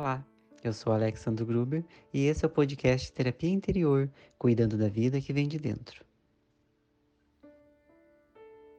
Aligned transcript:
Olá, 0.00 0.26
eu 0.64 0.72
sou 0.72 0.94
Alexandre 0.94 1.44
Gruber 1.44 1.84
e 2.10 2.24
esse 2.24 2.42
é 2.42 2.48
o 2.48 2.50
podcast 2.50 3.12
Terapia 3.12 3.50
Interior, 3.50 4.10
cuidando 4.38 4.78
da 4.78 4.88
vida 4.88 5.20
que 5.20 5.30
vem 5.30 5.46
de 5.46 5.58
dentro. 5.58 6.02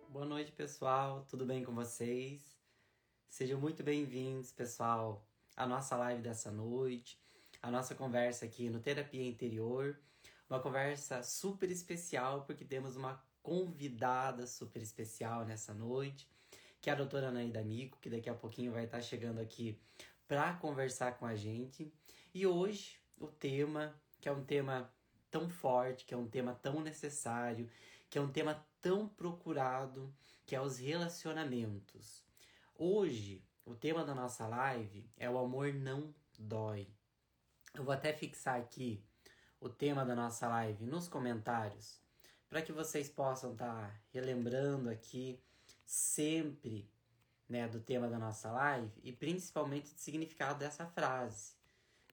Boa 0.09 0.25
noite, 0.25 0.51
pessoal. 0.51 1.23
Tudo 1.29 1.45
bem 1.45 1.63
com 1.63 1.75
vocês? 1.75 2.57
Sejam 3.29 3.59
muito 3.59 3.83
bem-vindos, 3.83 4.51
pessoal, 4.51 5.23
à 5.55 5.67
nossa 5.67 5.95
live 5.95 6.23
dessa 6.23 6.49
noite, 6.51 7.19
a 7.61 7.69
nossa 7.69 7.93
conversa 7.93 8.45
aqui 8.45 8.67
no 8.67 8.79
Terapia 8.79 9.23
Interior. 9.23 9.95
Uma 10.49 10.59
conversa 10.59 11.21
super 11.21 11.69
especial 11.69 12.45
porque 12.45 12.65
temos 12.65 12.95
uma 12.95 13.23
convidada 13.43 14.47
super 14.47 14.81
especial 14.81 15.45
nessa 15.45 15.71
noite, 15.71 16.27
que 16.81 16.89
é 16.89 16.93
a 16.93 16.95
doutora 16.95 17.27
Anaída 17.27 17.63
Mico, 17.63 17.99
que 18.01 18.09
daqui 18.09 18.27
a 18.27 18.33
pouquinho 18.33 18.71
vai 18.71 18.85
estar 18.85 19.01
chegando 19.01 19.39
aqui 19.39 19.79
para 20.31 20.53
conversar 20.53 21.17
com 21.17 21.25
a 21.25 21.35
gente. 21.35 21.93
E 22.33 22.47
hoje 22.47 22.97
o 23.19 23.27
tema, 23.27 23.93
que 24.21 24.29
é 24.29 24.31
um 24.31 24.45
tema 24.45 24.89
tão 25.29 25.49
forte, 25.49 26.05
que 26.05 26.13
é 26.13 26.17
um 26.17 26.25
tema 26.25 26.55
tão 26.55 26.79
necessário, 26.79 27.69
que 28.09 28.17
é 28.17 28.21
um 28.21 28.31
tema 28.31 28.65
tão 28.79 29.09
procurado, 29.09 30.09
que 30.45 30.55
é 30.55 30.61
os 30.61 30.77
relacionamentos. 30.77 32.23
Hoje, 32.77 33.43
o 33.65 33.75
tema 33.75 34.05
da 34.05 34.15
nossa 34.15 34.47
live 34.47 35.05
é 35.17 35.29
o 35.29 35.37
amor 35.37 35.73
não 35.73 36.15
dói. 36.39 36.87
Eu 37.73 37.83
vou 37.83 37.93
até 37.93 38.13
fixar 38.13 38.57
aqui 38.57 39.03
o 39.59 39.67
tema 39.67 40.05
da 40.05 40.15
nossa 40.15 40.47
live 40.47 40.85
nos 40.85 41.09
comentários 41.09 41.99
para 42.47 42.61
que 42.61 42.71
vocês 42.71 43.09
possam 43.09 43.51
estar 43.51 43.67
tá 43.67 44.01
relembrando 44.13 44.89
aqui 44.89 45.37
sempre 45.85 46.89
né, 47.51 47.67
do 47.67 47.81
tema 47.81 48.07
da 48.07 48.17
nossa 48.17 48.49
live 48.49 48.89
e 49.03 49.11
principalmente 49.11 49.93
do 49.93 49.99
significado 49.99 50.57
dessa 50.57 50.85
frase, 50.85 51.51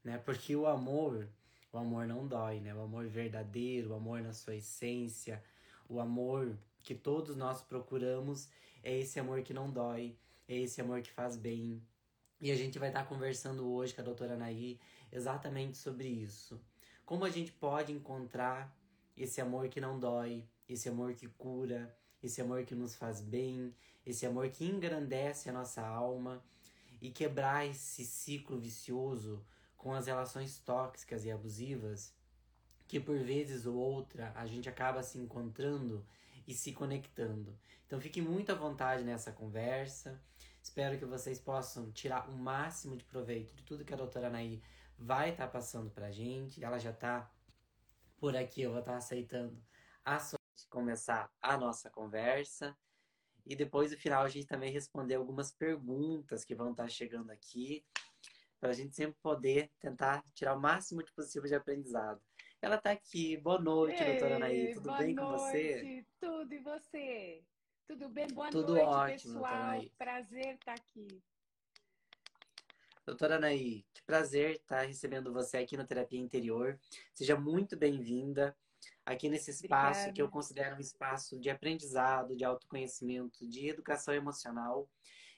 né? 0.02 0.18
Porque 0.18 0.56
o 0.56 0.66
amor, 0.66 1.28
o 1.72 1.78
amor 1.78 2.08
não 2.08 2.26
dói, 2.26 2.58
né? 2.58 2.74
O 2.74 2.82
amor 2.82 3.06
verdadeiro, 3.06 3.90
o 3.90 3.94
amor 3.94 4.20
na 4.20 4.32
sua 4.32 4.56
essência, 4.56 5.40
o 5.88 6.00
amor 6.00 6.58
que 6.82 6.92
todos 6.92 7.36
nós 7.36 7.62
procuramos 7.62 8.48
é 8.82 8.98
esse 8.98 9.20
amor 9.20 9.42
que 9.42 9.54
não 9.54 9.70
dói, 9.70 10.18
é 10.48 10.56
esse 10.56 10.80
amor 10.80 11.02
que 11.02 11.10
faz 11.12 11.36
bem. 11.36 11.80
E 12.40 12.50
a 12.50 12.56
gente 12.56 12.76
vai 12.76 12.88
estar 12.88 13.04
conversando 13.04 13.64
hoje 13.72 13.94
com 13.94 14.00
a 14.00 14.04
doutora 14.04 14.34
Anaí 14.34 14.80
exatamente 15.12 15.78
sobre 15.78 16.08
isso. 16.08 16.60
Como 17.06 17.24
a 17.24 17.30
gente 17.30 17.52
pode 17.52 17.92
encontrar 17.92 18.76
esse 19.16 19.40
amor 19.40 19.68
que 19.68 19.80
não 19.80 20.00
dói, 20.00 20.44
esse 20.68 20.88
amor 20.88 21.14
que 21.14 21.28
cura, 21.28 21.96
esse 22.22 22.40
amor 22.40 22.64
que 22.64 22.74
nos 22.74 22.94
faz 22.94 23.20
bem, 23.20 23.74
esse 24.04 24.26
amor 24.26 24.48
que 24.48 24.64
engrandece 24.64 25.48
a 25.48 25.52
nossa 25.52 25.86
alma 25.86 26.42
e 27.00 27.10
quebrar 27.10 27.66
esse 27.66 28.04
ciclo 28.04 28.58
vicioso 28.58 29.44
com 29.76 29.94
as 29.94 30.06
relações 30.06 30.58
tóxicas 30.58 31.24
e 31.24 31.30
abusivas 31.30 32.12
que 32.88 32.98
por 32.98 33.18
vezes 33.18 33.66
ou 33.66 33.76
outra 33.76 34.32
a 34.34 34.46
gente 34.46 34.68
acaba 34.68 35.02
se 35.02 35.18
encontrando 35.18 36.04
e 36.46 36.54
se 36.54 36.72
conectando. 36.72 37.56
Então 37.86 38.00
fique 38.00 38.20
muito 38.20 38.50
à 38.50 38.54
vontade 38.54 39.04
nessa 39.04 39.30
conversa. 39.30 40.20
Espero 40.62 40.98
que 40.98 41.04
vocês 41.04 41.38
possam 41.38 41.92
tirar 41.92 42.28
o 42.28 42.32
máximo 42.32 42.96
de 42.96 43.04
proveito 43.04 43.54
de 43.54 43.62
tudo 43.62 43.84
que 43.84 43.92
a 43.92 43.96
doutora 43.96 44.28
Anaí 44.28 44.62
vai 44.98 45.30
estar 45.30 45.46
tá 45.46 45.52
passando 45.52 45.90
pra 45.90 46.10
gente. 46.10 46.64
Ela 46.64 46.78
já 46.78 46.90
está 46.90 47.30
por 48.18 48.34
aqui, 48.34 48.62
eu 48.62 48.70
vou 48.70 48.80
estar 48.80 48.92
tá 48.92 48.98
aceitando 48.98 49.62
a 50.04 50.18
sua 50.18 50.37
começar 50.68 51.30
a 51.40 51.56
nossa 51.56 51.90
conversa. 51.90 52.76
E 53.46 53.56
depois, 53.56 53.90
no 53.90 53.98
final, 53.98 54.24
a 54.24 54.28
gente 54.28 54.46
também 54.46 54.72
responder 54.72 55.14
algumas 55.14 55.50
perguntas 55.52 56.44
que 56.44 56.54
vão 56.54 56.72
estar 56.72 56.88
chegando 56.88 57.30
aqui, 57.30 57.84
para 58.60 58.70
a 58.70 58.74
gente 58.74 58.94
sempre 58.94 59.16
poder 59.22 59.70
tentar 59.80 60.24
tirar 60.34 60.54
o 60.54 60.60
máximo 60.60 61.02
de 61.02 61.12
possível 61.12 61.48
de 61.48 61.54
aprendizado. 61.54 62.20
Ela 62.60 62.76
está 62.76 62.90
aqui. 62.90 63.36
Boa 63.36 63.60
noite, 63.60 64.02
Ei, 64.02 64.10
doutora 64.10 64.36
Anaí. 64.36 64.74
Tudo 64.74 64.96
bem 64.96 65.14
com 65.14 65.26
você? 65.26 66.04
Tudo 66.20 66.52
e 66.52 66.58
você? 66.58 67.44
Tudo 67.86 68.08
bem? 68.08 68.26
Boa 68.28 68.50
Tudo 68.50 68.74
noite, 68.74 68.84
ótimo, 68.84 69.34
pessoal. 69.34 69.84
Prazer 69.96 70.54
estar 70.54 70.74
aqui. 70.74 71.22
Doutora 73.06 73.36
Anaí, 73.36 73.86
que 73.94 74.02
prazer 74.02 74.56
estar 74.56 74.82
recebendo 74.82 75.32
você 75.32 75.56
aqui 75.56 75.76
no 75.76 75.86
Terapia 75.86 76.20
Interior. 76.20 76.78
Seja 77.14 77.34
muito 77.34 77.74
bem-vinda 77.74 78.54
aqui 79.08 79.28
nesse 79.28 79.50
espaço 79.50 80.00
Obrigada. 80.00 80.12
que 80.12 80.22
eu 80.22 80.28
considero 80.28 80.76
um 80.76 80.80
espaço 80.80 81.38
de 81.38 81.48
aprendizado, 81.48 82.36
de 82.36 82.44
autoconhecimento, 82.44 83.48
de 83.48 83.68
educação 83.68 84.12
emocional. 84.12 84.88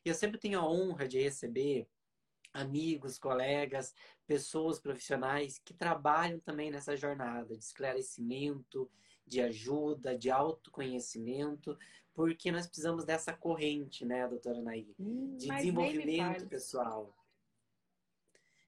E 0.05 0.09
eu 0.09 0.15
sempre 0.15 0.39
tenho 0.39 0.59
a 0.59 0.69
honra 0.69 1.07
de 1.07 1.21
receber 1.21 1.87
amigos, 2.53 3.17
colegas, 3.17 3.95
pessoas 4.27 4.81
profissionais 4.81 5.61
que 5.65 5.73
trabalham 5.73 6.41
também 6.41 6.71
nessa 6.71 6.97
jornada 6.97 7.57
de 7.57 7.63
esclarecimento, 7.63 8.91
de 9.25 9.41
ajuda, 9.41 10.19
de 10.19 10.31
autoconhecimento, 10.31 11.79
porque 12.13 12.51
nós 12.51 12.67
precisamos 12.67 13.05
dessa 13.05 13.33
corrente, 13.33 14.05
né, 14.05 14.27
doutora 14.27 14.61
Naí, 14.61 14.93
hum, 14.99 15.37
de 15.37 15.47
desenvolvimento 15.47 16.49
pessoal. 16.49 17.15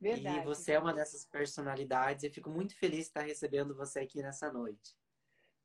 Verdade. 0.03 0.39
E 0.39 0.45
você 0.45 0.73
é 0.73 0.79
uma 0.81 0.93
dessas 0.93 1.25
personalidades. 1.25 2.25
Eu 2.25 2.33
fico 2.33 2.51
muito 2.51 2.77
feliz 2.77 2.99
de 2.99 3.03
estar 3.05 3.23
recebendo 3.23 3.73
você 3.75 4.01
aqui 4.01 4.21
nessa 4.21 4.53
noite. 4.53 4.97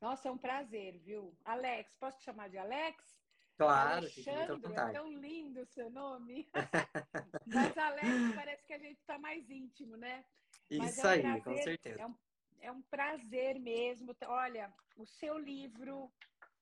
Nossa, 0.00 0.28
é 0.28 0.30
um 0.30 0.38
prazer, 0.38 0.96
viu? 0.98 1.36
Alex, 1.44 1.92
posso 1.98 2.18
te 2.18 2.24
chamar 2.24 2.48
de 2.48 2.56
Alex? 2.56 3.18
Claro, 3.56 4.06
Alexandre, 4.06 4.72
é 4.72 4.92
tão 4.92 5.12
lindo 5.12 5.62
o 5.62 5.66
seu 5.66 5.90
nome. 5.90 6.48
Mas 7.44 7.76
Alex, 7.76 8.34
parece 8.36 8.64
que 8.64 8.72
a 8.72 8.78
gente 8.78 9.00
está 9.00 9.18
mais 9.18 9.50
íntimo, 9.50 9.96
né? 9.96 10.24
Isso 10.70 11.04
é 11.04 11.04
um 11.04 11.10
aí, 11.10 11.20
prazer, 11.22 11.42
com 11.42 11.56
certeza. 11.56 12.00
É 12.00 12.06
um, 12.06 12.14
é 12.60 12.70
um 12.70 12.82
prazer 12.82 13.58
mesmo. 13.58 14.14
Olha, 14.26 14.72
o 14.96 15.04
seu 15.04 15.36
livro 15.36 16.08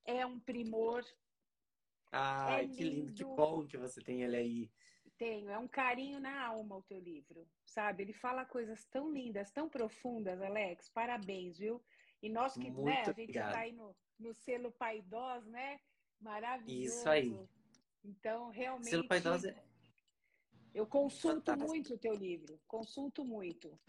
é 0.03 0.25
um 0.25 0.39
primor. 0.39 1.05
Ai, 2.11 2.65
é 2.65 2.67
que 2.67 2.83
lindo, 2.83 3.13
que 3.13 3.23
bom 3.23 3.67
que 3.67 3.77
você 3.77 4.01
tem 4.01 4.23
ele 4.23 4.35
aí. 4.35 4.71
Tenho, 5.17 5.49
é 5.49 5.57
um 5.57 5.67
carinho 5.67 6.19
na 6.19 6.45
alma 6.45 6.77
o 6.77 6.83
teu 6.83 6.99
livro, 6.99 7.47
sabe? 7.65 8.03
Ele 8.03 8.13
fala 8.13 8.45
coisas 8.45 8.85
tão 8.85 9.11
lindas, 9.11 9.49
tão 9.49 9.67
profundas, 9.67 10.41
Alex. 10.41 10.89
Parabéns, 10.89 11.57
viu? 11.57 11.83
E 12.21 12.29
nós 12.29 12.53
que, 12.53 12.69
Muito 12.69 12.85
né, 12.85 13.01
a 13.01 13.11
gente 13.11 13.29
está 13.29 13.59
aí 13.59 13.71
no, 13.71 13.95
no 14.19 14.33
selo 14.33 14.71
Paidós, 14.71 15.45
né? 15.47 15.79
Maravilhoso. 16.19 16.97
Isso 16.97 17.09
aí. 17.09 17.39
Então, 18.03 18.49
realmente. 18.49 18.89
Selo 18.89 19.07
Paidós 19.07 19.43
é. 19.43 19.55
Eu 20.73 20.85
consulto 20.85 21.37
Fantástico. 21.37 21.67
muito 21.67 21.93
o 21.95 21.97
teu 21.97 22.13
livro, 22.13 22.59
consulto 22.67 23.25
muito. 23.25 23.79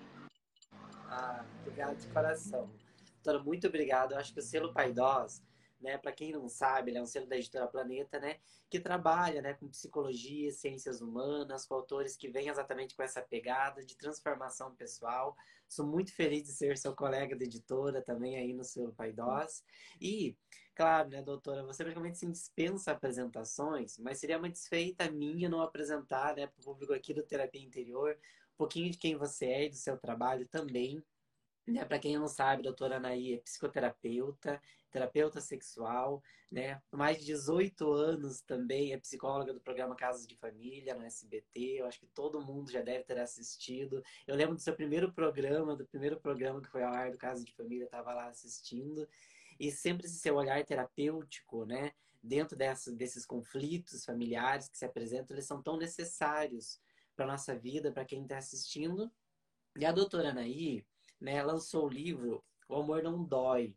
Ah, 1.11 1.45
obrigado 1.61 1.99
de 1.99 2.09
coração. 2.09 2.71
Doutora, 3.15 3.45
muito 3.45 3.67
obrigado. 3.67 4.13
Eu 4.13 4.19
acho 4.19 4.33
que 4.33 4.41
o 4.41 4.43
selo 4.43 4.73
Paidós 4.73 5.43
né? 5.81 5.99
Para 5.99 6.13
quem 6.13 6.33
não 6.33 6.49
sabe, 6.49 6.91
ele 6.91 6.99
é 6.99 7.03
um 7.03 7.07
selo 7.07 7.27
da 7.27 7.37
editora 7.37 7.67
Planeta, 7.67 8.19
né? 8.19 8.39
Que 8.69 8.81
trabalha, 8.81 9.41
né, 9.43 9.55
com 9.55 9.69
psicologia, 9.69 10.51
ciências 10.53 11.01
humanas, 11.01 11.67
com 11.67 11.75
autores 11.75 12.17
que 12.17 12.29
vêm 12.29 12.49
exatamente 12.49 12.95
com 12.95 13.03
essa 13.03 13.23
pegada 13.23 13.85
de 13.85 13.97
transformação 13.97 14.75
pessoal. 14.75 15.37
Sou 15.69 15.87
muito 15.87 16.15
feliz 16.15 16.45
de 16.45 16.53
ser 16.53 16.77
seu 16.77 16.95
colega 16.95 17.37
de 17.37 17.45
editora 17.45 18.03
também 18.03 18.37
aí 18.37 18.53
no 18.53 18.65
selo 18.65 18.93
Paidós. 18.93 19.65
E, 20.01 20.37
claro, 20.75 21.09
né, 21.09 21.23
doutora, 21.23 21.65
você 21.65 21.83
praticamente 21.83 22.19
se 22.19 22.27
dispensa 22.27 22.93
apresentações, 22.93 23.99
mas 23.99 24.19
seria 24.19 24.39
uma 24.39 24.49
desfeita 24.49 25.11
minha 25.11 25.49
não 25.49 25.63
apresentar, 25.63 26.37
né, 26.37 26.47
para 26.47 26.61
o 26.61 26.65
público 26.65 26.93
aqui 26.93 27.13
do 27.15 27.23
Terapia 27.23 27.63
Interior 27.63 28.19
um 28.55 28.57
pouquinho 28.59 28.91
de 28.91 28.99
quem 28.99 29.17
você 29.17 29.47
é 29.47 29.67
e 29.67 29.71
do 29.71 29.77
seu 29.77 29.97
trabalho 29.97 30.47
também. 30.49 31.01
Né? 31.69 31.85
Para 31.85 31.99
quem 31.99 32.17
não 32.19 32.29
sabe, 32.29 32.61
a 32.61 32.65
doutora 32.65 32.97
Anaí 32.97 33.35
é 33.35 33.39
psicoterapeuta, 33.39 34.61
terapeuta 34.91 35.39
sexual, 35.39 36.23
né? 36.51 36.81
mais 36.91 37.19
de 37.19 37.27
18 37.27 37.93
anos 37.93 38.41
também 38.41 38.95
é 38.95 38.99
psicóloga 38.99 39.53
do 39.53 39.61
programa 39.61 39.95
Casas 39.95 40.27
de 40.27 40.35
Família 40.35 40.95
no 40.95 41.05
SBT. 41.05 41.81
Eu 41.81 41.87
acho 41.87 42.01
que 42.01 42.07
todo 42.07 42.41
mundo 42.41 42.73
já 42.73 42.81
deve 42.81 43.05
ter 43.05 43.19
assistido. 43.19 44.03
Eu 44.27 44.35
lembro 44.35 44.55
do 44.55 44.63
seu 44.63 44.75
primeiro 44.75 45.13
programa, 45.13 45.77
do 45.77 45.85
primeiro 45.85 46.19
programa 46.19 46.63
que 46.63 46.71
foi 46.71 46.83
ao 46.83 46.93
ar 46.93 47.11
do 47.11 47.19
Casa 47.19 47.45
de 47.45 47.53
Família, 47.53 47.85
estava 47.85 48.15
lá 48.15 48.29
assistindo. 48.29 49.07
E 49.61 49.71
sempre 49.71 50.07
esse 50.07 50.19
seu 50.19 50.37
olhar 50.37 50.65
terapêutico, 50.65 51.67
né? 51.67 51.93
Dentro 52.23 52.57
dessa, 52.57 52.91
desses 52.91 53.27
conflitos 53.27 54.07
familiares 54.07 54.69
que 54.69 54.79
se 54.79 54.87
apresentam, 54.87 55.37
eles 55.37 55.47
são 55.47 55.63
tão 55.63 55.77
necessários 55.77 56.81
para 57.15 57.27
nossa 57.27 57.55
vida, 57.55 57.93
para 57.93 58.07
quem 58.07 58.23
está 58.23 58.39
assistindo. 58.39 59.11
E 59.77 59.85
a 59.85 59.93
doutora 59.93 60.31
Anaí, 60.31 60.85
né, 61.21 61.43
lançou 61.43 61.87
o 61.87 61.89
livro 61.89 62.45
O 62.69 62.77
Amor 62.77 63.03
Não 63.03 63.25
Dói, 63.25 63.75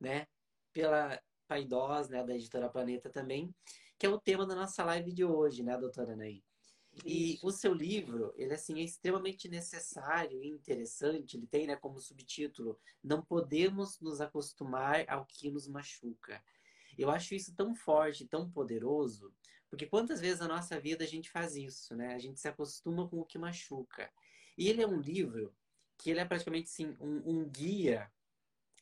né, 0.00 0.26
pela 0.72 1.20
Paidós, 1.46 2.08
né, 2.08 2.24
da 2.24 2.34
editora 2.34 2.68
Planeta 2.68 3.10
também, 3.10 3.54
que 3.98 4.06
é 4.06 4.08
o 4.08 4.20
tema 4.20 4.46
da 4.46 4.54
nossa 4.54 4.84
live 4.84 5.12
de 5.12 5.24
hoje, 5.24 5.62
né, 5.62 5.76
doutora 5.76 6.12
Anaí? 6.12 6.42
E 7.04 7.34
Isso. 7.34 7.46
o 7.46 7.50
seu 7.50 7.74
livro, 7.74 8.32
ele 8.36 8.54
assim 8.54 8.78
é 8.78 8.84
extremamente 8.84 9.48
necessário 9.48 10.40
e 10.42 10.48
interessante. 10.48 11.36
Ele 11.36 11.46
tem, 11.46 11.66
né, 11.66 11.74
como 11.74 11.98
subtítulo: 11.98 12.78
Não 13.02 13.20
podemos 13.20 13.98
nos 14.00 14.20
acostumar 14.20 15.04
ao 15.08 15.26
que 15.26 15.50
nos 15.50 15.66
machuca. 15.66 16.40
Eu 16.96 17.10
acho 17.10 17.34
isso 17.34 17.52
tão 17.56 17.74
forte, 17.74 18.28
tão 18.28 18.48
poderoso, 18.48 19.34
porque 19.68 19.86
quantas 19.86 20.20
vezes 20.20 20.38
na 20.38 20.46
nossa 20.46 20.78
vida 20.78 21.02
a 21.02 21.06
gente 21.06 21.28
faz 21.30 21.56
isso, 21.56 21.96
né? 21.96 22.14
A 22.14 22.18
gente 22.18 22.38
se 22.38 22.46
acostuma 22.46 23.08
com 23.08 23.18
o 23.18 23.24
que 23.24 23.38
machuca. 23.38 24.08
E 24.56 24.68
ele 24.68 24.80
é 24.80 24.86
um 24.86 25.00
livro 25.00 25.52
que 26.04 26.10
ele 26.10 26.20
é 26.20 26.24
praticamente 26.26 26.68
sim 26.68 26.94
um, 27.00 27.22
um 27.24 27.48
guia 27.48 28.12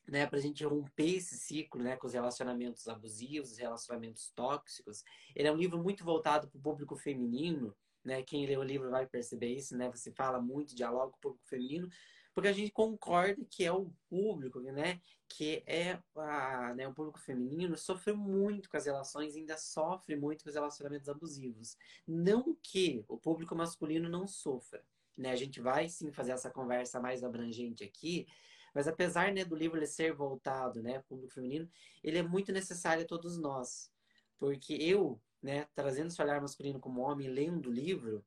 né, 0.08 0.26
para 0.26 0.38
a 0.38 0.42
gente 0.42 0.64
romper 0.64 1.18
esse 1.18 1.38
ciclo 1.38 1.80
né, 1.80 1.96
com 1.96 2.08
os 2.08 2.14
relacionamentos 2.14 2.88
abusivos, 2.88 3.52
os 3.52 3.58
relacionamentos 3.58 4.32
tóxicos. 4.34 5.04
Ele 5.32 5.46
é 5.46 5.52
um 5.52 5.56
livro 5.56 5.80
muito 5.80 6.04
voltado 6.04 6.48
para 6.48 6.58
o 6.58 6.60
público 6.60 6.96
feminino, 6.96 7.72
né? 8.04 8.24
Quem 8.24 8.44
lê 8.44 8.56
o 8.56 8.64
livro 8.64 8.90
vai 8.90 9.06
perceber 9.06 9.54
isso, 9.54 9.76
né? 9.76 9.88
Você 9.90 10.10
fala 10.10 10.40
muito, 10.40 10.74
diálogo 10.74 11.12
com 11.12 11.18
o 11.18 11.20
público 11.20 11.46
feminino, 11.46 11.88
porque 12.34 12.48
a 12.48 12.52
gente 12.52 12.72
concorda 12.72 13.40
que 13.48 13.64
é 13.64 13.70
o 13.70 13.94
público, 14.10 14.58
né? 14.60 15.00
Que 15.28 15.62
é 15.64 16.00
a, 16.16 16.74
né, 16.74 16.88
o 16.88 16.92
público 16.92 17.20
feminino 17.20 17.76
sofreu 17.76 18.16
muito 18.16 18.68
com 18.68 18.76
as 18.76 18.86
relações, 18.86 19.36
ainda 19.36 19.56
sofre 19.56 20.16
muito 20.16 20.42
com 20.42 20.48
os 20.48 20.56
relacionamentos 20.56 21.08
abusivos. 21.08 21.76
Não 22.04 22.56
que 22.60 23.04
o 23.06 23.16
público 23.16 23.54
masculino 23.54 24.08
não 24.08 24.26
sofra, 24.26 24.84
né? 25.16 25.30
A 25.30 25.36
gente 25.36 25.60
vai 25.60 25.88
sim 25.88 26.10
fazer 26.12 26.32
essa 26.32 26.50
conversa 26.50 27.00
mais 27.00 27.22
abrangente 27.22 27.84
aqui, 27.84 28.26
mas 28.74 28.88
apesar 28.88 29.32
né, 29.32 29.44
do 29.44 29.54
livro 29.54 29.78
ele 29.78 29.86
ser 29.86 30.14
voltado, 30.14 30.82
né, 30.82 31.00
público 31.00 31.34
feminino, 31.34 31.70
ele 32.02 32.18
é 32.18 32.22
muito 32.22 32.52
necessário 32.52 33.04
a 33.04 33.06
todos 33.06 33.38
nós, 33.38 33.92
porque 34.38 34.74
eu, 34.74 35.20
né, 35.42 35.66
trazendo 35.74 36.08
esse 36.08 36.22
olhar 36.22 36.40
masculino 36.40 36.80
como 36.80 37.02
homem, 37.02 37.28
lendo 37.28 37.68
o 37.68 37.72
livro, 37.72 38.24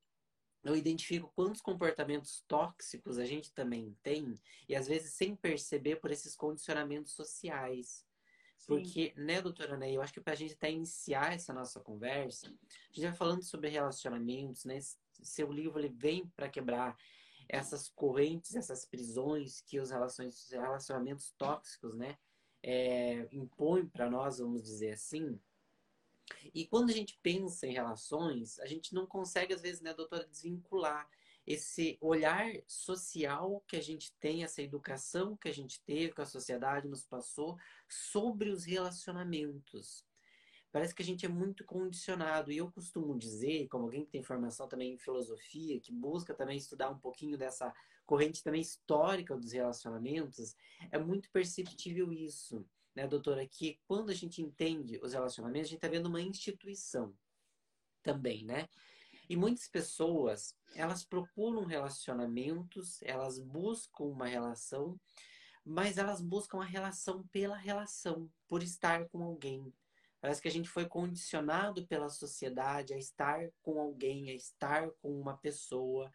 eu 0.64 0.76
identifico 0.76 1.32
quantos 1.36 1.62
comportamentos 1.62 2.44
tóxicos 2.48 3.20
a 3.20 3.26
gente 3.26 3.54
também 3.54 3.96
tem, 4.02 4.34
e 4.68 4.76
às 4.76 4.88
vezes 4.88 5.14
sem 5.14 5.36
perceber 5.36 5.98
por 5.98 6.12
esses 6.12 6.36
condicionamentos 6.36 7.14
sociais. 7.14 8.06
Sim. 8.58 8.68
Porque, 8.68 9.14
né, 9.16 9.42
doutora 9.42 9.78
Ney, 9.78 9.96
eu 9.96 10.02
acho 10.02 10.14
que 10.14 10.22
para 10.22 10.34
a 10.34 10.36
gente 10.36 10.54
até 10.54 10.72
iniciar 10.72 11.34
essa 11.34 11.54
nossa 11.54 11.80
conversa, 11.80 12.48
a 12.48 12.94
gente 12.94 13.06
vai 13.06 13.14
falando 13.14 13.44
sobre 13.44 13.70
relacionamentos, 13.70 14.66
né? 14.66 14.80
Seu 15.24 15.52
livro 15.52 15.80
ele 15.80 15.90
vem 15.90 16.28
para 16.36 16.50
quebrar 16.50 16.98
essas 17.48 17.90
correntes, 17.90 18.56
essas 18.56 18.86
prisões 18.86 19.62
que 19.62 19.80
os 19.80 19.92
relações, 19.92 20.50
relacionamentos 20.50 21.34
tóxicos, 21.38 21.96
né, 21.96 22.18
é, 22.64 23.28
impõem 23.32 23.88
para 23.88 24.10
nós, 24.10 24.40
vamos 24.40 24.64
dizer 24.64 24.94
assim. 24.94 25.40
E 26.54 26.66
quando 26.66 26.90
a 26.90 26.94
gente 26.94 27.20
pensa 27.22 27.68
em 27.68 27.74
relações, 27.74 28.60
a 28.60 28.66
gente 28.66 28.94
não 28.94 29.06
consegue, 29.06 29.54
às 29.54 29.62
vezes, 29.62 29.82
né, 29.82 29.94
doutora, 29.94 30.26
desvincular 30.26 31.08
esse 31.46 31.98
olhar 32.02 32.52
social 32.66 33.64
que 33.68 33.76
a 33.76 33.82
gente 33.82 34.12
tem, 34.14 34.44
essa 34.44 34.64
educação 34.64 35.38
que 35.38 35.48
a 35.48 35.54
gente 35.54 35.80
teve, 35.82 36.14
que 36.14 36.22
a 36.22 36.26
sociedade 36.26 36.88
nos 36.88 37.06
passou 37.06 37.58
sobre 37.88 38.50
os 38.50 38.66
relacionamentos. 38.66 40.04
Parece 40.76 40.94
que 40.94 41.02
a 41.02 41.06
gente 41.06 41.26
é 41.26 41.30
muito 41.30 41.64
condicionado. 41.64 42.52
E 42.52 42.58
eu 42.58 42.70
costumo 42.70 43.18
dizer, 43.18 43.70
como 43.70 43.86
alguém 43.86 44.04
que 44.04 44.12
tem 44.12 44.22
formação 44.22 44.68
também 44.68 44.92
em 44.92 44.98
filosofia, 44.98 45.80
que 45.80 45.90
busca 45.90 46.34
também 46.34 46.58
estudar 46.58 46.90
um 46.90 47.00
pouquinho 47.00 47.38
dessa 47.38 47.74
corrente 48.06 48.44
também 48.44 48.60
histórica 48.60 49.38
dos 49.38 49.54
relacionamentos, 49.54 50.54
é 50.92 51.00
muito 51.00 51.32
perceptível 51.32 52.12
isso, 52.12 52.68
né, 52.94 53.08
doutora? 53.08 53.48
Que 53.48 53.80
quando 53.88 54.10
a 54.10 54.14
gente 54.14 54.42
entende 54.42 55.00
os 55.02 55.14
relacionamentos, 55.14 55.70
a 55.70 55.72
gente 55.72 55.78
está 55.78 55.88
vendo 55.88 56.08
uma 56.08 56.22
instituição 56.22 57.16
também, 58.04 58.44
né? 58.44 58.68
E 59.30 59.38
muitas 59.38 59.70
pessoas, 59.70 60.58
elas 60.76 61.06
procuram 61.06 61.64
relacionamentos, 61.64 63.02
elas 63.04 63.40
buscam 63.40 64.04
uma 64.04 64.28
relação, 64.28 65.00
mas 65.64 65.98
elas 65.98 66.20
buscam 66.20 66.60
a 66.60 66.66
relação 66.66 67.26
pela 67.28 67.56
relação, 67.56 68.30
por 68.46 68.62
estar 68.62 69.08
com 69.08 69.24
alguém, 69.24 69.74
Parece 70.26 70.42
que 70.42 70.48
a 70.48 70.52
gente 70.52 70.68
foi 70.68 70.88
condicionado 70.88 71.86
pela 71.86 72.10
sociedade 72.10 72.96
a 72.96 72.98
estar 72.98 73.48
com 73.62 73.80
alguém, 73.80 74.32
a 74.32 74.34
estar 74.34 74.90
com 75.00 75.22
uma 75.22 75.38
pessoa. 75.38 76.12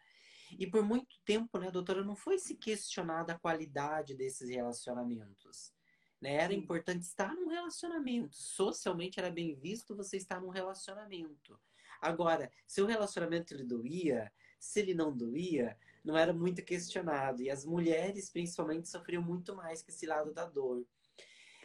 E 0.59 0.67
por 0.67 0.83
muito 0.83 1.15
tempo, 1.23 1.57
né, 1.57 1.71
doutora, 1.71 2.03
não 2.03 2.13
foi 2.13 2.37
se 2.37 2.55
questionada 2.55 3.31
a 3.31 3.39
qualidade 3.39 4.13
desses 4.13 4.49
relacionamentos. 4.49 5.73
Né? 6.19 6.33
Era 6.33 6.53
importante 6.53 7.03
estar 7.03 7.33
num 7.33 7.47
relacionamento. 7.47 8.35
Socialmente 8.35 9.17
era 9.17 9.31
bem 9.31 9.55
visto 9.55 9.95
você 9.95 10.17
estar 10.17 10.41
num 10.41 10.49
relacionamento. 10.49 11.57
Agora, 12.01 12.51
se 12.67 12.81
o 12.81 12.85
relacionamento 12.85 13.53
ele 13.53 13.63
doía, 13.63 14.29
se 14.59 14.81
ele 14.81 14.93
não 14.93 15.15
doía, 15.15 15.77
não 16.03 16.17
era 16.17 16.33
muito 16.33 16.61
questionado. 16.65 17.41
E 17.41 17.49
as 17.49 17.63
mulheres, 17.63 18.29
principalmente, 18.29 18.89
sofriam 18.89 19.23
muito 19.23 19.55
mais 19.55 19.81
com 19.81 19.89
esse 19.89 20.05
lado 20.05 20.33
da 20.33 20.45
dor. 20.45 20.85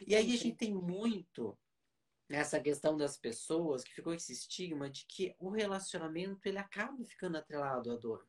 E 0.07 0.15
aí 0.15 0.33
a 0.33 0.37
gente 0.37 0.55
tem 0.55 0.73
muito 0.73 1.57
essa 2.29 2.59
questão 2.59 2.97
das 2.97 3.17
pessoas 3.17 3.83
que 3.83 3.93
ficou 3.93 4.13
esse 4.13 4.33
estigma 4.33 4.89
de 4.89 5.05
que 5.05 5.35
o 5.39 5.49
relacionamento 5.49 6.47
ele 6.47 6.57
acaba 6.57 7.03
ficando 7.05 7.37
atrelado 7.37 7.91
à 7.91 7.95
dor. 7.95 8.27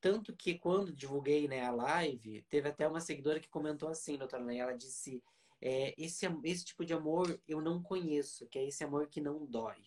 Tanto 0.00 0.34
que 0.34 0.58
quando 0.58 0.92
divulguei 0.92 1.46
né, 1.46 1.64
a 1.64 1.70
live, 1.70 2.42
teve 2.48 2.68
até 2.68 2.86
uma 2.86 3.00
seguidora 3.00 3.40
que 3.40 3.48
comentou 3.48 3.88
assim, 3.88 4.16
doutora 4.16 4.44
Ney, 4.44 4.58
ela 4.58 4.72
disse, 4.72 5.22
é, 5.60 5.94
esse, 5.98 6.26
esse 6.44 6.64
tipo 6.64 6.84
de 6.84 6.92
amor 6.92 7.40
eu 7.46 7.60
não 7.60 7.82
conheço, 7.82 8.46
que 8.48 8.58
é 8.58 8.66
esse 8.66 8.82
amor 8.82 9.08
que 9.08 9.20
não 9.20 9.44
dói. 9.46 9.82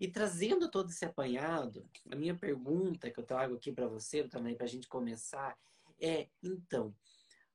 E 0.00 0.08
trazendo 0.08 0.70
todo 0.70 0.90
esse 0.90 1.04
apanhado, 1.04 1.88
a 2.10 2.16
minha 2.16 2.34
pergunta 2.34 3.10
que 3.10 3.20
eu 3.20 3.24
trago 3.24 3.54
aqui 3.54 3.70
para 3.70 3.86
você 3.86 4.26
também, 4.26 4.56
para 4.56 4.64
a 4.64 4.68
gente 4.68 4.88
começar, 4.88 5.56
é, 6.00 6.28
então, 6.42 6.94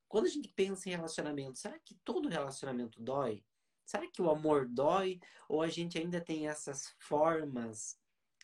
quando 0.08 0.26
a 0.26 0.30
gente 0.30 0.48
pensa 0.50 0.88
em 0.88 0.92
relacionamento, 0.92 1.58
será 1.58 1.78
que 1.80 1.96
todo 2.06 2.30
relacionamento 2.30 3.02
dói? 3.02 3.44
Será 3.86 4.10
que 4.10 4.22
o 4.22 4.30
amor 4.30 4.68
dói? 4.68 5.20
Ou 5.48 5.62
a 5.62 5.68
gente 5.68 5.98
ainda 5.98 6.20
tem 6.20 6.48
essas 6.48 6.96
formas 7.00 8.00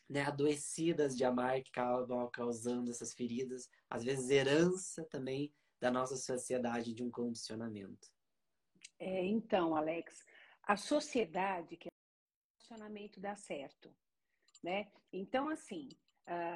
né, 0.08 0.22
adoecidas 0.24 1.18
de 1.18 1.24
amar 1.24 1.62
que 1.62 1.70
acabam 1.70 2.30
causando 2.32 2.92
essas 2.92 3.14
feridas? 3.14 3.70
Às 3.90 4.04
vezes, 4.04 4.30
herança 4.30 5.04
também 5.06 5.52
da 5.80 5.90
nossa 5.90 6.16
sociedade 6.16 6.94
de 6.94 7.04
um 7.04 7.10
condicionamento. 7.10 8.08
É, 9.00 9.26
então, 9.26 9.76
Alex, 9.76 10.24
a 10.62 10.78
sociedade 10.78 11.76
que 11.76 11.88
o 11.88 11.92
relacionamento 12.70 13.20
dá 13.20 13.36
certo, 13.36 13.92
né? 14.64 14.92
Então, 15.12 15.50
assim, 15.50 15.90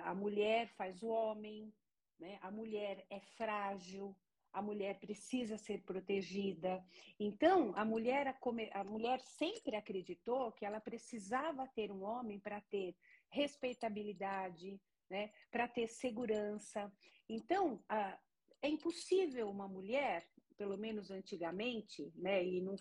a 0.04 0.14
mulher 0.14 0.70
faz 0.78 1.02
o 1.02 1.08
homem, 1.08 1.74
né? 2.20 2.38
A 2.42 2.52
mulher 2.52 3.04
é 3.10 3.20
frágil, 3.20 4.16
a 4.56 4.62
mulher 4.62 4.98
precisa 5.00 5.58
ser 5.58 5.82
protegida. 5.84 6.82
Então, 7.20 7.74
a 7.76 7.84
mulher, 7.84 8.40
a 8.72 8.84
mulher 8.86 9.20
sempre 9.20 9.76
acreditou 9.76 10.54
que 10.54 10.66
ela 10.66 10.80
precisava 10.80 11.68
ter 11.68 11.92
um 11.92 12.04
homem 12.04 12.40
para 12.40 12.62
ter 12.62 12.96
respeitabilidade, 13.30 14.80
né? 15.10 15.30
para 15.52 15.68
ter 15.68 15.90
segurança. 15.90 16.90
Então, 17.28 17.84
a, 17.90 18.18
é 18.62 18.70
impossível 18.70 19.50
uma 19.50 19.68
mulher, 19.68 20.26
pelo 20.56 20.78
menos 20.78 21.12
antigamente, 21.12 22.10
né? 22.16 22.42
e, 22.42 22.62
num, 22.62 22.78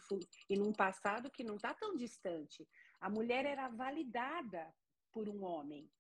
e 0.48 0.56
num 0.56 0.72
passado 0.72 1.28
que 1.28 1.42
não 1.42 1.56
está 1.56 1.74
tão 1.74 1.96
distante, 1.96 2.64
a 3.00 3.10
mulher 3.10 3.44
era 3.44 3.68
validada 3.68 4.72
por 5.10 5.28
um 5.28 5.42
homem. 5.42 5.90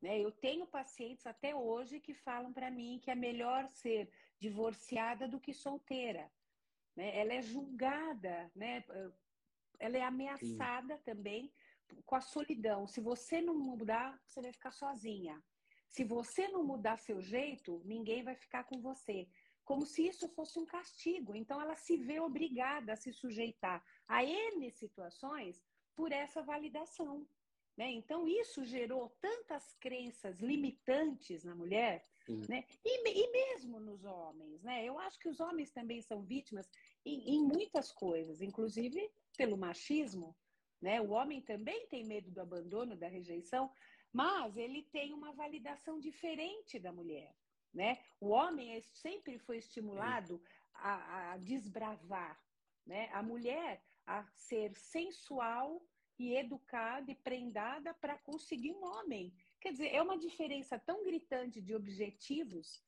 Né? 0.00 0.20
Eu 0.20 0.30
tenho 0.30 0.66
pacientes 0.66 1.26
até 1.26 1.54
hoje 1.54 2.00
que 2.00 2.14
falam 2.14 2.52
para 2.52 2.70
mim 2.70 2.98
que 3.02 3.10
é 3.10 3.14
melhor 3.14 3.68
ser 3.68 4.10
divorciada 4.40 5.26
do 5.26 5.40
que 5.40 5.52
solteira. 5.52 6.30
Né? 6.96 7.18
Ela 7.18 7.34
é 7.34 7.42
julgada, 7.42 8.50
né? 8.54 8.84
ela 9.78 9.96
é 9.96 10.02
ameaçada 10.02 10.96
Sim. 10.96 11.02
também 11.04 11.52
com 12.04 12.16
a 12.16 12.20
solidão. 12.20 12.86
Se 12.86 13.00
você 13.00 13.40
não 13.40 13.54
mudar, 13.54 14.20
você 14.26 14.40
vai 14.40 14.52
ficar 14.52 14.72
sozinha. 14.72 15.42
Se 15.88 16.04
você 16.04 16.48
não 16.48 16.64
mudar 16.64 16.98
seu 16.98 17.20
jeito, 17.22 17.82
ninguém 17.84 18.22
vai 18.22 18.36
ficar 18.36 18.64
com 18.64 18.80
você. 18.80 19.28
Como 19.64 19.84
se 19.86 20.06
isso 20.06 20.28
fosse 20.30 20.58
um 20.58 20.66
castigo. 20.66 21.34
Então, 21.34 21.60
ela 21.60 21.76
se 21.76 21.96
vê 21.96 22.20
obrigada 22.20 22.92
a 22.92 22.96
se 22.96 23.12
sujeitar 23.12 23.82
a 24.06 24.24
N 24.24 24.70
situações 24.70 25.62
por 25.94 26.12
essa 26.12 26.42
validação. 26.42 27.26
Né? 27.76 27.90
Então, 27.92 28.26
isso 28.26 28.64
gerou 28.64 29.10
tantas 29.20 29.74
crenças 29.74 30.40
limitantes 30.40 31.44
na 31.44 31.54
mulher, 31.54 32.06
né? 32.48 32.64
E, 32.84 33.08
e, 33.08 33.30
mesmo 33.30 33.80
nos 33.80 34.04
homens. 34.04 34.62
Né? 34.62 34.84
Eu 34.84 34.98
acho 34.98 35.18
que 35.18 35.28
os 35.28 35.40
homens 35.40 35.70
também 35.70 36.02
são 36.02 36.22
vítimas 36.22 36.68
em, 37.04 37.36
em 37.36 37.42
muitas 37.42 37.92
coisas, 37.92 38.42
inclusive 38.42 39.10
pelo 39.36 39.56
machismo. 39.56 40.36
Né? 40.80 41.00
O 41.00 41.10
homem 41.10 41.40
também 41.40 41.86
tem 41.86 42.04
medo 42.04 42.30
do 42.30 42.40
abandono, 42.40 42.96
da 42.96 43.08
rejeição, 43.08 43.70
mas 44.12 44.56
ele 44.56 44.82
tem 44.82 45.12
uma 45.12 45.32
validação 45.32 45.98
diferente 45.98 46.78
da 46.78 46.92
mulher. 46.92 47.34
Né? 47.72 47.98
O 48.20 48.28
homem 48.28 48.74
é, 48.74 48.80
sempre 48.80 49.38
foi 49.38 49.58
estimulado 49.58 50.42
a, 50.74 51.32
a 51.32 51.36
desbravar, 51.38 52.40
né? 52.86 53.08
a 53.12 53.22
mulher 53.22 53.82
a 54.06 54.24
ser 54.34 54.74
sensual 54.76 55.82
e 56.18 56.34
educada 56.34 57.10
e 57.10 57.14
prendada 57.14 57.94
para 57.94 58.18
conseguir 58.18 58.72
um 58.72 58.84
homem. 58.84 59.32
Quer 59.60 59.72
dizer, 59.72 59.88
é 59.88 60.00
uma 60.00 60.18
diferença 60.18 60.78
tão 60.78 61.04
gritante 61.04 61.60
de 61.60 61.74
objetivos 61.74 62.82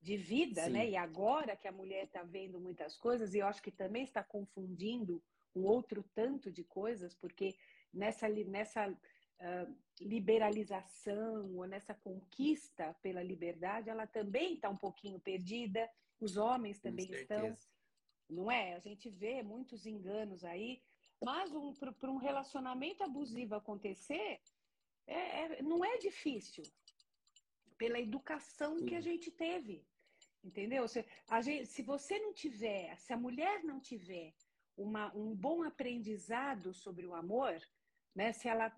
de 0.00 0.16
vida, 0.16 0.64
Sim. 0.64 0.70
né? 0.70 0.90
E 0.90 0.96
agora 0.96 1.56
que 1.56 1.68
a 1.68 1.72
mulher 1.72 2.04
está 2.04 2.22
vendo 2.22 2.60
muitas 2.60 2.96
coisas, 2.96 3.34
e 3.34 3.38
eu 3.38 3.46
acho 3.46 3.62
que 3.62 3.70
também 3.70 4.04
está 4.04 4.22
confundindo 4.22 5.22
um 5.54 5.64
outro 5.64 6.04
tanto 6.14 6.50
de 6.50 6.62
coisas, 6.64 7.14
porque 7.14 7.56
nessa, 7.92 8.28
nessa 8.28 8.88
uh, 8.90 9.76
liberalização 10.00 11.56
ou 11.56 11.66
nessa 11.66 11.94
conquista 11.94 12.94
pela 13.02 13.22
liberdade, 13.22 13.90
ela 13.90 14.06
também 14.06 14.54
está 14.54 14.68
um 14.68 14.76
pouquinho 14.76 15.18
perdida. 15.18 15.88
Os 16.20 16.36
homens 16.36 16.78
também 16.78 17.10
estão, 17.10 17.56
não 18.28 18.50
é? 18.50 18.74
A 18.74 18.78
gente 18.78 19.08
vê 19.08 19.42
muitos 19.42 19.86
enganos 19.86 20.44
aí, 20.44 20.82
mas 21.22 21.52
um, 21.52 21.72
para 21.72 22.10
um 22.10 22.16
relacionamento 22.16 23.02
abusivo 23.02 23.54
acontecer, 23.54 24.40
é, 25.08 25.58
é, 25.58 25.62
não 25.62 25.84
é 25.84 25.96
difícil 25.98 26.62
pela 27.76 27.98
educação 27.98 28.78
Sim. 28.78 28.86
que 28.86 28.94
a 28.94 29.00
gente 29.00 29.30
teve. 29.30 29.84
Entendeu? 30.44 30.86
Se, 30.86 31.04
gente, 31.42 31.66
se 31.66 31.82
você 31.82 32.18
não 32.18 32.32
tiver, 32.32 32.96
se 32.98 33.12
a 33.12 33.16
mulher 33.16 33.64
não 33.64 33.80
tiver 33.80 34.34
uma, 34.76 35.14
um 35.14 35.34
bom 35.34 35.64
aprendizado 35.64 36.72
sobre 36.72 37.06
o 37.06 37.14
amor, 37.14 37.60
né? 38.14 38.32
Se 38.32 38.48
ela 38.48 38.72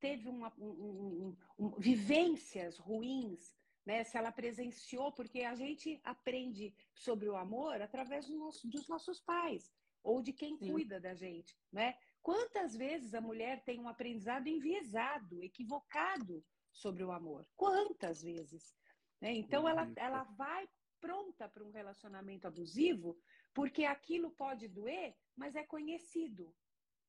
teve 0.00 0.28
uma, 0.28 0.52
um, 0.58 1.36
um, 1.58 1.70
vivências 1.78 2.78
ruins, 2.78 3.54
né? 3.84 4.04
Se 4.04 4.16
ela 4.16 4.32
presenciou, 4.32 5.12
porque 5.12 5.42
a 5.42 5.54
gente 5.54 6.00
aprende 6.02 6.74
sobre 6.94 7.28
o 7.28 7.36
amor 7.36 7.82
através 7.82 8.26
do 8.26 8.36
nosso, 8.36 8.66
dos 8.68 8.88
nossos 8.88 9.20
pais 9.20 9.70
ou 10.02 10.22
de 10.22 10.32
quem 10.32 10.56
Sim. 10.56 10.72
cuida 10.72 10.98
da 10.98 11.14
gente, 11.14 11.56
né? 11.70 11.96
Quantas 12.22 12.76
vezes 12.76 13.14
a 13.14 13.20
mulher 13.20 13.62
tem 13.64 13.80
um 13.80 13.88
aprendizado 13.88 14.46
enviesado, 14.46 15.42
equivocado 15.42 16.44
sobre 16.70 17.02
o 17.02 17.10
amor? 17.10 17.46
Quantas 17.56 18.22
vezes? 18.22 18.74
Né? 19.20 19.32
Então 19.34 19.68
ela, 19.68 19.90
ela 19.96 20.22
vai 20.24 20.68
pronta 21.00 21.48
para 21.48 21.64
um 21.64 21.72
relacionamento 21.72 22.46
abusivo, 22.46 23.18
porque 23.52 23.84
aquilo 23.84 24.30
pode 24.30 24.68
doer, 24.68 25.16
mas 25.36 25.56
é 25.56 25.64
conhecido. 25.64 26.54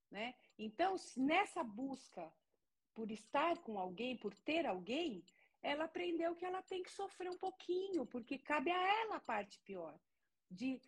Né? 0.09 0.33
Então, 0.57 0.95
nessa 1.15 1.63
busca 1.63 2.33
por 2.93 3.11
estar 3.11 3.57
com 3.59 3.77
alguém, 3.79 4.17
por 4.17 4.33
ter 4.35 4.65
alguém, 4.65 5.23
ela 5.61 5.85
aprendeu 5.85 6.35
que 6.35 6.45
ela 6.45 6.61
tem 6.63 6.83
que 6.83 6.91
sofrer 6.91 7.29
um 7.29 7.37
pouquinho, 7.37 8.05
porque 8.05 8.37
cabe 8.37 8.71
a 8.71 9.01
ela 9.01 9.15
a 9.15 9.19
parte 9.19 9.59
pior, 9.61 9.97
de 10.49 10.81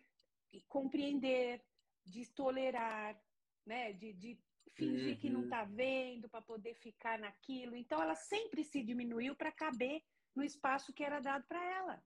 compreender, 0.68 1.64
de 2.04 2.26
tolerar, 2.26 3.20
né? 3.66 3.92
de, 3.92 4.12
de 4.12 4.38
fingir 4.74 5.14
uhum. 5.14 5.20
que 5.20 5.30
não 5.30 5.44
está 5.44 5.62
uhum. 5.62 5.74
vendo 5.74 6.28
para 6.28 6.40
poder 6.40 6.74
ficar 6.74 7.18
naquilo. 7.18 7.74
Então, 7.74 8.00
ela 8.00 8.14
sempre 8.14 8.62
se 8.62 8.82
diminuiu 8.82 9.34
para 9.34 9.50
caber 9.50 10.02
no 10.34 10.44
espaço 10.44 10.92
que 10.92 11.02
era 11.02 11.18
dado 11.20 11.44
para 11.46 11.62
ela. 11.64 12.02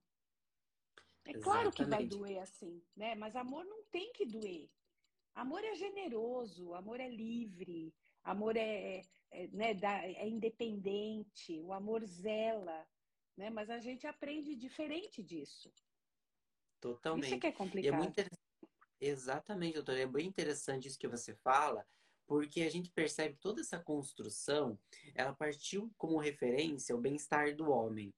É 1.24 1.30
Exatamente. 1.30 1.44
claro 1.44 1.72
que 1.72 1.84
vai 1.84 2.06
doer 2.06 2.40
assim, 2.40 2.82
né? 2.96 3.14
Mas 3.14 3.36
amor 3.36 3.64
não 3.64 3.84
tem 3.90 4.12
que 4.12 4.24
doer. 4.24 4.70
Amor 5.34 5.62
é 5.64 5.74
generoso, 5.74 6.74
amor 6.74 6.98
é 6.98 7.08
livre, 7.08 7.94
amor 8.24 8.56
é, 8.56 9.02
é, 9.30 9.46
né, 9.48 9.72
é 10.16 10.28
independente, 10.28 11.60
o 11.60 11.72
amor 11.72 12.04
zela, 12.04 12.86
né? 13.36 13.50
Mas 13.50 13.70
a 13.70 13.78
gente 13.78 14.06
aprende 14.06 14.56
diferente 14.56 15.22
disso. 15.22 15.72
Totalmente. 16.80 17.26
Isso 17.26 17.34
é 17.34 17.38
que 17.38 17.46
é 17.46 17.52
complicado. 17.52 17.94
É 17.94 17.96
muito 17.96 18.18
Exatamente, 19.00 19.74
doutor. 19.74 19.96
É 19.96 20.06
bem 20.06 20.26
interessante 20.26 20.86
isso 20.86 20.98
que 20.98 21.08
você 21.08 21.34
fala, 21.34 21.86
porque 22.26 22.62
a 22.62 22.70
gente 22.70 22.90
percebe 22.90 23.36
toda 23.40 23.60
essa 23.60 23.78
construção, 23.78 24.78
ela 25.14 25.34
partiu 25.34 25.90
como 25.96 26.18
referência 26.18 26.94
o 26.94 27.00
bem-estar 27.00 27.54
do 27.56 27.70
homem. 27.70 28.12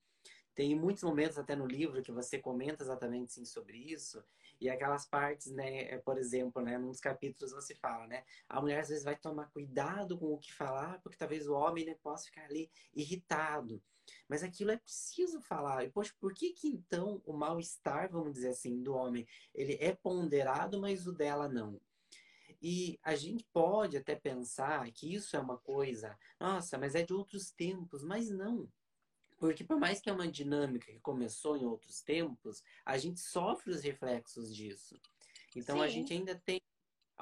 Tem 0.55 0.79
muitos 0.79 1.03
momentos 1.03 1.39
até 1.39 1.57
no 1.57 1.67
livro 1.67 2.03
que 2.03 2.13
você 2.13 2.39
comenta 2.39 2.83
exatamente 2.83 3.33
sim, 3.33 3.45
sobre 3.45 3.79
isso. 3.79 4.23
E 4.61 4.69
aquelas 4.69 5.07
partes, 5.07 5.51
né, 5.51 5.85
é, 5.85 5.99
por 5.99 6.19
exemplo, 6.19 6.61
né, 6.63 6.77
num 6.77 6.91
dos 6.91 7.01
capítulos 7.01 7.53
você 7.53 7.75
fala, 7.75 8.07
né, 8.07 8.25
a 8.49 8.61
mulher 8.61 8.81
às 8.81 8.89
vezes 8.91 9.03
vai 9.05 9.17
tomar 9.17 9.51
cuidado 9.51 10.19
com 10.19 10.35
o 10.35 10.39
que 10.39 10.53
falar, 10.53 11.01
porque 11.01 11.17
talvez 11.17 11.49
o 11.49 11.55
homem 11.55 11.87
né, 11.87 11.97
possa 12.03 12.27
ficar 12.27 12.45
ali 12.45 12.71
irritado. 12.95 13.83
Mas 14.29 14.43
aquilo 14.43 14.71
é 14.71 14.77
preciso 14.77 15.41
falar. 15.41 15.85
E, 15.85 15.91
poxa, 15.91 16.13
por 16.19 16.35
que 16.35 16.53
que 16.53 16.69
então 16.69 17.23
o 17.25 17.33
mal-estar, 17.33 18.11
vamos 18.11 18.33
dizer 18.33 18.49
assim, 18.49 18.83
do 18.83 18.95
homem, 18.95 19.27
ele 19.55 19.77
é 19.81 19.95
ponderado, 19.95 20.81
mas 20.81 21.07
o 21.07 21.13
dela 21.13 21.49
não? 21.49 21.81
E 22.61 22.99
a 23.03 23.17
gente 23.17 23.45
pode 23.53 23.97
até 23.97 24.15
pensar 24.15 24.89
que 24.93 25.13
isso 25.13 25.37
é 25.37 25.41
uma 25.41 25.59
coisa, 25.59 26.17
nossa, 26.39 26.79
mas 26.79 26.95
é 26.95 27.03
de 27.03 27.13
outros 27.13 27.51
tempos, 27.51 28.05
mas 28.05 28.31
não. 28.31 28.71
Porque 29.37 29.65
por 29.65 29.81
mais 29.81 30.01
que 30.01 30.09
é 30.09 30.13
uma 30.13 30.29
dinâmica 30.29 30.87
que 30.87 31.01
começou 31.01 31.57
em 31.57 31.65
outros 31.65 32.01
tempos, 32.01 32.63
a 32.87 32.97
gente 32.97 33.19
sofre 33.19 33.73
os 33.73 33.83
reflexos 33.83 34.55
disso. 34.55 34.97
Então 35.57 35.79
Sim. 35.79 35.83
a 35.83 35.89
gente 35.89 36.13
ainda 36.13 36.41
tem 36.45 36.61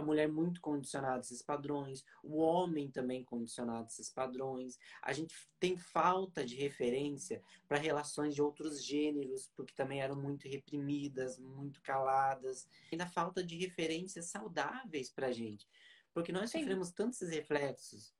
a 0.00 0.04
mulher 0.04 0.28
muito 0.28 0.60
condicionada 0.60 1.18
a 1.18 1.20
esses 1.20 1.42
padrões, 1.42 2.04
o 2.22 2.38
homem 2.38 2.90
também 2.90 3.22
condicionado 3.22 3.84
a 3.84 3.86
esses 3.86 4.10
padrões. 4.10 4.78
A 5.02 5.12
gente 5.12 5.34
tem 5.58 5.76
falta 5.76 6.44
de 6.44 6.56
referência 6.56 7.42
para 7.68 7.78
relações 7.78 8.34
de 8.34 8.42
outros 8.42 8.84
gêneros, 8.84 9.50
porque 9.54 9.74
também 9.74 10.00
eram 10.00 10.16
muito 10.16 10.48
reprimidas, 10.48 11.38
muito 11.38 11.80
caladas. 11.82 12.66
Ainda 12.90 13.06
falta 13.06 13.44
de 13.44 13.56
referências 13.56 14.26
saudáveis 14.26 15.10
para 15.10 15.28
a 15.28 15.32
gente, 15.32 15.68
porque 16.12 16.32
nós 16.32 16.50
Sim. 16.50 16.60
sofremos 16.60 16.90
tantos 16.90 17.20
reflexos 17.20 18.12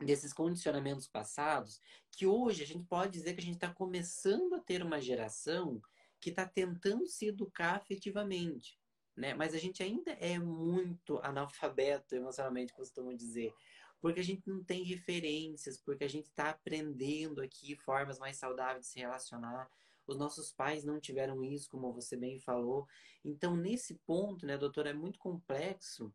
desses 0.00 0.32
condicionamentos 0.32 1.06
passados, 1.06 1.80
que 2.10 2.26
hoje 2.26 2.62
a 2.62 2.66
gente 2.66 2.84
pode 2.84 3.12
dizer 3.12 3.34
que 3.34 3.40
a 3.40 3.44
gente 3.44 3.54
está 3.54 3.72
começando 3.72 4.54
a 4.54 4.60
ter 4.60 4.82
uma 4.82 5.00
geração 5.00 5.80
que 6.20 6.30
está 6.30 6.46
tentando 6.46 7.06
se 7.06 7.28
educar 7.28 7.76
afetivamente, 7.76 8.78
né? 9.16 9.34
Mas 9.34 9.54
a 9.54 9.58
gente 9.58 9.82
ainda 9.82 10.12
é 10.12 10.38
muito 10.38 11.18
analfabeto 11.22 12.14
emocionalmente, 12.14 12.74
costumo 12.74 13.16
dizer, 13.16 13.54
porque 14.00 14.20
a 14.20 14.24
gente 14.24 14.48
não 14.48 14.62
tem 14.62 14.82
referências, 14.82 15.80
porque 15.80 16.04
a 16.04 16.08
gente 16.08 16.26
está 16.26 16.50
aprendendo 16.50 17.40
aqui 17.40 17.74
formas 17.76 18.18
mais 18.18 18.36
saudáveis 18.36 18.86
de 18.86 18.92
se 18.92 18.98
relacionar. 19.00 19.70
Os 20.06 20.16
nossos 20.16 20.52
pais 20.52 20.84
não 20.84 21.00
tiveram 21.00 21.42
isso, 21.42 21.70
como 21.70 21.92
você 21.92 22.16
bem 22.16 22.38
falou. 22.38 22.86
Então, 23.24 23.56
nesse 23.56 23.94
ponto, 24.06 24.46
né, 24.46 24.56
doutora, 24.56 24.90
é 24.90 24.94
muito 24.94 25.18
complexo, 25.18 26.14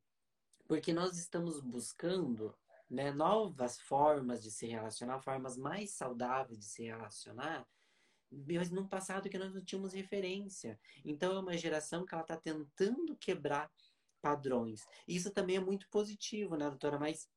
porque 0.68 0.94
nós 0.94 1.18
estamos 1.18 1.60
buscando 1.60 2.56
né, 2.90 3.12
novas 3.12 3.80
formas 3.82 4.44
de 4.44 4.52
se 4.52 4.68
relacionar, 4.68 5.20
formas 5.20 5.58
mais 5.58 5.92
saudáveis 5.92 6.60
de 6.60 6.66
se 6.66 6.84
relacionar, 6.84 7.68
mas 8.32 8.72
num 8.72 8.88
passado 8.88 9.30
que 9.30 9.38
nós 9.38 9.54
não 9.54 9.64
tínhamos 9.64 9.94
referência. 9.94 10.80
Então 11.04 11.36
é 11.36 11.40
uma 11.40 11.58
geração 11.58 12.06
que 12.06 12.14
ela 12.14 12.24
está 12.24 12.38
tentando 12.38 13.16
quebrar 13.18 13.70
padrões. 14.22 14.86
Isso 15.08 15.32
também 15.32 15.58
é 15.58 15.60
muito 15.60 15.90
positivo, 15.90 16.56
né, 16.56 16.70
doutora? 16.70 17.00
Mas 17.00 17.28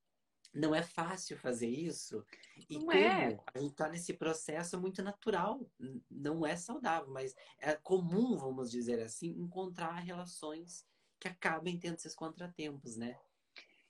não 0.52 0.74
é 0.74 0.82
fácil 0.82 1.36
fazer 1.36 1.68
isso. 1.68 2.24
E 2.70 2.74
não 2.74 2.86
como 2.86 2.92
é. 2.92 3.38
a 3.54 3.58
gente 3.58 3.72
está 3.72 3.88
nesse 3.88 4.14
processo 4.14 4.80
muito 4.80 5.02
natural, 5.02 5.68
não 6.08 6.46
é 6.46 6.54
saudável, 6.54 7.10
mas 7.10 7.34
é 7.58 7.74
comum, 7.74 8.36
vamos 8.36 8.70
dizer 8.70 9.02
assim, 9.02 9.30
encontrar 9.30 9.94
relações 9.94 10.86
que 11.18 11.26
acabem 11.26 11.78
tendo 11.78 11.96
esses 11.96 12.14
contratempos, 12.14 12.96
né? 12.96 13.18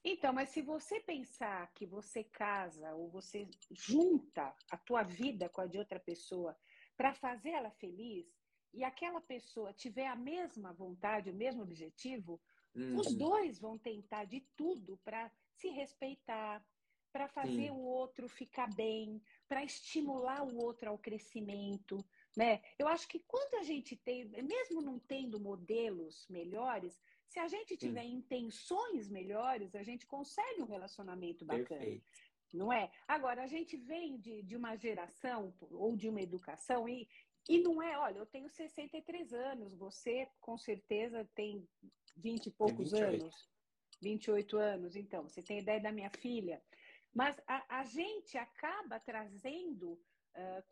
Então, 0.06 0.32
mas 0.34 0.50
se 0.50 0.60
você 0.60 1.00
pensar 1.00 1.70
que 1.72 1.86
você 1.86 2.22
casa 2.24 2.92
ou 2.94 3.10
você 3.10 3.48
junta 3.70 4.54
a 4.70 4.76
tua 4.76 5.02
vida 5.02 5.48
com 5.48 5.62
a 5.62 5.66
de 5.66 5.78
outra 5.78 5.98
pessoa 5.98 6.54
para 6.96 7.14
fazer 7.14 7.50
ela 7.50 7.70
feliz 7.70 8.26
e 8.72 8.82
aquela 8.82 9.20
pessoa 9.20 9.72
tiver 9.72 10.06
a 10.06 10.16
mesma 10.16 10.72
vontade, 10.72 11.30
o 11.30 11.34
mesmo 11.34 11.62
objetivo, 11.62 12.40
uhum. 12.74 12.98
os 12.98 13.14
dois 13.14 13.58
vão 13.58 13.78
tentar 13.78 14.24
de 14.24 14.40
tudo 14.56 14.98
para 15.04 15.30
se 15.52 15.68
respeitar, 15.68 16.64
para 17.12 17.28
fazer 17.28 17.68
Sim. 17.68 17.70
o 17.70 17.78
outro 17.78 18.28
ficar 18.28 18.68
bem, 18.74 19.22
para 19.46 19.62
estimular 19.62 20.42
o 20.42 20.56
outro 20.56 20.90
ao 20.90 20.98
crescimento, 20.98 22.04
né? 22.36 22.60
Eu 22.76 22.88
acho 22.88 23.06
que 23.06 23.20
quando 23.20 23.54
a 23.54 23.62
gente 23.62 23.94
tem, 23.94 24.24
mesmo 24.24 24.82
não 24.82 24.98
tendo 24.98 25.38
modelos 25.38 26.26
melhores, 26.28 27.00
se 27.28 27.38
a 27.38 27.46
gente 27.46 27.76
tiver 27.76 28.02
Sim. 28.02 28.14
intenções 28.14 29.08
melhores, 29.08 29.76
a 29.76 29.84
gente 29.84 30.06
consegue 30.06 30.60
um 30.60 30.66
relacionamento 30.66 31.44
bacana. 31.44 31.66
Perfeito. 31.68 32.04
Não 32.52 32.72
é? 32.72 32.90
Agora, 33.08 33.42
a 33.42 33.46
gente 33.46 33.76
vem 33.76 34.18
de, 34.18 34.42
de 34.42 34.56
uma 34.56 34.76
geração 34.76 35.52
ou 35.70 35.96
de 35.96 36.08
uma 36.08 36.20
educação 36.20 36.88
e, 36.88 37.08
e 37.48 37.60
não 37.60 37.82
é, 37.82 37.98
olha, 37.98 38.18
eu 38.18 38.26
tenho 38.26 38.48
63 38.48 39.32
anos, 39.32 39.74
você 39.74 40.28
com 40.40 40.56
certeza 40.56 41.28
tem 41.34 41.68
20 42.16 42.46
e 42.46 42.50
poucos 42.50 42.92
28. 42.92 43.22
anos. 43.22 43.48
28 44.00 44.56
anos, 44.58 44.96
então, 44.96 45.22
você 45.22 45.42
tem 45.42 45.60
ideia 45.60 45.80
da 45.80 45.92
minha 45.92 46.10
filha. 46.10 46.62
Mas 47.12 47.40
a, 47.46 47.80
a 47.80 47.84
gente 47.84 48.36
acaba 48.36 48.98
trazendo 49.00 49.92
uh, 49.92 50.62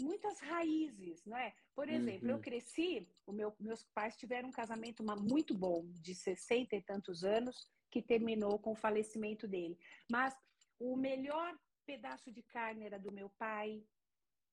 muitas 0.00 0.38
raízes, 0.38 1.24
não 1.24 1.36
é? 1.36 1.54
Por 1.74 1.88
exemplo, 1.88 2.28
uhum. 2.28 2.36
eu 2.36 2.40
cresci, 2.40 3.08
meu, 3.28 3.54
meus 3.58 3.82
pais 3.84 4.16
tiveram 4.16 4.48
um 4.48 4.52
casamento 4.52 5.02
muito 5.20 5.54
bom, 5.54 5.84
de 6.00 6.14
60 6.14 6.76
e 6.76 6.82
tantos 6.82 7.24
anos, 7.24 7.68
que 7.90 8.00
terminou 8.00 8.58
com 8.58 8.72
o 8.72 8.76
falecimento 8.76 9.46
dele. 9.46 9.78
Mas 10.10 10.34
o 10.78 10.96
melhor 10.96 11.56
pedaço 11.84 12.30
de 12.30 12.42
carne 12.42 12.84
era 12.84 12.98
do 12.98 13.12
meu 13.12 13.28
pai, 13.30 13.84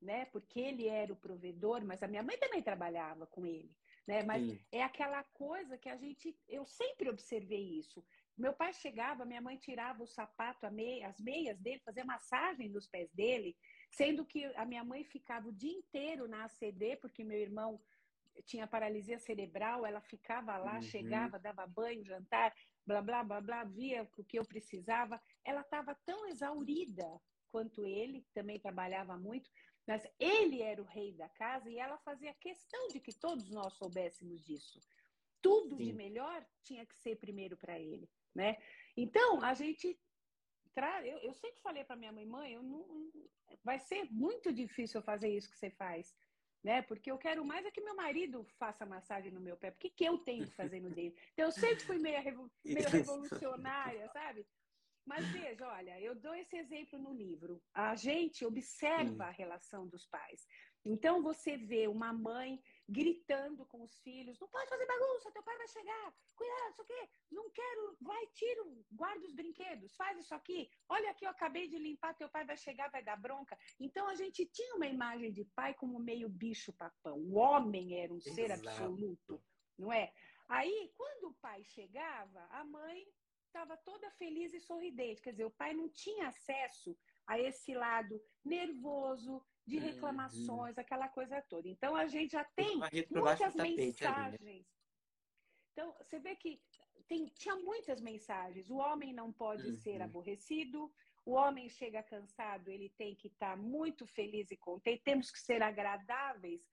né? 0.02 0.26
Porque 0.26 0.60
ele 0.60 0.88
era 0.88 1.12
o 1.12 1.16
provedor, 1.16 1.84
mas 1.86 2.02
a 2.02 2.08
minha 2.08 2.24
mãe 2.24 2.38
também 2.38 2.62
trabalhava 2.62 3.28
com 3.28 3.46
ele, 3.46 3.76
né? 4.08 4.24
Mas 4.24 4.44
Sim. 4.44 4.60
é 4.72 4.84
aquela 4.84 5.24
coisa 5.24 5.78
que 5.78 5.90
a 5.90 5.98
gente, 5.98 6.38
eu 6.48 6.66
sempre 6.66 7.10
observei 7.10 7.80
isso 7.80 8.04
Meu 8.38 8.54
pai 8.54 8.74
chegava, 8.74 9.26
minha 9.26 9.42
mãe 9.42 9.58
tirava 9.58 10.02
o 10.02 10.08
sapato, 10.08 10.72
meia, 10.72 11.10
as 11.10 11.20
meias 11.20 11.60
dele, 11.60 11.82
fazia 11.84 12.06
massagem 12.06 12.70
nos 12.70 12.88
pés 12.88 13.12
dele, 13.12 13.58
sendo 13.92 14.26
que 14.26 14.46
a 14.56 14.66
minha 14.66 14.84
mãe 14.84 15.04
ficava 15.04 15.50
o 15.50 15.54
dia 15.54 15.74
inteiro 15.74 16.26
na 16.26 16.46
ACD, 16.46 16.96
porque 16.96 17.22
meu 17.24 17.38
irmão 17.38 17.82
tinha 18.46 18.66
paralisia 18.66 19.20
cerebral, 19.20 19.86
ela 19.86 20.00
ficava 20.00 20.58
lá, 20.58 20.76
uhum. 20.76 20.82
chegava, 20.82 21.38
dava 21.38 21.68
banho, 21.68 22.06
jantar, 22.06 22.54
blá, 22.86 23.02
blá, 23.02 23.24
blá, 23.24 23.42
blá, 23.42 23.64
via 23.66 24.10
o 24.18 24.24
que 24.24 24.40
eu 24.40 24.46
precisava. 24.46 25.22
Ela 25.50 25.62
estava 25.62 25.96
tão 26.06 26.28
exaurida 26.28 27.08
quanto 27.52 27.86
ele, 27.86 28.26
também 28.34 28.60
trabalhava 28.60 29.18
muito, 29.18 29.50
mas 29.88 30.08
ele 30.20 30.62
era 30.62 30.82
o 30.82 30.86
rei 30.86 31.14
da 31.14 31.28
casa 31.30 31.70
e 31.70 31.80
ela 31.80 31.98
fazia 32.00 32.34
questão 32.36 32.88
de 32.90 33.00
que 33.00 33.12
todos 33.12 33.50
nós 33.50 33.74
soubéssemos 33.74 34.46
disso. 34.46 34.80
Tudo 35.42 35.78
Sim. 35.78 35.86
de 35.86 35.94
melhor 35.94 36.46
tinha 36.64 36.86
que 36.86 36.96
ser 36.98 37.16
primeiro 37.16 37.58
para 37.58 37.80
ele 37.80 38.08
né? 38.34 38.58
Então, 38.96 39.44
a 39.44 39.54
gente 39.54 40.00
tra... 40.74 41.06
eu, 41.06 41.18
eu 41.20 41.34
sempre 41.34 41.60
falei 41.62 41.84
para 41.84 41.96
minha 41.96 42.12
mãe, 42.12 42.26
mãe, 42.26 42.54
eu 42.54 42.64
não 42.64 43.12
vai 43.64 43.80
ser 43.80 44.10
muito 44.12 44.54
difícil 44.54 45.02
fazer 45.02 45.30
isso 45.30 45.50
que 45.50 45.58
você 45.58 45.70
faz, 45.72 46.16
né? 46.64 46.82
Porque 46.84 47.12
eu 47.12 47.18
quero 47.18 47.44
mais 47.44 47.66
é 47.66 47.72
que 47.72 47.82
meu 47.82 47.96
marido 47.96 48.46
faça 48.58 48.86
massagem 48.86 49.32
no 49.32 49.42
meu 49.42 49.58
pé, 49.58 49.72
porque 49.72 49.90
que 49.90 50.06
eu 50.06 50.18
tenho 50.20 50.46
que 50.46 50.56
fazer 50.56 50.80
no 50.80 50.90
dele? 50.90 51.16
Então 51.34 51.46
eu 51.46 51.52
sempre 51.52 51.84
fui 51.84 51.98
meio, 51.98 52.50
meio 52.64 52.90
revolucionária, 52.90 54.08
sabe? 54.10 54.46
Mas 55.06 55.28
veja, 55.30 55.68
olha, 55.68 56.00
eu 56.00 56.16
dou 56.16 56.36
esse 56.36 56.56
exemplo 56.56 57.00
no 57.00 57.12
livro. 57.12 57.62
A 57.74 57.96
gente 57.96 58.46
observa 58.46 59.26
a 59.26 59.32
relação 59.32 59.88
dos 59.88 60.06
pais. 60.06 60.46
Então 60.86 61.22
você 61.22 61.58
vê 61.58 61.88
uma 61.88 62.14
mãe 62.14 62.62
gritando 62.88 63.66
com 63.66 63.84
os 63.84 64.00
filhos: 64.00 64.40
não 64.40 64.48
pode 64.48 64.70
fazer 64.70 64.86
bagunça, 64.86 65.32
teu 65.32 65.44
pai 65.44 65.58
vai 65.58 65.68
chegar, 65.68 66.14
cuidado, 66.36 66.72
isso 66.72 66.82
aqui, 66.82 67.10
não 67.32 67.50
quero, 67.52 67.98
vai, 68.02 68.28
tira, 68.28 68.64
guarda 68.92 69.26
os 69.26 69.34
brinquedos, 69.34 69.96
faz 69.96 70.18
isso 70.20 70.34
aqui, 70.34 70.70
olha 70.88 71.12
aqui, 71.12 71.26
eu 71.26 71.30
acabei 71.30 71.68
de 71.68 71.78
limpar, 71.78 72.16
teu 72.16 72.30
pai 72.30 72.46
vai 72.46 72.58
chegar, 72.58 72.90
vai 72.90 73.04
dar 73.04 73.18
bronca. 73.18 73.58
Então 73.80 74.08
a 74.08 74.16
gente 74.16 74.46
tinha 74.46 74.76
uma 74.76 74.88
imagem 74.88 75.32
de 75.32 75.44
pai 75.44 75.74
como 75.74 76.00
meio 76.00 76.30
bicho-papão. 76.30 77.18
O 77.18 77.36
homem 77.36 78.00
era 78.02 78.14
um 78.14 78.18
Exato. 78.18 78.36
ser 78.36 78.52
absoluto, 78.52 79.42
não 79.78 79.92
é? 79.92 80.14
Aí, 80.48 80.92
quando 80.98 81.30
o 81.30 81.36
pai 81.36 81.64
chegava, 81.64 82.48
a 82.50 82.64
mãe 82.64 83.06
estava 83.50 83.76
toda 83.78 84.10
feliz 84.12 84.54
e 84.54 84.60
sorridente. 84.60 85.22
Quer 85.22 85.32
dizer, 85.32 85.46
o 85.46 85.52
pai 85.52 85.74
não 85.74 85.90
tinha 85.90 86.28
acesso 86.28 86.98
a 87.28 87.40
esse 87.40 87.74
lado 87.74 88.22
nervoso, 88.44 89.44
de 89.70 89.78
uhum. 89.78 89.84
reclamações, 89.84 90.76
uhum. 90.76 90.82
aquela 90.82 91.08
coisa 91.08 91.42
toda. 91.44 91.68
Então 91.68 91.96
a 91.96 92.08
gente 92.08 92.32
já 92.32 92.44
tem 92.44 92.78
muitas 93.12 93.56
mensagens. 93.56 94.42
Ali, 94.42 94.60
né? 94.60 94.66
Então 95.72 95.96
você 96.02 96.20
vê 96.20 96.36
que 96.36 96.60
tem, 97.08 97.28
tinha 97.28 97.56
muitas 97.56 98.02
mensagens. 98.02 98.70
O 98.70 98.78
homem 98.78 99.14
não 99.14 99.32
pode 99.32 99.68
uhum. 99.68 99.76
ser 99.76 100.02
aborrecido. 100.02 100.92
O 101.26 101.34
homem 101.34 101.70
chega 101.70 102.02
cansado, 102.02 102.72
ele 102.72 102.90
tem 102.98 103.16
que 103.16 103.28
estar 103.28 103.56
tá 103.56 103.58
muito 103.58 104.08
feliz 104.08 104.50
e 104.50 104.58
contente. 104.58 105.04
Temos 105.04 105.30
que 105.30 105.40
ser 105.40 105.62
agradáveis 105.62 106.68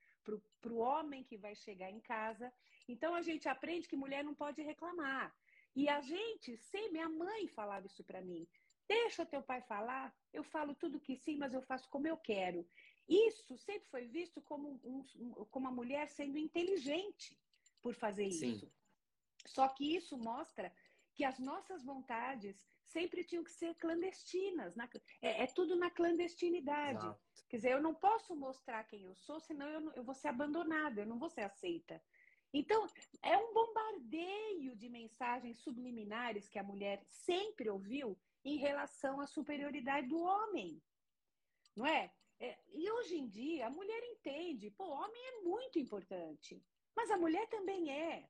para 0.61 0.73
o 0.73 0.79
homem 0.79 1.23
que 1.23 1.37
vai 1.37 1.55
chegar 1.55 1.91
em 1.91 2.01
casa. 2.01 2.51
Então 2.89 3.15
a 3.15 3.23
gente 3.23 3.49
aprende 3.49 3.87
que 3.87 3.97
mulher 3.97 4.25
não 4.25 4.35
pode 4.35 4.63
reclamar. 4.63 5.35
E 5.77 5.89
a 5.91 6.01
gente, 6.01 6.57
sem 6.57 6.91
minha 6.91 7.09
mãe 7.09 7.47
falava 7.49 7.87
isso 7.87 8.03
para 8.03 8.23
mim. 8.23 8.49
Deixa 8.89 9.23
o 9.23 9.27
teu 9.27 9.43
pai 9.43 9.61
falar, 9.61 10.17
eu 10.33 10.43
falo 10.43 10.75
tudo 10.75 10.99
que 10.99 11.17
sim, 11.17 11.37
mas 11.37 11.53
eu 11.53 11.61
faço 11.61 11.89
como 11.91 12.09
eu 12.09 12.17
quero. 12.17 12.67
Isso 13.07 13.57
sempre 13.59 13.87
foi 13.89 14.07
visto 14.07 14.41
como, 14.41 14.81
um, 14.83 15.05
como 15.51 15.67
uma 15.67 15.75
mulher 15.75 16.09
sendo 16.09 16.39
inteligente 16.39 17.39
por 17.83 17.95
fazer 17.95 18.31
sim. 18.31 18.53
isso. 18.53 18.73
Só 19.45 19.69
que 19.69 19.95
isso 19.95 20.17
mostra 20.17 20.73
que 21.15 21.25
as 21.25 21.39
nossas 21.39 21.85
vontades 21.85 22.67
sempre 22.85 23.23
tinham 23.23 23.45
que 23.45 23.51
ser 23.51 23.75
clandestinas. 23.75 24.75
Na, 24.75 24.89
é, 25.21 25.43
é, 25.43 25.47
tudo 25.47 25.77
na 25.77 25.91
clandestinidade. 25.91 26.99
Exato. 26.99 27.21
Quer 27.49 27.57
dizer, 27.57 27.73
eu 27.73 27.83
não 27.83 27.95
posso 27.95 28.35
mostrar 28.35 28.85
quem 28.85 29.05
eu 29.05 29.15
sou, 29.15 29.39
senão 29.41 29.69
eu, 29.69 29.93
eu 29.93 30.03
vou 30.03 30.15
ser 30.15 30.29
abandonada, 30.29 31.03
eu 31.03 31.07
não 31.07 31.19
vou 31.19 31.31
ser 31.31 31.43
aceita. 31.43 32.03
Então, 32.59 32.87
é 33.23 33.37
um 33.37 33.53
bombardeio 33.53 34.75
de 34.75 34.89
mensagens 34.89 35.59
subliminares 35.59 36.49
que 36.49 36.59
a 36.59 36.63
mulher 36.63 37.03
sempre 37.05 37.69
ouviu 37.69 38.19
em 38.43 38.57
relação 38.57 39.21
à 39.21 39.27
superioridade 39.27 40.09
do 40.09 40.19
homem. 40.19 40.83
Não 41.77 41.87
é? 41.87 42.11
é? 42.41 42.59
E 42.73 42.91
hoje 42.91 43.19
em 43.19 43.29
dia, 43.29 43.67
a 43.67 43.71
mulher 43.71 44.03
entende, 44.05 44.71
pô, 44.71 44.85
o 44.85 44.99
homem 45.03 45.23
é 45.27 45.41
muito 45.43 45.79
importante, 45.79 46.65
mas 46.95 47.11
a 47.11 47.19
mulher 47.19 47.47
também 47.49 47.93
é. 47.93 48.27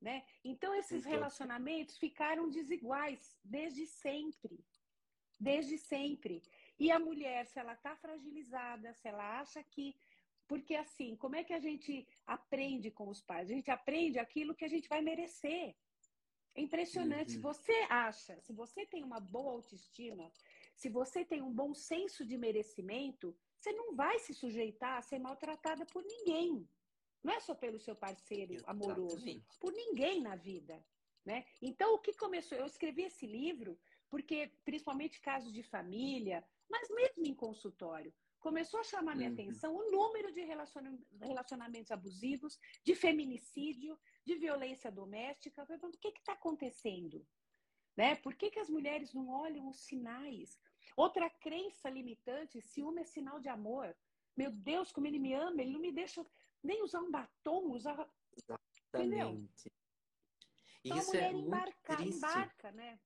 Né? 0.00 0.24
Então, 0.42 0.74
esses 0.74 1.04
relacionamentos 1.04 1.96
ficaram 1.96 2.50
desiguais 2.50 3.38
desde 3.44 3.86
sempre. 3.86 4.64
Desde 5.38 5.78
sempre. 5.78 6.42
E 6.76 6.90
a 6.90 6.98
mulher, 6.98 7.46
se 7.46 7.60
ela 7.60 7.74
está 7.74 7.94
fragilizada, 7.94 8.92
se 8.94 9.06
ela 9.06 9.38
acha 9.38 9.62
que 9.62 9.94
porque 10.50 10.74
assim, 10.74 11.14
como 11.14 11.36
é 11.36 11.44
que 11.44 11.52
a 11.52 11.60
gente 11.60 12.04
aprende 12.26 12.90
com 12.90 13.08
os 13.08 13.20
pais? 13.22 13.48
A 13.48 13.54
gente 13.54 13.70
aprende 13.70 14.18
aquilo 14.18 14.52
que 14.52 14.64
a 14.64 14.68
gente 14.74 14.88
vai 14.88 15.00
merecer. 15.00 15.76
É 16.56 16.60
impressionante. 16.60 17.28
Uhum. 17.28 17.36
Se 17.36 17.38
você 17.38 17.86
acha, 17.88 18.40
se 18.40 18.52
você 18.52 18.84
tem 18.84 19.04
uma 19.04 19.20
boa 19.20 19.52
autoestima, 19.52 20.28
se 20.74 20.88
você 20.88 21.24
tem 21.24 21.40
um 21.40 21.52
bom 21.52 21.72
senso 21.72 22.26
de 22.26 22.36
merecimento, 22.36 23.32
você 23.60 23.72
não 23.72 23.94
vai 23.94 24.18
se 24.18 24.34
sujeitar 24.34 24.98
a 24.98 25.02
ser 25.02 25.20
maltratada 25.20 25.86
por 25.86 26.02
ninguém. 26.02 26.68
Não 27.22 27.32
é 27.32 27.38
só 27.38 27.54
pelo 27.54 27.78
seu 27.78 27.94
parceiro 27.94 28.56
amoroso, 28.66 29.24
por 29.60 29.72
ninguém 29.72 30.20
na 30.20 30.34
vida. 30.34 30.84
Né? 31.24 31.44
Então, 31.62 31.94
o 31.94 32.00
que 32.00 32.12
começou? 32.14 32.58
Eu 32.58 32.66
escrevi 32.66 33.02
esse 33.02 33.24
livro 33.24 33.78
porque, 34.08 34.50
principalmente 34.64 35.20
casos 35.20 35.52
de 35.52 35.62
família, 35.62 36.44
mas 36.68 36.90
mesmo 36.90 37.24
em 37.24 37.34
consultório, 37.34 38.12
começou 38.40 38.80
a 38.80 38.84
chamar 38.84 39.14
minha 39.14 39.28
uhum. 39.28 39.34
atenção 39.34 39.76
o 39.76 39.90
número 39.90 40.32
de 40.32 40.42
relacionamentos 41.20 41.90
abusivos, 41.90 42.58
de 42.82 42.94
feminicídio, 42.94 43.98
de 44.24 44.34
violência 44.36 44.90
doméstica. 44.90 45.62
O 45.62 45.90
que 45.92 46.08
está 46.08 46.32
acontecendo? 46.32 47.26
Né? 47.96 48.16
Por 48.16 48.34
que, 48.34 48.50
que 48.50 48.58
as 48.58 48.70
mulheres 48.70 49.12
não 49.12 49.28
olham 49.28 49.68
os 49.68 49.80
sinais? 49.80 50.58
Outra 50.96 51.28
crença 51.28 51.88
limitante, 51.88 52.60
ciúme 52.60 53.02
é 53.02 53.04
sinal 53.04 53.38
de 53.38 53.48
amor. 53.48 53.94
Meu 54.36 54.50
Deus, 54.50 54.90
como 54.90 55.06
ele 55.06 55.18
me 55.18 55.34
ama, 55.34 55.60
ele 55.60 55.72
não 55.72 55.80
me 55.80 55.92
deixa 55.92 56.24
nem 56.62 56.82
usar 56.82 57.00
um 57.00 57.10
batom, 57.10 57.72
usar. 57.72 58.08
Exatamente. 58.36 58.80
Entendeu? 58.94 59.48
Então 60.84 60.98
Isso 60.98 61.10
a 61.10 61.12
mulher 61.12 61.34
é 61.34 61.36
embarca, 61.36 62.02
embarca, 62.02 62.72
né? 62.72 62.98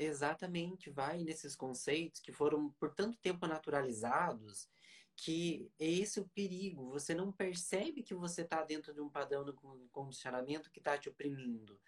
Exatamente, 0.00 0.90
vai 0.90 1.24
nesses 1.24 1.56
conceitos 1.56 2.20
que 2.20 2.30
foram 2.30 2.70
por 2.78 2.94
tanto 2.94 3.18
tempo 3.18 3.48
naturalizados 3.48 4.68
que 5.16 5.68
é 5.80 5.90
esse 5.90 6.20
o 6.20 6.28
perigo. 6.28 6.90
Você 6.90 7.12
não 7.12 7.32
percebe 7.32 8.04
que 8.04 8.14
você 8.14 8.42
está 8.42 8.62
dentro 8.62 8.94
de 8.94 9.00
um 9.00 9.10
padrão 9.10 9.44
de 9.44 9.52
condicionamento 9.90 10.70
que 10.70 10.78
está 10.78 10.96
te 10.96 11.08
oprimindo. 11.08 11.78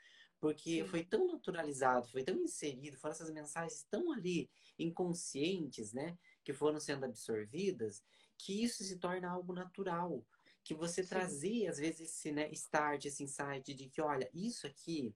Porque 0.40 0.82
Sim. 0.82 0.88
foi 0.88 1.04
tão 1.04 1.28
naturalizado, 1.28 2.08
foi 2.08 2.24
tão 2.24 2.34
inserido, 2.42 2.96
foram 2.96 3.12
essas 3.12 3.30
mensagens 3.30 3.86
tão 3.88 4.10
ali 4.10 4.50
inconscientes, 4.76 5.92
né? 5.92 6.18
Que 6.42 6.52
foram 6.52 6.80
sendo 6.80 7.04
absorvidas, 7.04 8.02
que 8.36 8.64
isso 8.64 8.82
se 8.82 8.98
torna 8.98 9.30
algo 9.30 9.52
natural. 9.52 10.26
Que 10.64 10.74
você 10.74 11.04
Sim. 11.04 11.10
trazer, 11.10 11.66
às 11.68 11.78
vezes, 11.78 12.00
esse 12.00 12.32
né, 12.32 12.50
start, 12.50 13.04
esse 13.04 13.22
insight 13.22 13.72
de 13.72 13.88
que, 13.88 14.02
olha, 14.02 14.28
isso 14.34 14.66
aqui 14.66 15.14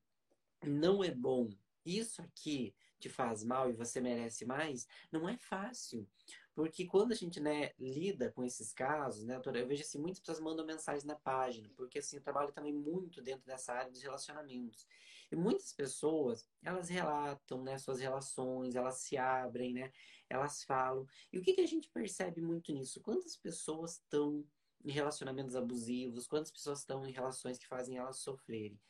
não 0.63 1.03
é 1.03 1.11
bom, 1.11 1.51
isso 1.85 2.23
aqui 2.23 2.73
te 3.05 3.09
faz 3.11 3.45
mal 3.45 3.69
e 3.69 3.75
você 3.75 4.01
merece 4.01 4.47
mais, 4.47 4.88
não 5.12 5.29
é 5.29 5.37
fácil. 5.37 6.09
Porque 6.55 6.87
quando 6.87 7.12
a 7.12 7.14
gente 7.14 7.38
né, 7.38 7.73
lida 7.79 8.31
com 8.33 8.45
esses 8.45 8.73
casos, 8.73 9.25
né, 9.25 9.35
doutora, 9.35 9.59
eu 9.59 9.67
vejo 9.67 9.83
assim, 9.83 9.99
muitas 9.99 10.21
pessoas 10.21 10.40
mandam 10.40 10.64
mensagens 10.64 11.05
na 11.05 11.17
página, 11.17 11.69
porque 11.77 11.99
assim, 11.99 12.17
eu 12.17 12.23
trabalho 12.23 12.53
também 12.53 12.73
muito 12.73 13.21
dentro 13.21 13.45
dessa 13.45 13.75
área 13.75 13.90
dos 13.90 14.03
relacionamentos. 14.03 14.87
E 15.31 15.37
muitas 15.37 15.73
pessoas, 15.73 16.49
elas 16.62 16.88
relatam 16.88 17.62
né, 17.62 17.77
suas 17.77 18.01
relações, 18.01 18.77
elas 18.77 18.97
se 18.99 19.19
abrem, 19.19 19.75
né, 19.75 19.93
elas 20.31 20.62
falam. 20.62 21.07
E 21.33 21.38
o 21.38 21.43
que, 21.43 21.53
que 21.53 21.61
a 21.61 21.67
gente 21.67 21.90
percebe 21.90 22.40
muito 22.40 22.73
nisso? 22.73 23.01
Quantas 23.01 23.37
pessoas 23.37 23.95
estão 23.95 24.47
em 24.83 24.93
relacionamentos 24.93 25.57
abusivos, 25.57 26.27
quantas 26.27 26.53
pessoas 26.53 26.79
estão 26.79 27.05
em 27.05 27.12
relações 27.12 27.59
que 27.59 27.67
fazem 27.67 27.99
elas 27.99 28.19
sofrerem? 28.19 28.81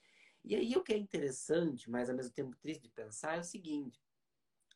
E 0.44 0.54
aí 0.54 0.76
o 0.76 0.82
que 0.82 0.92
é 0.92 0.98
interessante, 0.98 1.90
mas 1.90 2.10
ao 2.10 2.16
mesmo 2.16 2.32
tempo 2.32 2.54
triste 2.56 2.82
de 2.82 2.90
pensar, 2.90 3.38
é 3.38 3.40
o 3.40 3.44
seguinte: 3.44 4.03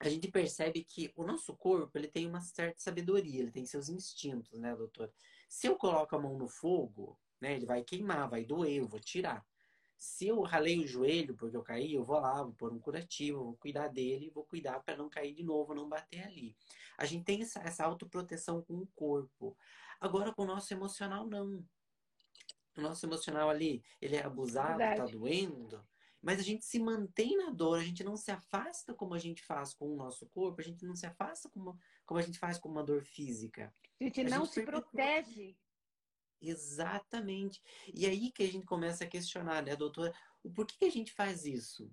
a 0.01 0.09
gente 0.09 0.31
percebe 0.31 0.85
que 0.85 1.13
o 1.17 1.25
nosso 1.25 1.57
corpo 1.57 1.99
ele 1.99 2.09
tem 2.09 2.27
uma 2.27 2.41
certa 2.41 2.81
sabedoria, 2.81 3.41
ele 3.41 3.51
tem 3.51 3.65
seus 3.65 3.89
instintos, 3.89 4.59
né, 4.59 4.75
doutor? 4.75 5.13
Se 5.49 5.67
eu 5.67 5.77
coloco 5.77 6.15
a 6.15 6.19
mão 6.19 6.39
no 6.39 6.49
fogo, 6.49 7.19
né, 7.41 7.55
ele 7.55 7.67
vai 7.67 7.83
queimar, 7.83 8.29
vai 8.29 8.45
doer, 8.45 8.77
eu 8.77 8.87
vou 8.87 9.01
tirar. 9.01 9.45
Se 9.97 10.29
eu 10.29 10.41
ralei 10.43 10.79
o 10.79 10.87
joelho 10.87 11.37
porque 11.37 11.57
eu 11.57 11.63
caí, 11.63 11.95
eu 11.95 12.05
vou 12.05 12.21
lá, 12.21 12.43
vou 12.43 12.53
pôr 12.53 12.73
um 12.73 12.79
curativo, 12.79 13.43
vou 13.43 13.57
cuidar 13.57 13.89
dele, 13.89 14.31
vou 14.31 14.45
cuidar 14.45 14.79
para 14.81 14.97
não 14.97 15.09
cair 15.09 15.35
de 15.35 15.43
novo, 15.43 15.75
não 15.75 15.89
bater 15.89 16.23
ali. 16.23 16.57
A 16.97 17.05
gente 17.05 17.25
tem 17.25 17.43
essa, 17.43 17.59
essa 17.61 17.85
autoproteção 17.85 18.63
com 18.63 18.75
o 18.75 18.87
corpo. 18.95 19.57
Agora, 20.01 20.33
com 20.33 20.43
o 20.43 20.47
nosso 20.47 20.73
emocional, 20.73 21.27
não 21.27 21.65
o 22.77 22.81
nosso 22.81 23.05
emocional 23.05 23.51
ali, 23.51 23.83
ele 24.01 24.15
é 24.15 24.25
abusado, 24.25 24.79
tá 24.79 24.87
Verdade. 24.91 25.13
tá 25.13 25.19
doendo, 25.19 25.85
Mas 26.21 26.41
a 26.41 26.43
gente 26.43 26.65
se 26.65 26.79
mantém 26.79 27.37
na 27.37 27.51
dor, 27.51 27.79
a 27.79 27.85
gente 27.85 28.03
não 28.03 28.17
se 28.17 28.31
afasta 28.31 28.93
como 28.93 29.15
a 29.15 29.19
gente 29.19 29.43
faz 29.43 29.73
com 29.73 29.93
o 29.93 29.97
nosso 29.97 30.27
corpo, 30.27 30.61
a 30.61 30.65
gente 30.65 30.85
não 30.85 30.97
se 30.97 31.07
afasta 31.07 31.49
como, 31.49 31.79
como 32.05 32.19
a 32.19 32.23
gente 32.23 32.39
faz 32.39 32.59
com 32.59 32.69
uma 32.69 32.83
dor 32.83 33.05
física. 33.05 33.75
A 34.01 34.05
gente 34.05 34.21
a 34.21 34.25
não 34.25 34.45
gente 34.45 34.55
se 34.55 34.63
protege. 34.63 35.57
Exatamente. 36.41 37.63
E 37.93 38.07
aí 38.07 38.31
que 38.31 38.43
a 38.43 38.51
gente 38.51 38.67
começa 38.67 39.05
a 39.05 39.09
questionar, 39.09 39.63
né, 39.63 39.77
doutora? 39.77 40.15
O 40.43 40.51
porquê 40.51 40.77
que 40.79 40.85
a 40.85 40.91
gente 40.91 41.13
faz 41.13 41.45
isso? 41.45 41.91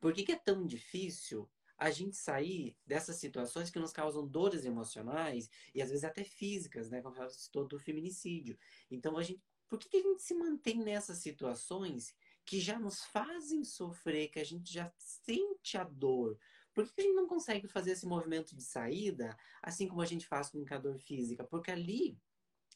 Por 0.00 0.12
que, 0.12 0.24
que 0.24 0.32
é 0.32 0.36
tão 0.36 0.66
difícil 0.66 1.50
a 1.78 1.90
gente 1.90 2.16
sair 2.16 2.76
dessas 2.86 3.16
situações 3.16 3.70
que 3.70 3.78
nos 3.78 3.92
causam 3.92 4.26
dores 4.26 4.64
emocionais 4.64 5.50
e 5.74 5.82
às 5.82 5.90
vezes 5.90 6.04
até 6.04 6.24
físicas, 6.24 6.88
né? 6.88 7.02
Como 7.02 7.14
você 7.14 7.38
citou 7.38 7.66
do 7.66 7.78
feminicídio. 7.78 8.58
Então, 8.90 9.16
a 9.18 9.22
gente, 9.22 9.42
por 9.68 9.78
que, 9.78 9.88
que 9.88 9.96
a 9.98 10.02
gente 10.02 10.22
se 10.22 10.34
mantém 10.34 10.78
nessas 10.78 11.18
situações 11.18 12.14
que 12.46 12.60
já 12.60 12.78
nos 12.78 13.04
fazem 13.04 13.64
sofrer, 13.64 14.28
que 14.28 14.38
a 14.38 14.44
gente 14.44 14.72
já 14.72 14.90
sente 14.96 15.76
a 15.76 15.82
dor? 15.82 16.38
Por 16.72 16.86
que 16.86 17.00
a 17.00 17.04
gente 17.04 17.16
não 17.16 17.26
consegue 17.26 17.66
fazer 17.66 17.90
esse 17.90 18.06
movimento 18.06 18.54
de 18.54 18.62
saída, 18.62 19.36
assim 19.60 19.88
como 19.88 20.00
a 20.00 20.06
gente 20.06 20.26
faz 20.26 20.48
com 20.48 20.64
a 20.70 20.78
dor 20.78 20.98
física? 21.00 21.42
Porque 21.42 21.70
ali 21.70 22.16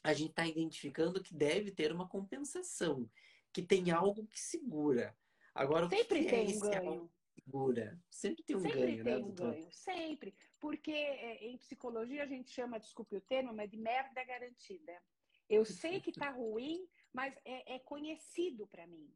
a 0.03 0.13
gente 0.13 0.31
está 0.31 0.47
identificando 0.47 1.23
que 1.23 1.35
deve 1.35 1.71
ter 1.71 1.93
uma 1.93 2.09
compensação, 2.09 3.09
que 3.53 3.63
tem 3.63 3.91
algo 3.93 4.27
que 4.27 4.41
segura. 4.41 5.17
Agora, 5.55 5.89
Sempre 5.89 6.21
o 6.21 6.23
que 6.23 6.31
tem 6.31 6.53
é 6.53 6.57
um 6.57 6.61
ganho. 6.61 7.11
Segura. 7.35 8.01
Sempre 8.11 8.43
tem 8.43 8.57
um 8.57 8.61
sempre 8.61 8.81
ganho, 8.81 9.05
tem 9.05 9.15
né, 9.15 9.25
um 9.25 9.33
ganho, 9.33 9.73
sempre. 9.73 10.35
Porque 10.59 10.91
é, 10.91 11.45
em 11.47 11.57
psicologia 11.59 12.23
a 12.23 12.27
gente 12.27 12.51
chama, 12.51 12.81
desculpe 12.81 13.17
o 13.17 13.21
termo, 13.21 13.53
mas 13.53 13.71
de 13.71 13.77
merda 13.77 14.25
garantida. 14.25 15.01
Eu 15.49 15.65
sei 15.65 16.01
que 16.01 16.13
tá 16.13 16.31
ruim, 16.31 16.89
mas 17.13 17.35
é, 17.45 17.77
é 17.77 17.79
conhecido 17.81 18.67
para 18.67 18.87
mim. 18.87 19.13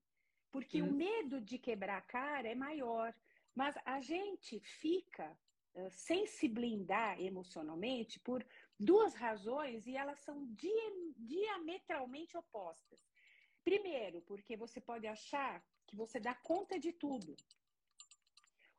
Porque 0.54 0.80
hum. 0.80 0.88
o 0.88 0.92
medo 0.92 1.40
de 1.40 1.58
quebrar 1.58 1.98
a 1.98 2.08
cara 2.18 2.46
é 2.48 2.54
maior. 2.54 3.12
Mas 3.56 3.74
a 3.84 4.00
gente 4.00 4.60
fica 4.60 5.26
sem 5.90 6.26
se 6.28 6.46
blindar 6.48 7.20
emocionalmente 7.20 8.20
por 8.20 8.46
duas 8.78 9.14
razões 9.14 9.84
e 9.88 9.96
elas 9.96 10.20
são 10.20 10.36
diametralmente 11.18 12.36
opostas. 12.36 13.00
Primeiro, 13.64 14.22
porque 14.22 14.56
você 14.56 14.80
pode 14.80 15.08
achar 15.08 15.60
que 15.86 15.96
você 15.96 16.20
dá 16.20 16.34
conta 16.34 16.78
de 16.78 16.92
tudo. 16.92 17.34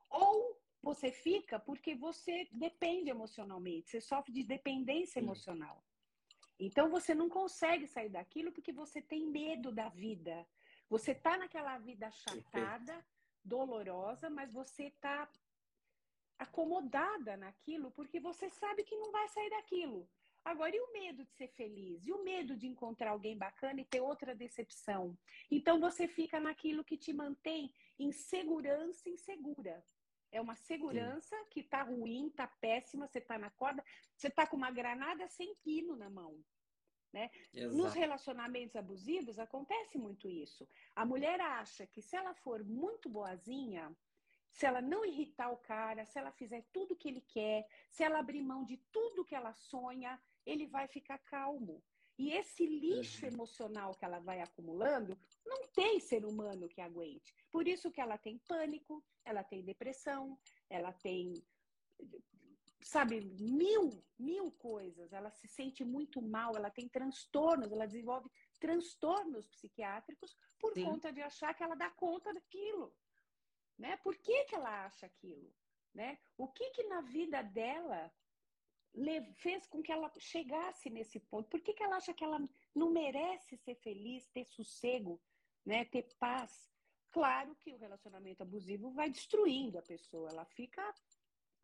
Ou 0.08 0.58
você 0.82 1.10
fica 1.12 1.58
porque 1.58 1.94
você 1.94 2.48
depende 2.52 3.10
emocionalmente, 3.10 3.90
você 3.90 4.00
sofre 4.00 4.32
de 4.32 4.44
dependência 4.44 5.18
emocional. 5.18 5.84
Então 6.58 6.88
você 6.88 7.14
não 7.14 7.28
consegue 7.28 7.86
sair 7.86 8.08
daquilo 8.08 8.50
porque 8.50 8.72
você 8.72 9.02
tem 9.02 9.26
medo 9.26 9.70
da 9.70 9.90
vida. 9.90 10.46
Você 10.88 11.14
tá 11.14 11.36
naquela 11.36 11.78
vida 11.78 12.06
achatada, 12.06 13.04
dolorosa, 13.44 14.30
mas 14.30 14.52
você 14.52 14.90
tá 15.00 15.28
acomodada 16.38 17.36
naquilo 17.36 17.90
porque 17.90 18.20
você 18.20 18.48
sabe 18.50 18.84
que 18.84 18.96
não 18.96 19.10
vai 19.10 19.28
sair 19.28 19.50
daquilo. 19.50 20.08
Agora, 20.44 20.76
e 20.76 20.78
o 20.78 20.92
medo 20.92 21.24
de 21.24 21.32
ser 21.32 21.48
feliz? 21.48 22.06
E 22.06 22.12
o 22.12 22.22
medo 22.22 22.56
de 22.56 22.68
encontrar 22.68 23.10
alguém 23.10 23.36
bacana 23.36 23.80
e 23.80 23.84
ter 23.84 24.00
outra 24.00 24.32
decepção? 24.32 25.18
Então, 25.50 25.80
você 25.80 26.06
fica 26.06 26.38
naquilo 26.38 26.84
que 26.84 26.96
te 26.96 27.12
mantém 27.12 27.74
em 27.98 28.12
segurança 28.12 29.08
insegura. 29.08 29.84
É 30.30 30.40
uma 30.40 30.54
segurança 30.54 31.36
Sim. 31.36 31.44
que 31.50 31.64
tá 31.64 31.82
ruim, 31.82 32.30
tá 32.30 32.46
péssima, 32.46 33.08
você 33.08 33.20
tá 33.20 33.36
na 33.36 33.50
corda, 33.50 33.84
você 34.16 34.30
tá 34.30 34.46
com 34.46 34.56
uma 34.56 34.70
granada 34.70 35.26
sem 35.28 35.52
pino 35.64 35.96
na 35.96 36.08
mão. 36.08 36.40
Né? 37.16 37.30
Nos 37.72 37.94
relacionamentos 37.94 38.76
abusivos 38.76 39.38
acontece 39.38 39.96
muito 39.96 40.28
isso. 40.28 40.68
A 40.94 41.02
mulher 41.06 41.40
acha 41.40 41.86
que 41.86 42.02
se 42.02 42.14
ela 42.14 42.34
for 42.34 42.62
muito 42.62 43.08
boazinha, 43.08 43.90
se 44.52 44.66
ela 44.66 44.82
não 44.82 45.02
irritar 45.02 45.50
o 45.50 45.56
cara, 45.56 46.04
se 46.04 46.18
ela 46.18 46.30
fizer 46.30 46.62
tudo 46.74 46.92
o 46.92 46.96
que 46.96 47.08
ele 47.08 47.22
quer, 47.22 47.66
se 47.90 48.04
ela 48.04 48.18
abrir 48.18 48.42
mão 48.42 48.66
de 48.66 48.76
tudo 48.92 49.24
que 49.24 49.34
ela 49.34 49.54
sonha, 49.54 50.20
ele 50.44 50.66
vai 50.66 50.86
ficar 50.88 51.16
calmo. 51.20 51.82
E 52.18 52.32
esse 52.32 52.66
lixo 52.66 53.24
uhum. 53.24 53.32
emocional 53.32 53.94
que 53.94 54.04
ela 54.04 54.18
vai 54.18 54.42
acumulando, 54.42 55.18
não 55.44 55.66
tem 55.68 55.98
ser 55.98 56.22
humano 56.26 56.68
que 56.68 56.82
aguente. 56.82 57.34
Por 57.50 57.66
isso 57.66 57.90
que 57.90 58.00
ela 58.00 58.18
tem 58.18 58.36
pânico, 58.46 59.02
ela 59.24 59.42
tem 59.42 59.64
depressão, 59.64 60.38
ela 60.68 60.92
tem, 60.92 61.32
sabe, 62.86 63.20
mil, 63.40 64.02
mil 64.16 64.52
coisas. 64.52 65.12
Ela 65.12 65.30
se 65.30 65.48
sente 65.48 65.84
muito 65.84 66.22
mal, 66.22 66.56
ela 66.56 66.70
tem 66.70 66.88
transtornos, 66.88 67.72
ela 67.72 67.86
desenvolve 67.86 68.30
transtornos 68.60 69.46
psiquiátricos 69.48 70.36
por 70.58 70.72
Sim. 70.72 70.84
conta 70.84 71.12
de 71.12 71.20
achar 71.20 71.52
que 71.52 71.64
ela 71.64 71.74
dá 71.74 71.90
conta 71.90 72.32
daquilo. 72.32 72.94
Né? 73.76 73.96
Por 73.98 74.16
que, 74.16 74.44
que 74.44 74.54
ela 74.54 74.86
acha 74.86 75.06
aquilo? 75.06 75.52
Né? 75.92 76.18
O 76.38 76.46
que 76.46 76.70
que 76.70 76.84
na 76.84 77.00
vida 77.00 77.42
dela 77.42 78.12
fez 79.34 79.66
com 79.66 79.82
que 79.82 79.90
ela 79.90 80.10
chegasse 80.18 80.88
nesse 80.88 81.18
ponto? 81.18 81.50
Por 81.50 81.60
que, 81.60 81.74
que 81.74 81.82
ela 81.82 81.96
acha 81.96 82.14
que 82.14 82.24
ela 82.24 82.38
não 82.74 82.90
merece 82.90 83.56
ser 83.56 83.74
feliz, 83.74 84.26
ter 84.28 84.44
sossego, 84.44 85.20
né, 85.64 85.84
ter 85.84 86.06
paz? 86.20 86.70
Claro 87.10 87.54
que 87.56 87.72
o 87.72 87.78
relacionamento 87.78 88.42
abusivo 88.42 88.90
vai 88.92 89.10
destruindo 89.10 89.78
a 89.78 89.82
pessoa, 89.82 90.30
ela 90.30 90.44
fica 90.44 90.94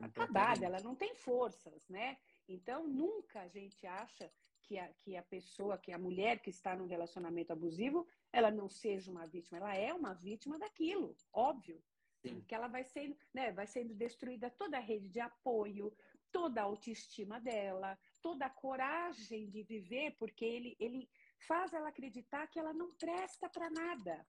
acabada, 0.06 0.66
ela 0.66 0.80
não 0.80 0.94
tem 0.94 1.14
forças, 1.14 1.88
né? 1.88 2.16
Então, 2.48 2.86
nunca 2.86 3.40
a 3.40 3.48
gente 3.48 3.86
acha 3.86 4.30
que 4.62 4.78
a, 4.78 4.88
que 5.00 5.16
a 5.16 5.22
pessoa, 5.22 5.78
que 5.78 5.92
a 5.92 5.98
mulher 5.98 6.40
que 6.40 6.50
está 6.50 6.74
num 6.76 6.86
relacionamento 6.86 7.52
abusivo, 7.52 8.06
ela 8.32 8.50
não 8.50 8.68
seja 8.68 9.10
uma 9.10 9.26
vítima, 9.26 9.58
ela 9.58 9.74
é 9.74 9.92
uma 9.92 10.14
vítima 10.14 10.58
daquilo, 10.58 11.16
óbvio. 11.32 11.82
Sim. 12.22 12.40
Que 12.46 12.54
ela 12.54 12.68
vai 12.68 12.84
sendo, 12.84 13.16
né, 13.34 13.50
vai 13.52 13.66
sendo 13.66 13.94
destruída 13.94 14.48
toda 14.50 14.76
a 14.76 14.80
rede 14.80 15.08
de 15.08 15.18
apoio, 15.18 15.92
toda 16.30 16.60
a 16.60 16.64
autoestima 16.64 17.40
dela, 17.40 17.98
toda 18.20 18.46
a 18.46 18.50
coragem 18.50 19.50
de 19.50 19.62
viver, 19.64 20.16
porque 20.16 20.44
ele, 20.44 20.76
ele 20.78 21.10
faz 21.46 21.72
ela 21.72 21.88
acreditar 21.88 22.46
que 22.46 22.58
ela 22.58 22.72
não 22.72 22.94
presta 22.94 23.48
para 23.48 23.68
nada. 23.68 24.26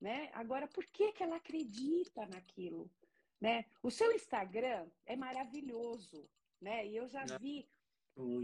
Né? 0.00 0.30
Agora, 0.32 0.66
por 0.66 0.84
que, 0.86 1.12
que 1.12 1.22
ela 1.22 1.36
acredita 1.36 2.26
naquilo? 2.26 2.90
Né? 3.40 3.64
O 3.82 3.90
seu 3.90 4.12
Instagram 4.12 4.86
é 5.06 5.16
maravilhoso, 5.16 6.28
né? 6.60 6.86
E 6.86 6.96
eu 6.96 7.08
já 7.08 7.24
né? 7.24 7.38
vi 7.38 7.68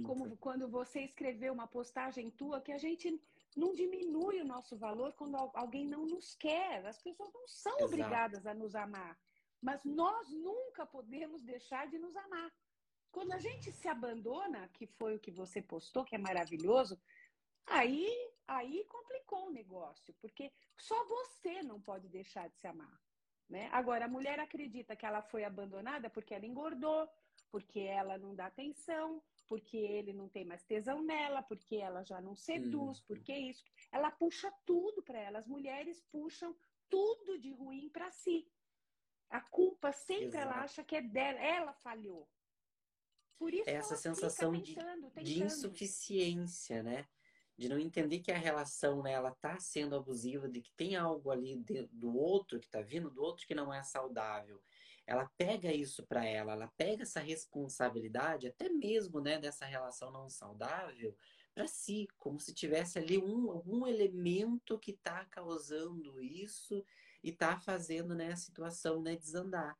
como 0.04 0.37
quando 0.38 0.68
você 0.68 1.00
escreveu 1.00 1.52
uma 1.52 1.66
postagem 1.66 2.30
tua 2.30 2.61
que 2.61 2.72
a 2.72 2.78
gente 2.78 3.20
não 3.54 3.74
diminui 3.74 4.40
o 4.40 4.44
nosso 4.44 4.76
valor 4.76 5.12
quando 5.14 5.37
alguém 5.54 5.87
não 5.87 6.06
nos 6.06 6.35
quer. 6.35 6.85
As 6.87 7.00
pessoas 7.02 7.32
não 7.32 7.46
são 7.46 7.76
Exato. 7.76 7.85
obrigadas 7.87 8.46
a 8.46 8.54
nos 8.54 8.74
amar, 8.74 9.18
mas 9.61 9.85
nós 9.85 10.30
nunca 10.30 10.87
podemos 10.87 11.42
deixar 11.42 11.87
de 11.88 11.98
nos 11.98 12.16
amar. 12.16 12.50
Quando 13.11 13.32
a 13.32 13.38
gente 13.38 13.72
se 13.72 13.88
abandona, 13.88 14.68
que 14.68 14.87
foi 14.87 15.16
o 15.16 15.20
que 15.20 15.30
você 15.30 15.62
postou, 15.62 16.04
que 16.04 16.14
é 16.14 16.18
maravilhoso, 16.18 17.00
aí, 17.66 18.30
aí 18.46 18.85
complicou 18.85 19.46
o 19.46 19.52
negócio, 19.52 20.14
porque 20.20 20.52
só 20.76 21.02
você 21.04 21.62
não 21.62 21.80
pode 21.80 22.09
deixar 22.09 22.48
de 22.48 22.59
se 22.59 22.66
amar. 22.66 23.00
Né? 23.48 23.68
Agora, 23.72 24.06
a 24.06 24.09
mulher 24.09 24.40
acredita 24.40 24.96
que 24.96 25.06
ela 25.06 25.22
foi 25.22 25.44
abandonada 25.44 26.11
porque 26.11 26.35
ela 26.35 26.46
engordou, 26.46 27.09
porque 27.50 27.80
ela 27.80 28.18
não 28.18 28.35
dá 28.35 28.46
atenção, 28.46 29.22
porque 29.46 29.76
ele 29.76 30.12
não 30.12 30.28
tem 30.28 30.44
mais 30.44 30.64
tesão 30.64 31.00
nela, 31.02 31.42
porque 31.42 31.76
ela 31.76 32.02
já 32.02 32.20
não 32.20 32.35
seduz, 32.35 32.98
hum. 32.98 33.04
porque 33.06 33.32
isso. 33.32 33.64
Ela 33.92 34.11
puxa 34.11 34.52
tudo 34.64 35.02
para 35.02 35.18
ela. 35.18 35.38
As 35.38 35.46
mulheres 35.46 36.02
puxam 36.11 36.56
tudo 36.88 37.38
de 37.38 37.52
ruim 37.52 37.88
para 37.88 38.11
si. 38.11 38.48
A 39.30 39.40
culpa 39.40 39.92
sempre 39.92 40.26
Exato. 40.26 40.44
ela 40.44 40.62
acha 40.62 40.85
que 40.85 40.96
é 40.96 41.02
dela, 41.02 41.38
ela 41.38 41.72
falhou. 41.72 42.28
Por 43.38 43.52
isso 43.52 43.68
essa 43.68 43.96
sensação 43.96 44.52
tentando, 44.52 45.11
de, 45.16 45.22
de, 45.22 45.42
insuficiência, 45.42 46.82
né? 46.82 47.06
De 47.57 47.69
não 47.69 47.79
entender 47.79 48.21
que 48.21 48.31
a 48.31 48.38
relação 48.38 49.03
né, 49.03 49.12
ela 49.12 49.31
tá 49.31 49.59
sendo 49.59 49.97
abusiva, 49.97 50.49
de 50.49 50.61
que 50.61 50.73
tem 50.73 50.97
algo 50.97 51.31
ali 51.31 51.57
de, 51.57 51.87
do 51.92 52.14
outro 52.16 52.61
que 52.61 52.69
tá 52.69 52.83
vindo, 52.83 53.11
do 53.11 53.23
outro 53.23 53.47
que 53.47 53.55
não 53.55 53.73
é 53.73 53.83
saudável. 53.83 54.61
Ela 55.07 55.31
pega 55.38 55.73
isso 55.73 56.05
para 56.05 56.25
ela, 56.25 56.53
ela 56.53 56.69
pega 56.77 57.05
essa 57.05 57.21
responsabilidade, 57.21 58.49
até 58.49 58.69
mesmo 58.69 59.21
né, 59.21 59.38
dessa 59.38 59.64
relação 59.64 60.11
não 60.11 60.29
saudável, 60.29 61.16
para 61.55 61.66
si, 61.66 62.07
como 62.19 62.38
se 62.38 62.53
tivesse 62.53 62.99
ali 62.99 63.16
um, 63.16 63.51
algum 63.51 63.87
elemento 63.87 64.79
que 64.79 64.90
está 64.90 65.25
causando 65.25 66.21
isso 66.21 66.85
e 67.25 67.31
está 67.31 67.59
fazendo 67.59 68.14
né, 68.14 68.33
a 68.33 68.37
situação 68.37 69.01
né, 69.01 69.16
desandar. 69.16 69.79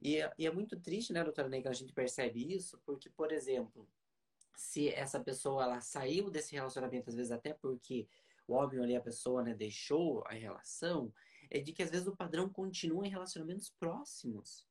E, 0.00 0.16
é, 0.16 0.32
e 0.38 0.46
é 0.46 0.50
muito 0.50 0.80
triste, 0.80 1.12
né, 1.12 1.22
doutora 1.22 1.48
Ney, 1.48 1.62
a 1.66 1.72
gente 1.72 1.92
percebe 1.92 2.54
isso, 2.54 2.80
porque, 2.86 3.10
por 3.10 3.30
exemplo, 3.30 3.86
se 4.54 4.88
essa 4.88 5.20
pessoa 5.20 5.64
ela 5.64 5.80
saiu 5.80 6.30
desse 6.30 6.54
relacionamento, 6.54 7.10
às 7.10 7.16
vezes 7.16 7.32
até 7.32 7.52
porque 7.54 8.06
o 8.46 8.54
homem 8.54 8.80
ali, 8.80 8.96
a 8.96 9.00
pessoa, 9.00 9.42
né, 9.42 9.54
deixou 9.54 10.22
a 10.26 10.32
relação, 10.32 11.12
é 11.50 11.58
de 11.58 11.72
que 11.72 11.82
às 11.82 11.90
vezes 11.90 12.06
o 12.06 12.16
padrão 12.16 12.48
continua 12.48 13.06
em 13.06 13.10
relacionamentos 13.10 13.70
próximos. 13.70 14.66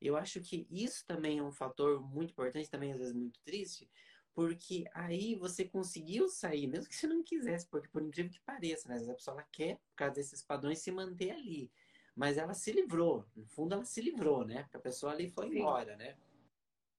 Eu 0.00 0.16
acho 0.16 0.40
que 0.40 0.66
isso 0.70 1.04
também 1.06 1.38
é 1.38 1.42
um 1.42 1.52
fator 1.52 2.00
muito 2.00 2.30
importante, 2.30 2.70
também 2.70 2.92
às 2.92 2.98
vezes 2.98 3.14
muito 3.14 3.40
triste, 3.40 3.88
Porque 4.32 4.84
aí 4.94 5.34
você 5.34 5.64
conseguiu 5.64 6.28
sair, 6.28 6.66
mesmo 6.66 6.88
que 6.88 6.96
você 6.96 7.06
não 7.06 7.22
quisesse, 7.22 7.66
porque 7.66 7.88
por 7.88 8.00
incrível 8.00 8.30
que 8.30 8.40
pareça, 8.40 8.88
né? 8.88 8.94
Às 8.94 9.00
vezes 9.00 9.12
a 9.12 9.16
pessoa 9.16 9.46
quer, 9.50 9.76
por 9.76 9.96
causa 9.96 10.14
desses 10.14 10.42
padrões, 10.42 10.78
se 10.78 10.90
manter 10.90 11.32
ali. 11.32 11.70
Mas 12.14 12.38
ela 12.38 12.54
se 12.54 12.72
livrou. 12.72 13.26
No 13.34 13.44
fundo, 13.46 13.74
ela 13.74 13.84
se 13.84 14.00
livrou, 14.00 14.44
né? 14.46 14.62
Porque 14.62 14.76
a 14.76 14.80
pessoa 14.80 15.12
ali 15.12 15.28
foi 15.28 15.48
embora, 15.48 15.96
né? 15.96 16.16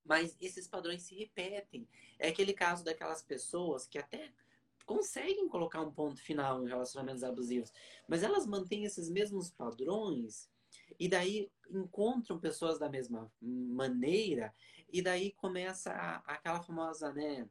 Mas 0.04 0.36
esses 0.42 0.68
padrões 0.68 1.04
se 1.04 1.16
repetem. 1.16 1.88
É 2.18 2.30
aquele 2.30 2.54
caso 2.54 2.84
daquelas 2.84 3.22
pessoas 3.22 3.88
que 3.88 3.98
até 3.98 4.32
conseguem 4.86 5.48
colocar 5.48 5.82
um 5.82 5.92
ponto 5.92 6.22
final 6.22 6.64
em 6.64 6.68
relacionamentos 6.68 7.24
abusivos, 7.24 7.72
mas 8.08 8.24
elas 8.24 8.46
mantêm 8.46 8.84
esses 8.84 9.10
mesmos 9.10 9.50
padrões 9.50 10.50
e 11.00 11.08
daí 11.08 11.50
encontram 11.70 12.40
pessoas 12.40 12.78
da 12.78 12.90
mesma 12.90 13.32
maneira 13.42 14.54
e 14.92 15.02
daí 15.02 15.32
começa 15.32 15.92
a, 15.92 16.18
aquela 16.34 16.62
famosa, 16.62 17.14
né, 17.14 17.48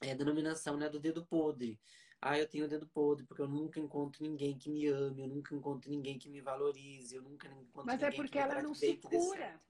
é, 0.00 0.14
denominação, 0.14 0.76
né, 0.76 0.88
do 0.88 0.98
dedo 0.98 1.24
podre. 1.24 1.78
Ah, 2.20 2.38
eu 2.38 2.48
tenho 2.48 2.64
o 2.64 2.68
dedo 2.68 2.86
podre 2.86 3.24
porque 3.24 3.42
eu 3.42 3.48
nunca 3.48 3.78
encontro 3.78 4.24
ninguém 4.24 4.56
que 4.56 4.70
me 4.70 4.86
ame, 4.88 5.22
eu 5.22 5.28
nunca 5.28 5.54
encontro 5.54 5.90
ninguém 5.90 6.18
que 6.18 6.28
me 6.28 6.40
valorize, 6.40 7.14
eu 7.14 7.22
nunca 7.22 7.46
encontro 7.48 7.84
Mas 7.84 8.02
é 8.02 8.06
ninguém 8.06 8.18
é 8.18 8.22
porque 8.22 8.38
ela 8.38 8.62
não 8.62 8.74
se 8.74 8.96
cura. 8.96 9.60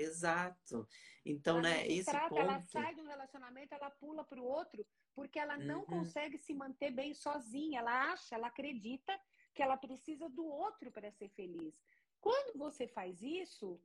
Exato. 0.00 0.88
Então, 1.24 1.58
ela 1.58 1.68
né, 1.68 1.86
esse 1.86 2.10
trata, 2.10 2.28
ponto... 2.28 2.40
Ela 2.40 2.60
sai 2.60 2.94
do 2.94 3.04
relacionamento, 3.04 3.74
ela 3.74 3.90
pula 3.90 4.24
para 4.24 4.40
o 4.40 4.44
outro, 4.44 4.86
porque 5.14 5.38
ela 5.38 5.56
não 5.58 5.80
uhum. 5.80 5.86
consegue 5.86 6.38
se 6.38 6.54
manter 6.54 6.90
bem 6.90 7.14
sozinha. 7.14 7.80
Ela 7.80 8.12
acha, 8.12 8.34
ela 8.34 8.46
acredita 8.46 9.18
que 9.54 9.62
ela 9.62 9.76
precisa 9.76 10.28
do 10.28 10.44
outro 10.44 10.90
para 10.90 11.10
ser 11.12 11.28
feliz. 11.30 11.74
Quando 12.20 12.58
você 12.58 12.86
faz 12.86 13.20
isso, 13.22 13.80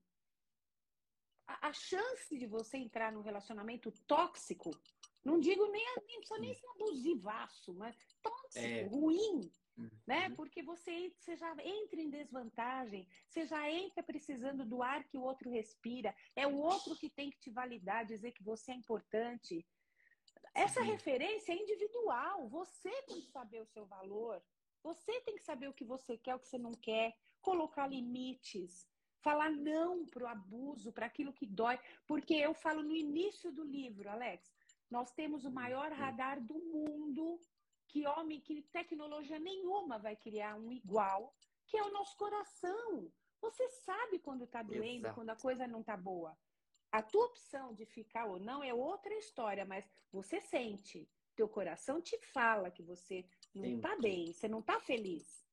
a, 1.47 1.69
a, 1.69 1.73
chance 1.73 2.37
de 2.37 2.45
você 2.45 2.77
entrar 2.77 3.11
num 3.11 3.21
relacionamento 3.21 3.91
tóxico, 4.07 4.71
não 5.23 5.39
digo 5.39 5.65
nem, 5.67 5.85
nem 6.07 6.19
precisa 6.19 6.39
nem 6.39 6.53
ser 6.53 6.67
abusivaço, 6.67 7.73
mas 7.73 7.97
tóxico, 8.21 8.65
é. 8.65 8.83
ruim, 8.83 9.51
né? 10.05 10.27
Uhum. 10.29 10.35
Porque 10.35 10.61
você, 10.63 11.13
você 11.19 11.35
já 11.35 11.51
entra 11.63 12.01
em 12.01 12.09
desvantagem, 12.09 13.07
você 13.27 13.45
já 13.45 13.69
entra 13.69 14.03
precisando 14.03 14.65
do 14.65 14.81
ar 14.81 15.03
que 15.03 15.17
o 15.17 15.23
outro 15.23 15.49
respira, 15.49 16.15
é 16.35 16.47
o 16.47 16.55
outro 16.57 16.95
que 16.95 17.09
tem 17.09 17.29
que 17.29 17.39
te 17.39 17.49
validar, 17.49 18.05
dizer 18.05 18.31
que 18.31 18.43
você 18.43 18.71
é 18.71 18.75
importante. 18.75 19.65
Essa 20.53 20.81
referência 20.81 21.51
é 21.51 21.61
individual, 21.61 22.47
você 22.47 22.89
tem 23.03 23.21
que 23.21 23.31
saber 23.31 23.61
o 23.61 23.67
seu 23.67 23.85
valor, 23.85 24.41
você 24.81 25.19
tem 25.21 25.35
que 25.35 25.43
saber 25.43 25.67
o 25.67 25.73
que 25.73 25.83
você 25.83 26.17
quer, 26.17 26.35
o 26.35 26.39
que 26.39 26.47
você 26.47 26.57
não 26.57 26.71
quer, 26.71 27.13
colocar 27.41 27.87
limites, 27.87 28.87
falar 29.19 29.49
não 29.49 30.05
para 30.05 30.23
o 30.23 30.27
abuso, 30.27 30.93
para 30.93 31.07
aquilo 31.07 31.33
que 31.33 31.45
dói, 31.45 31.79
porque 32.07 32.35
eu 32.35 32.53
falo 32.53 32.83
no 32.83 32.95
início 32.95 33.51
do 33.51 33.63
livro, 33.63 34.09
Alex, 34.09 34.53
nós 34.89 35.11
temos 35.11 35.43
o 35.43 35.51
maior 35.51 35.91
uhum. 35.91 35.97
radar 35.97 36.39
do 36.39 36.53
mundo 36.53 37.39
que 37.95 38.05
homem, 38.05 38.41
que 38.41 38.61
tecnologia 38.73 39.39
nenhuma 39.39 39.97
vai 39.97 40.17
criar 40.17 40.57
um 40.57 40.69
igual, 40.69 41.33
que 41.65 41.77
é 41.77 41.81
o 41.81 41.93
nosso 41.93 42.17
coração. 42.17 43.09
Você 43.39 43.69
sabe 43.69 44.19
quando 44.19 44.43
está 44.43 44.61
doendo, 44.61 45.05
Exato. 45.05 45.15
quando 45.15 45.29
a 45.29 45.35
coisa 45.37 45.65
não 45.65 45.79
está 45.79 45.95
boa. 45.95 46.37
A 46.91 47.01
tua 47.01 47.27
opção 47.27 47.73
de 47.73 47.85
ficar 47.85 48.25
ou 48.25 48.37
não 48.37 48.61
é 48.61 48.73
outra 48.73 49.13
história, 49.13 49.63
mas 49.63 49.89
você 50.11 50.41
sente. 50.41 51.09
Teu 51.37 51.47
coração 51.47 52.01
te 52.01 52.19
fala 52.33 52.69
que 52.69 52.83
você 52.83 53.25
não 53.53 53.77
está 53.77 53.95
bem, 53.95 54.33
você 54.33 54.49
não 54.49 54.59
está 54.59 54.77
feliz. 54.81 55.45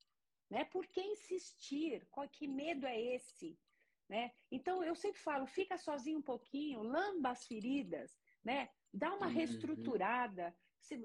Né? 0.51 0.65
Por 0.65 0.85
que 0.89 1.01
insistir? 1.01 2.09
Qual, 2.11 2.29
que 2.29 2.49
medo 2.49 2.87
é 2.89 3.01
esse? 3.15 3.57
Né? 4.09 4.33
Então, 4.51 4.83
eu 4.83 4.97
sempre 4.97 5.21
falo, 5.21 5.47
fica 5.47 5.79
sozinho 5.79 6.19
um 6.19 6.23
pouquinho, 6.23 6.83
lamba 6.83 7.31
as 7.31 7.47
feridas, 7.47 8.19
né? 8.43 8.69
dá 8.93 9.15
uma 9.15 9.27
uhum. 9.27 9.33
reestruturada. 9.33 10.53
Se, 10.81 10.99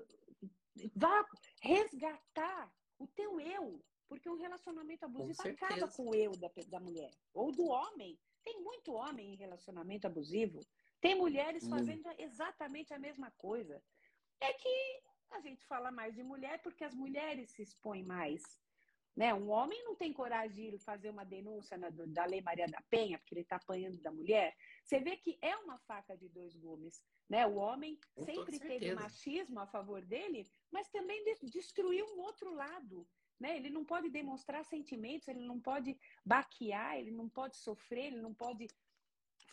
Vá 0.95 1.25
resgatar 1.61 2.71
o 2.99 3.07
teu 3.07 3.39
eu. 3.39 3.83
Porque 4.07 4.29
um 4.29 4.37
relacionamento 4.37 5.03
abusivo 5.03 5.35
com 5.35 5.49
acaba 5.49 5.87
com 5.89 6.09
o 6.09 6.15
eu 6.15 6.31
da, 6.37 6.49
da 6.67 6.79
mulher. 6.79 7.11
Ou 7.33 7.51
do 7.51 7.65
homem. 7.65 8.17
Tem 8.43 8.61
muito 8.63 8.93
homem 8.93 9.33
em 9.33 9.35
relacionamento 9.35 10.07
abusivo. 10.07 10.61
Tem 11.01 11.15
mulheres 11.15 11.65
hum. 11.65 11.69
fazendo 11.69 12.09
exatamente 12.17 12.93
a 12.93 12.99
mesma 12.99 13.29
coisa. 13.31 13.83
É 14.39 14.53
que 14.53 15.01
a 15.31 15.41
gente 15.41 15.65
fala 15.65 15.91
mais 15.91 16.15
de 16.15 16.23
mulher 16.23 16.61
porque 16.61 16.83
as 16.83 16.93
mulheres 16.93 17.51
se 17.51 17.61
expõem 17.61 18.03
mais. 18.03 18.41
Né? 19.17 19.33
Um 19.33 19.49
homem 19.49 19.83
não 19.83 19.95
tem 19.95 20.13
coragem 20.13 20.69
de 20.69 20.77
fazer 20.77 21.09
uma 21.09 21.25
denúncia 21.25 21.75
na, 21.75 21.89
da 21.89 22.25
Lei 22.25 22.39
Maria 22.39 22.67
da 22.67 22.79
Penha, 22.87 23.17
porque 23.17 23.33
ele 23.33 23.41
está 23.41 23.55
apanhando 23.55 23.97
da 23.97 24.11
mulher. 24.11 24.55
Você 24.83 24.99
vê 24.99 25.17
que 25.17 25.39
é 25.41 25.55
uma 25.57 25.79
faca 25.79 26.15
de 26.15 26.29
dois 26.29 26.55
gumes. 26.55 27.03
Né? 27.27 27.47
O 27.47 27.55
homem 27.55 27.99
Com 28.13 28.23
sempre 28.23 28.59
teve 28.59 28.93
machismo 28.93 29.59
a 29.59 29.65
favor 29.65 30.05
dele, 30.05 30.47
mas 30.71 30.87
também 30.89 31.25
destruiu 31.41 32.05
um 32.15 32.19
outro 32.19 32.53
lado. 32.53 33.07
Né? 33.39 33.57
Ele 33.57 33.71
não 33.71 33.83
pode 33.83 34.07
demonstrar 34.07 34.63
sentimentos, 34.63 35.27
ele 35.27 35.41
não 35.41 35.59
pode 35.59 35.97
baquear, 36.23 36.99
ele 36.99 37.09
não 37.09 37.27
pode 37.27 37.57
sofrer, 37.57 38.13
ele 38.13 38.21
não 38.21 38.35
pode 38.35 38.67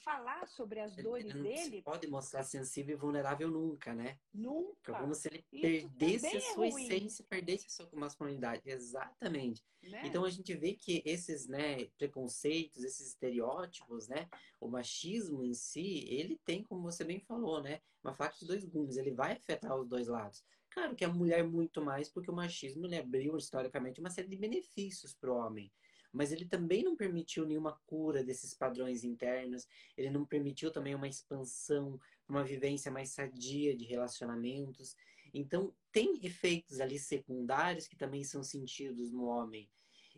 falar 0.04 0.46
sobre 0.46 0.80
as 0.80 0.94
dores 0.94 1.24
ele 1.24 1.34
não 1.34 1.42
dele. 1.42 1.82
pode 1.82 2.06
mostrar 2.06 2.42
sensível 2.44 2.94
e 2.96 2.98
vulnerável 2.98 3.48
nunca, 3.48 3.94
né? 3.94 4.18
Nunca. 4.32 4.92
É 4.92 5.00
como 5.00 5.14
se 5.14 5.28
ele 5.28 5.44
Isso 5.50 5.62
perdesse 5.62 6.36
a 6.36 6.40
sua 6.40 6.66
é 6.66 6.68
essência, 6.68 7.24
perdesse 7.28 7.66
a 7.66 7.70
sua 7.70 7.88
masculinidade. 7.94 8.62
Exatamente. 8.66 9.64
Né? 9.82 10.02
Então 10.04 10.24
a 10.24 10.30
gente 10.30 10.54
vê 10.54 10.74
que 10.74 11.02
esses 11.04 11.48
né, 11.48 11.86
preconceitos, 11.98 12.84
esses 12.84 13.08
estereótipos, 13.08 14.06
né? 14.06 14.28
O 14.60 14.68
machismo 14.68 15.42
em 15.42 15.54
si, 15.54 16.04
ele 16.08 16.38
tem, 16.44 16.62
como 16.62 16.82
você 16.82 17.02
bem 17.02 17.18
falou, 17.20 17.62
né? 17.62 17.80
Uma 18.02 18.14
faca 18.14 18.36
de 18.38 18.46
dois 18.46 18.64
gumes, 18.64 18.96
ele 18.96 19.12
vai 19.12 19.32
afetar 19.32 19.74
os 19.74 19.88
dois 19.88 20.08
lados. 20.08 20.44
Claro 20.70 20.94
que 20.94 21.04
a 21.04 21.08
mulher 21.08 21.44
muito 21.44 21.80
mais, 21.80 22.08
porque 22.08 22.30
o 22.30 22.34
machismo 22.34 22.86
ele 22.86 22.98
abriu 22.98 23.36
historicamente 23.36 24.00
uma 24.00 24.10
série 24.10 24.28
de 24.28 24.36
benefícios 24.36 25.14
para 25.14 25.32
o 25.32 25.36
homem 25.36 25.72
mas 26.14 26.30
ele 26.30 26.44
também 26.44 26.84
não 26.84 26.94
permitiu 26.96 27.44
nenhuma 27.44 27.72
cura 27.86 28.22
desses 28.22 28.54
padrões 28.54 29.02
internos, 29.02 29.66
ele 29.96 30.10
não 30.10 30.24
permitiu 30.24 30.70
também 30.70 30.94
uma 30.94 31.08
expansão, 31.08 32.00
uma 32.28 32.44
vivência 32.44 32.90
mais 32.90 33.10
sadia 33.10 33.76
de 33.76 33.84
relacionamentos. 33.84 34.96
Então, 35.34 35.74
tem 35.90 36.24
efeitos 36.24 36.80
ali 36.80 36.98
secundários 36.98 37.88
que 37.88 37.96
também 37.96 38.22
são 38.22 38.44
sentidos 38.44 39.10
no 39.10 39.24
homem. 39.24 39.68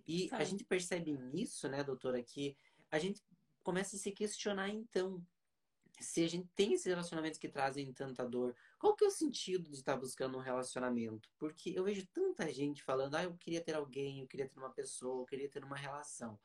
E 0.06 0.28
a 0.32 0.44
gente 0.44 0.62
percebe 0.62 1.12
nisso, 1.12 1.68
né, 1.68 1.82
doutora, 1.82 2.22
que 2.22 2.54
a 2.90 2.98
gente 2.98 3.24
começa 3.62 3.96
a 3.96 3.98
se 3.98 4.12
questionar 4.12 4.68
então 4.68 5.24
se 5.98 6.22
a 6.22 6.28
gente 6.28 6.48
tem 6.54 6.74
esses 6.74 6.86
relacionamentos 6.86 7.38
que 7.38 7.48
trazem 7.48 7.90
tanta 7.92 8.24
dor, 8.28 8.54
qual 8.78 8.94
que 8.94 9.04
é 9.04 9.08
o 9.08 9.10
sentido 9.10 9.70
de 9.70 9.76
estar 9.76 9.96
buscando 9.96 10.36
um 10.36 10.40
relacionamento? 10.40 11.28
Porque 11.38 11.70
eu 11.70 11.84
vejo 11.84 12.06
tanta 12.12 12.52
gente 12.52 12.82
falando, 12.82 13.14
ah, 13.14 13.24
eu 13.24 13.36
queria 13.36 13.60
ter 13.60 13.74
alguém, 13.74 14.20
eu 14.20 14.26
queria 14.26 14.48
ter 14.48 14.58
uma 14.58 14.70
pessoa, 14.70 15.22
eu 15.22 15.26
queria 15.26 15.48
ter 15.48 15.64
uma 15.64 15.76
relação. 15.76 16.38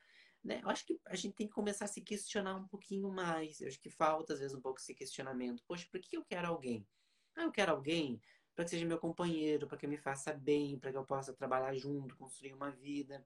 Né? 0.44 0.62
Eu 0.64 0.70
acho 0.70 0.86
que 0.86 1.00
a 1.06 1.16
gente 1.16 1.36
tem 1.36 1.48
que 1.48 1.54
começar 1.54 1.86
a 1.86 1.88
se 1.88 2.02
questionar 2.02 2.56
um 2.56 2.68
pouquinho 2.68 3.12
mais. 3.12 3.62
Eu 3.62 3.68
acho 3.68 3.80
que 3.80 3.90
falta, 3.90 4.34
às 4.34 4.40
vezes, 4.40 4.56
um 4.56 4.62
pouco 4.62 4.80
esse 4.80 4.96
questionamento. 4.96 5.64
Poxa, 5.68 5.88
por 5.92 6.00
que 6.00 6.18
eu 6.18 6.26
quero 6.26 6.48
alguém? 6.48 6.88
Ah, 7.36 7.44
eu 7.44 7.52
quero 7.52 7.72
alguém 7.72 8.20
para 8.56 8.66
que 8.66 8.72
seja 8.72 8.86
meu 8.86 9.00
companheiro, 9.00 9.68
para 9.68 9.78
que 9.78 9.88
me 9.88 9.98
faça 9.98 10.34
bem, 10.34 10.80
para 10.80 10.92
que 10.92 10.98
eu 10.98 11.06
possa 11.06 11.34
trabalhar 11.34 11.74
junto, 11.76 12.18
construir 12.18 12.54
uma 12.54 12.72
vida. 12.72 13.26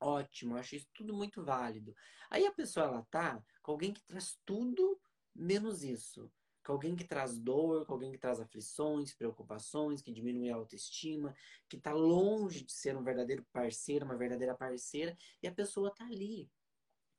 Ótimo, 0.00 0.54
eu 0.54 0.58
acho 0.58 0.76
isso 0.76 0.88
tudo 0.94 1.14
muito 1.14 1.42
válido. 1.42 1.94
Aí 2.30 2.46
a 2.46 2.52
pessoa, 2.52 2.86
ela 2.86 3.06
tá 3.10 3.42
com 3.62 3.72
alguém 3.72 3.92
que 3.92 4.02
traz 4.02 4.38
tudo 4.44 5.00
menos 5.34 5.82
isso. 5.82 6.30
Com 6.64 6.72
alguém 6.72 6.96
que 6.96 7.04
traz 7.04 7.38
dor, 7.38 7.84
com 7.84 7.92
alguém 7.92 8.10
que 8.10 8.18
traz 8.18 8.40
aflições, 8.40 9.12
preocupações, 9.14 10.00
que 10.00 10.10
diminui 10.10 10.50
a 10.50 10.56
autoestima, 10.56 11.34
que 11.68 11.76
está 11.76 11.92
longe 11.92 12.64
de 12.64 12.72
ser 12.72 12.96
um 12.96 13.02
verdadeiro 13.02 13.44
parceiro, 13.52 14.06
uma 14.06 14.16
verdadeira 14.16 14.54
parceira, 14.54 15.16
e 15.42 15.46
a 15.46 15.52
pessoa 15.52 15.88
está 15.88 16.06
ali. 16.06 16.50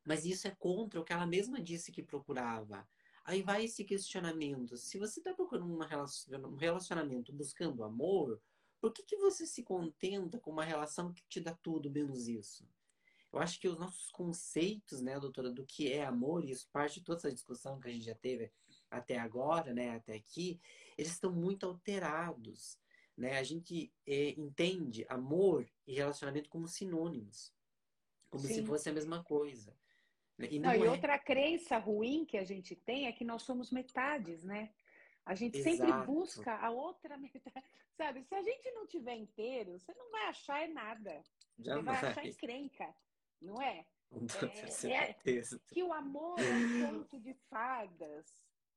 Mas 0.03 0.25
isso 0.25 0.47
é 0.47 0.51
contra 0.51 0.99
o 0.99 1.03
que 1.03 1.13
ela 1.13 1.25
mesma 1.25 1.61
disse 1.61 1.91
que 1.91 2.01
procurava. 2.01 2.87
Aí 3.23 3.41
vai 3.41 3.65
esse 3.65 3.83
questionamento. 3.83 4.77
Se 4.77 4.99
você 4.99 5.19
está 5.19 5.33
procurando 5.33 5.73
um 5.73 6.55
relacionamento 6.57 7.33
buscando 7.33 7.83
amor, 7.83 8.39
por 8.79 8.93
que, 8.93 9.01
que 9.01 9.17
você 9.17 9.47
se 9.47 9.63
contenta 9.63 10.39
com 10.39 10.51
uma 10.51 10.63
relação 10.63 11.11
que 11.11 11.23
te 11.27 11.39
dá 11.39 11.53
tudo 11.55 11.89
menos 11.89 12.27
isso? 12.27 12.67
Eu 13.35 13.41
acho 13.41 13.59
que 13.59 13.67
os 13.67 13.77
nossos 13.77 14.09
conceitos, 14.11 15.01
né, 15.01 15.19
doutora, 15.19 15.51
do 15.51 15.65
que 15.65 15.91
é 15.91 16.05
amor, 16.05 16.45
e 16.45 16.51
isso 16.51 16.69
parte 16.71 16.99
de 16.99 17.05
toda 17.05 17.19
essa 17.19 17.33
discussão 17.33 17.81
que 17.81 17.89
a 17.89 17.91
gente 17.91 18.05
já 18.05 18.15
teve 18.15 18.49
até 18.89 19.17
agora, 19.17 19.73
né, 19.73 19.89
até 19.89 20.13
aqui, 20.13 20.57
eles 20.97 21.11
estão 21.11 21.33
muito 21.33 21.65
alterados. 21.65 22.79
Né? 23.17 23.37
A 23.37 23.43
gente 23.43 23.91
é, 24.07 24.29
entende 24.39 25.05
amor 25.09 25.69
e 25.85 25.95
relacionamento 25.95 26.49
como 26.49 26.65
sinônimos, 26.65 27.53
como 28.29 28.45
Sim. 28.45 28.53
se 28.53 28.65
fosse 28.65 28.87
a 28.87 28.93
mesma 28.93 29.21
coisa. 29.21 29.75
Né? 30.37 30.47
E, 30.51 30.57
não, 30.57 30.69
não 30.69 30.85
e 30.85 30.87
é... 30.87 30.89
outra 30.89 31.19
crença 31.19 31.77
ruim 31.77 32.23
que 32.23 32.37
a 32.37 32.45
gente 32.45 32.73
tem 32.73 33.07
é 33.07 33.11
que 33.11 33.25
nós 33.25 33.43
somos 33.43 33.69
metades, 33.69 34.45
né? 34.45 34.71
A 35.25 35.35
gente 35.35 35.57
Exato. 35.57 35.75
sempre 35.75 36.05
busca 36.05 36.55
a 36.55 36.69
outra 36.69 37.17
metade. 37.19 37.65
Sabe, 37.97 38.23
se 38.23 38.33
a 38.33 38.41
gente 38.41 38.71
não 38.71 38.87
tiver 38.87 39.15
inteiro, 39.15 39.77
você 39.77 39.93
não 39.93 40.09
vai 40.09 40.27
achar 40.27 40.65
nada. 40.69 41.21
Jamais. 41.59 41.99
Você 41.99 42.01
vai 42.01 42.11
achar 42.11 42.25
encrenca 42.27 42.95
não 43.41 43.61
é? 43.61 43.85
É. 44.83 45.09
É, 45.09 45.13
que 45.73 45.83
o 45.83 45.91
amor 45.91 46.39
é 46.39 46.53
um 46.53 46.87
conto 46.87 47.19
de 47.19 47.33
fadas, 47.49 48.25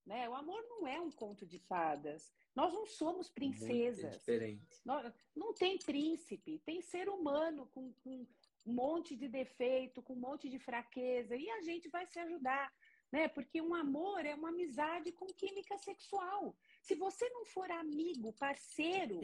Né? 0.07 0.29
O 0.29 0.35
amor 0.35 0.65
não 0.71 0.87
é 0.87 0.99
um 0.99 1.11
conto 1.11 1.47
de 1.47 1.59
fadas. 1.59 2.33
Nós 2.55 2.73
não 2.73 2.87
somos 2.87 3.29
princesas. 3.29 4.17
Diferente. 4.19 4.81
Não, 4.85 5.15
não 5.37 5.53
tem 5.53 5.79
príncipe, 5.79 6.59
tem 6.65 6.81
ser 6.81 7.09
humano 7.09 7.67
com, 7.67 7.93
com 8.03 8.27
um 8.67 8.73
monte 8.73 9.15
de 9.15 9.29
defeito, 9.29 10.03
com 10.03 10.15
um 10.15 10.21
monte 10.21 10.49
de 10.49 10.59
fraqueza, 10.59 11.37
e 11.37 11.49
a 11.51 11.61
gente 11.61 11.89
vai 11.89 12.07
se 12.07 12.19
ajudar. 12.19 12.73
Né? 13.13 13.29
Porque 13.29 13.61
um 13.61 13.75
amor 13.75 14.25
é 14.25 14.35
uma 14.35 14.49
amizade 14.49 15.13
com 15.13 15.27
química 15.27 15.77
sexual. 15.79 16.57
Se 16.83 16.95
você 16.95 17.29
não 17.31 17.45
for 17.45 17.71
amigo, 17.71 18.33
parceiro, 18.33 19.21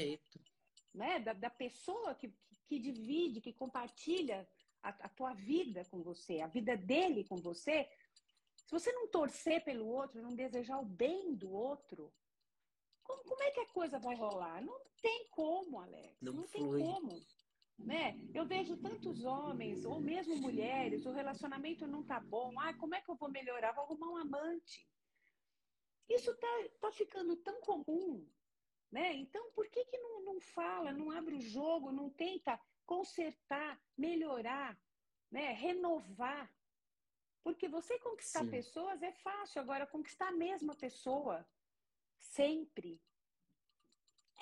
né, 0.95 1.19
da, 1.19 1.33
da 1.33 1.51
pessoa 1.51 2.15
que, 2.15 2.33
que, 2.67 2.79
divide, 2.79 3.41
que 3.41 3.53
compartilha 3.53 4.49
a, 4.85 4.91
a 5.07 5.09
tua 5.09 5.33
vida 5.33 5.85
com 5.87 6.03
você, 6.03 6.41
a 6.41 6.47
vida 6.47 6.77
dele 6.77 7.25
com 7.25 7.37
você, 7.37 7.89
se 8.55 8.71
você 8.71 8.93
não 8.93 9.09
torcer 9.09 9.65
pelo 9.65 9.87
outro, 9.87 10.23
não 10.23 10.35
desejar 10.35 10.79
o 10.79 10.85
bem 10.85 11.35
do 11.35 11.51
outro, 11.51 12.13
como, 13.03 13.23
como 13.25 13.43
é 13.43 13.51
que 13.51 13.61
a 13.61 13.69
coisa 13.69 13.99
vai 13.99 14.15
rolar? 14.15 14.63
Não 14.63 14.81
tem 15.01 15.27
como, 15.31 15.81
Alex. 15.81 16.21
Não, 16.21 16.33
não 16.33 16.43
tem 16.45 16.63
como. 16.63 17.21
Né? 17.79 18.19
Eu 18.33 18.47
vejo 18.47 18.77
tantos 18.77 19.25
homens, 19.25 19.85
ou 19.85 20.01
mesmo 20.01 20.37
mulheres, 20.37 21.05
o 21.05 21.13
relacionamento 21.13 21.87
não 21.87 22.03
tá 22.05 22.21
bom. 22.21 22.59
Ah, 22.61 22.73
como 22.75 22.95
é 22.95 23.01
que 23.01 23.11
eu 23.11 23.17
vou 23.17 23.31
melhorar? 23.31 23.73
Vou 23.73 23.85
arrumar 23.85 24.09
um 24.09 24.17
amante. 24.17 24.89
Isso 26.09 26.35
tá, 26.37 26.69
tá 26.81 26.93
ficando 26.93 27.37
tão 27.37 27.61
comum. 27.61 28.27
Né? 28.93 29.15
Então, 29.15 29.51
por 29.53 29.69
que, 29.69 29.85
que 29.87 29.99
não, 29.99 30.23
não 30.23 30.41
fala, 30.41 30.93
não 30.93 31.11
abre 31.11 31.35
o 31.35 31.41
jogo, 31.41 31.91
não 31.91 32.09
tenta 32.09 32.59
consertar, 32.87 33.81
melhorar, 33.97 34.79
né? 35.31 35.53
renovar? 35.53 36.53
Porque 37.43 37.69
você 37.69 37.99
conquistar 37.99 38.45
Sim. 38.45 38.51
pessoas 38.51 39.03
é 39.03 39.13
fácil, 39.13 39.61
agora 39.61 39.87
conquistar 39.87 40.29
a 40.29 40.33
mesma 40.33 40.75
pessoa 40.75 41.47
sempre 42.19 43.01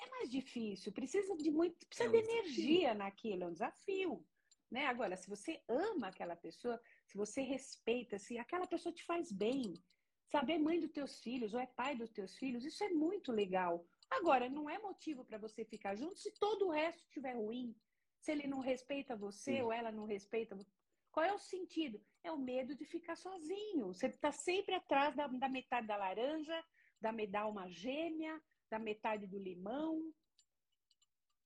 é 0.03 0.09
mais 0.09 0.29
difícil, 0.29 0.91
precisa 0.91 1.35
de 1.35 1.51
muito, 1.51 1.85
precisa 1.87 2.07
é 2.07 2.09
um 2.09 2.11
de 2.11 2.29
energia 2.29 2.79
desafio. 2.79 2.97
naquilo, 2.97 3.43
é 3.43 3.47
um 3.47 3.53
desafio. 3.53 4.25
Né? 4.69 4.85
Agora, 4.87 5.15
se 5.15 5.29
você 5.29 5.61
ama 5.67 6.07
aquela 6.07 6.35
pessoa, 6.35 6.81
se 7.05 7.15
você 7.15 7.41
respeita, 7.41 8.17
se 8.17 8.37
aquela 8.37 8.65
pessoa 8.67 8.93
te 8.93 9.03
faz 9.03 9.31
bem, 9.31 9.73
saber 10.25 10.57
mãe 10.57 10.79
dos 10.79 10.91
teus 10.91 11.19
filhos 11.19 11.53
ou 11.53 11.59
é 11.59 11.67
pai 11.67 11.95
dos 11.95 12.11
teus 12.11 12.35
filhos, 12.35 12.65
isso 12.65 12.83
é 12.83 12.89
muito 12.89 13.31
legal. 13.31 13.85
Agora, 14.09 14.49
não 14.49 14.69
é 14.69 14.79
motivo 14.79 15.23
para 15.23 15.37
você 15.37 15.63
ficar 15.63 15.95
junto 15.95 16.19
se 16.19 16.31
todo 16.31 16.67
o 16.67 16.71
resto 16.71 17.03
estiver 17.03 17.35
ruim. 17.35 17.75
Se 18.23 18.31
ele 18.31 18.47
não 18.47 18.61
respeita 18.61 19.17
você 19.17 19.57
Sim. 19.57 19.61
ou 19.63 19.73
ela 19.73 19.91
não 19.91 20.05
respeita. 20.05 20.57
Qual 21.11 21.25
é 21.25 21.33
o 21.33 21.37
sentido? 21.37 22.01
É 22.23 22.31
o 22.31 22.37
medo 22.37 22.73
de 22.73 22.85
ficar 22.85 23.17
sozinho. 23.17 23.87
Você 23.87 24.07
está 24.07 24.31
sempre 24.31 24.73
atrás 24.73 25.13
da, 25.13 25.27
da 25.27 25.49
metade 25.49 25.87
da 25.87 25.97
laranja, 25.97 26.65
da 27.01 27.11
medalma 27.11 27.69
gêmea, 27.69 28.41
da 28.69 28.79
metade 28.79 29.27
do 29.27 29.37
limão. 29.37 30.13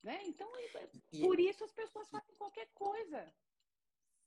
Né? 0.03 0.21
Então, 0.27 0.47
e... 1.11 1.19
por 1.19 1.39
isso 1.39 1.63
as 1.63 1.73
pessoas 1.73 2.07
fazem 2.11 2.35
qualquer 2.35 2.69
coisa. 2.75 3.33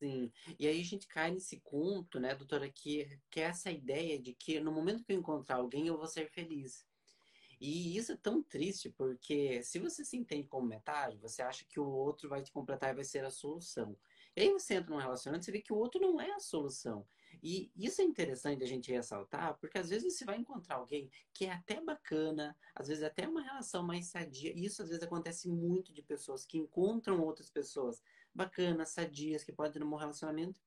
Sim, 0.01 0.33
e 0.59 0.67
aí 0.67 0.81
a 0.81 0.85
gente 0.85 1.07
cai 1.07 1.31
nesse 1.31 1.61
conto, 1.61 2.19
né, 2.19 2.35
doutora, 2.35 2.69
que, 2.69 3.21
que 3.31 3.39
é 3.39 3.45
essa 3.45 3.71
ideia 3.71 4.19
de 4.19 4.35
que 4.35 4.59
no 4.59 4.73
momento 4.73 5.05
que 5.05 5.13
eu 5.13 5.19
encontrar 5.19 5.57
alguém 5.57 5.87
eu 5.87 5.97
vou 5.97 6.09
ser 6.09 6.29
feliz. 6.31 6.85
E 7.61 7.97
isso 7.97 8.13
é 8.13 8.17
tão 8.17 8.43
triste, 8.43 8.89
porque 8.89 9.63
se 9.63 9.79
você 9.79 10.03
se 10.03 10.17
entende 10.17 10.49
como 10.49 10.67
metade, 10.67 11.19
você 11.19 11.43
acha 11.43 11.65
que 11.67 11.79
o 11.79 11.87
outro 11.87 12.27
vai 12.29 12.43
te 12.43 12.51
completar 12.51 12.91
e 12.91 12.95
vai 12.95 13.05
ser 13.05 13.23
a 13.25 13.31
solução. 13.31 13.99
E 14.35 14.41
aí 14.41 14.51
você 14.51 14.75
entra 14.75 14.91
num 14.91 15.01
relacionamento 15.01 15.43
e 15.43 15.45
você 15.45 15.53
vê 15.53 15.61
que 15.61 15.73
o 15.73 15.77
outro 15.77 16.01
não 16.01 16.19
é 16.19 16.31
a 16.33 16.39
solução. 16.39 17.07
E 17.43 17.71
isso 17.77 18.01
é 18.01 18.05
interessante 18.05 18.65
a 18.65 18.67
gente 18.67 18.91
ressaltar, 18.91 19.59
porque 19.59 19.79
às 19.79 19.91
vezes 19.91 20.17
você 20.17 20.25
vai 20.25 20.39
encontrar 20.39 20.77
alguém 20.77 21.11
que 21.35 21.45
é 21.45 21.53
até 21.53 21.81
bacana, 21.83 22.57
às 22.75 22.89
vezes 22.89 23.03
até 23.03 23.29
uma 23.29 23.43
relação 23.43 23.83
mais 23.83 24.07
sadia. 24.07 24.53
E 24.53 24.65
isso 24.65 24.83
às 24.83 24.89
vezes 24.89 25.05
acontece 25.05 25.47
muito 25.49 25.93
de 25.93 26.03
pessoas 26.03 26.47
que 26.47 26.57
encontram 26.57 27.21
outras 27.21 27.51
pessoas 27.51 28.03
bacanas, 28.35 28.91
sadias, 28.91 29.45
que 29.45 29.53
podem 29.53 29.73
ter 29.73 29.85
um 29.85 29.91
bom 29.91 29.97
relacionamento 29.97 30.61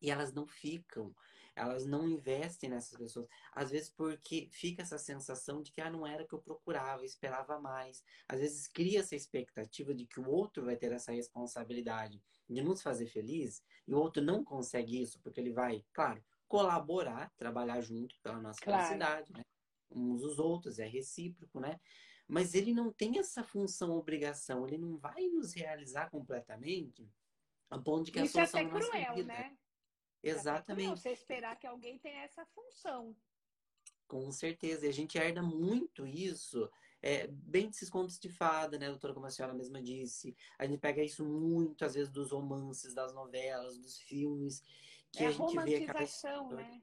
e 0.00 0.10
elas 0.10 0.32
não 0.32 0.46
ficam, 0.46 1.14
elas 1.60 1.86
não 1.86 2.08
investem 2.08 2.70
nessas 2.70 2.96
pessoas. 2.96 3.26
Às 3.52 3.70
vezes 3.70 3.90
porque 3.90 4.48
fica 4.50 4.82
essa 4.82 4.98
sensação 4.98 5.62
de 5.62 5.70
que 5.70 5.80
ah, 5.80 5.90
não 5.90 6.06
era 6.06 6.26
que 6.26 6.34
eu 6.34 6.40
procurava, 6.40 7.02
eu 7.02 7.06
esperava 7.06 7.60
mais. 7.60 8.02
Às 8.28 8.40
vezes 8.40 8.66
cria 8.66 9.00
essa 9.00 9.14
expectativa 9.14 9.94
de 9.94 10.06
que 10.06 10.18
o 10.18 10.28
outro 10.28 10.64
vai 10.64 10.76
ter 10.76 10.92
essa 10.92 11.12
responsabilidade 11.12 12.22
de 12.48 12.62
nos 12.62 12.82
fazer 12.82 13.06
feliz 13.06 13.62
e 13.86 13.94
o 13.94 13.98
outro 13.98 14.22
não 14.22 14.42
consegue 14.42 15.00
isso 15.00 15.20
porque 15.20 15.40
ele 15.40 15.52
vai, 15.52 15.84
claro, 15.92 16.22
colaborar, 16.48 17.30
trabalhar 17.36 17.80
junto 17.80 18.16
pela 18.22 18.40
nossa 18.40 18.60
claro. 18.60 18.86
felicidade, 18.86 19.32
né? 19.32 19.42
Uns 19.90 20.22
os 20.22 20.38
outros, 20.38 20.78
é 20.78 20.86
recíproco, 20.86 21.60
né? 21.60 21.78
Mas 22.26 22.54
ele 22.54 22.72
não 22.72 22.92
tem 22.92 23.18
essa 23.18 23.42
função 23.42 23.90
obrigação, 23.96 24.66
ele 24.66 24.78
não 24.78 24.96
vai 24.96 25.26
nos 25.28 25.52
realizar 25.52 26.08
completamente 26.10 27.08
a 27.68 27.78
ponto 27.78 28.04
de 28.04 28.12
que 28.12 28.20
Isso 28.20 28.38
a 28.40 28.46
solução 28.46 28.60
é 28.60 28.64
até 28.64 28.90
cruel, 28.90 29.14
vida. 29.14 29.32
né? 29.32 29.56
Exatamente. 30.22 31.00
Você 31.00 31.10
esperar 31.10 31.56
que 31.56 31.66
alguém 31.66 31.98
tenha 31.98 32.22
essa 32.22 32.44
função. 32.46 33.16
Com 34.06 34.30
certeza. 34.32 34.86
E 34.86 34.88
a 34.88 34.92
gente 34.92 35.16
herda 35.16 35.42
muito 35.42 36.06
isso, 36.06 36.68
é, 37.02 37.26
bem 37.28 37.68
desses 37.68 37.88
contos 37.88 38.18
de 38.18 38.28
fada, 38.28 38.78
né, 38.78 38.88
doutora, 38.88 39.14
como 39.14 39.26
a 39.26 39.30
senhora 39.30 39.54
mesma 39.54 39.82
disse. 39.82 40.36
A 40.58 40.66
gente 40.66 40.80
pega 40.80 41.02
isso 41.02 41.24
muito, 41.24 41.84
às 41.84 41.94
vezes, 41.94 42.10
dos 42.10 42.32
romances, 42.32 42.92
das 42.92 43.14
novelas, 43.14 43.78
dos 43.78 43.98
filmes, 43.98 44.62
que 45.12 45.24
é 45.24 45.28
a 45.28 45.30
gente 45.30 45.58
vê 45.60 45.76
aquela 45.76 46.02
história. 46.02 46.56
Né? 46.56 46.82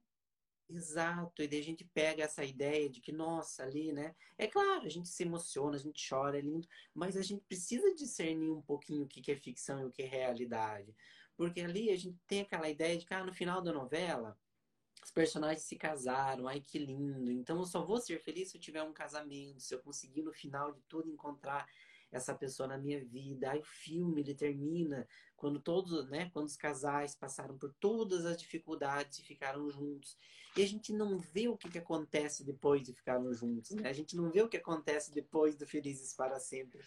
Exato, 0.69 1.41
e 1.41 1.47
daí 1.47 1.59
a 1.59 1.63
gente 1.63 1.85
pega 1.85 2.23
essa 2.23 2.43
ideia 2.43 2.89
de 2.89 2.99
que, 2.99 3.13
nossa, 3.13 3.63
ali, 3.63 3.93
né? 3.93 4.13
É 4.37 4.47
claro, 4.47 4.85
a 4.85 4.89
gente 4.89 5.07
se 5.07 5.23
emociona, 5.23 5.77
a 5.77 5.79
gente 5.79 6.05
chora, 6.09 6.37
é 6.37 6.41
lindo, 6.41 6.67
mas 6.93 7.15
a 7.15 7.21
gente 7.21 7.41
precisa 7.45 7.95
discernir 7.95 8.51
um 8.51 8.61
pouquinho 8.61 9.05
o 9.05 9.07
que 9.07 9.31
é 9.31 9.35
ficção 9.35 9.81
e 9.81 9.85
o 9.85 9.91
que 9.91 10.03
é 10.03 10.05
realidade. 10.05 10.93
Porque 11.37 11.61
ali 11.61 11.91
a 11.91 11.95
gente 11.95 12.17
tem 12.27 12.41
aquela 12.41 12.67
ideia 12.67 12.97
de 12.97 13.05
que 13.05 13.13
ah, 13.13 13.23
no 13.23 13.31
final 13.31 13.61
da 13.61 13.71
novela 13.71 14.37
os 15.03 15.11
personagens 15.11 15.61
se 15.61 15.77
casaram, 15.77 16.47
ai 16.47 16.59
que 16.59 16.79
lindo. 16.79 17.31
Então 17.31 17.59
eu 17.59 17.65
só 17.65 17.85
vou 17.85 18.01
ser 18.01 18.19
feliz 18.19 18.49
se 18.49 18.57
eu 18.57 18.61
tiver 18.61 18.83
um 18.83 18.91
casamento, 18.91 19.61
se 19.61 19.73
eu 19.73 19.79
conseguir 19.79 20.23
no 20.23 20.33
final 20.33 20.73
de 20.73 20.81
tudo 20.81 21.09
encontrar 21.09 21.65
essa 22.11 22.33
pessoa 22.33 22.67
na 22.67 22.77
minha 22.77 23.03
vida. 23.05 23.51
Aí 23.51 23.59
o 23.59 23.63
filme 23.63 24.21
ele 24.21 24.33
termina 24.33 25.07
quando 25.35 25.59
todos, 25.59 26.09
né, 26.09 26.29
quando 26.33 26.47
os 26.47 26.57
casais 26.57 27.15
passaram 27.15 27.57
por 27.57 27.73
todas 27.79 28.25
as 28.25 28.37
dificuldades 28.37 29.19
e 29.19 29.23
ficaram 29.23 29.69
juntos. 29.69 30.17
E 30.55 30.63
a 30.63 30.67
gente 30.67 30.91
não 30.91 31.19
vê 31.19 31.47
o 31.47 31.55
que, 31.55 31.69
que 31.69 31.77
acontece 31.77 32.43
depois 32.43 32.81
de 32.81 32.91
ficarem 32.91 33.31
juntos, 33.33 33.71
né? 33.71 33.87
A 33.87 33.93
gente 33.93 34.15
não 34.15 34.31
vê 34.31 34.41
o 34.41 34.49
que 34.49 34.57
acontece 34.57 35.13
depois 35.13 35.55
do 35.55 35.67
Felizes 35.67 36.13
para 36.13 36.39
sempre 36.39 36.81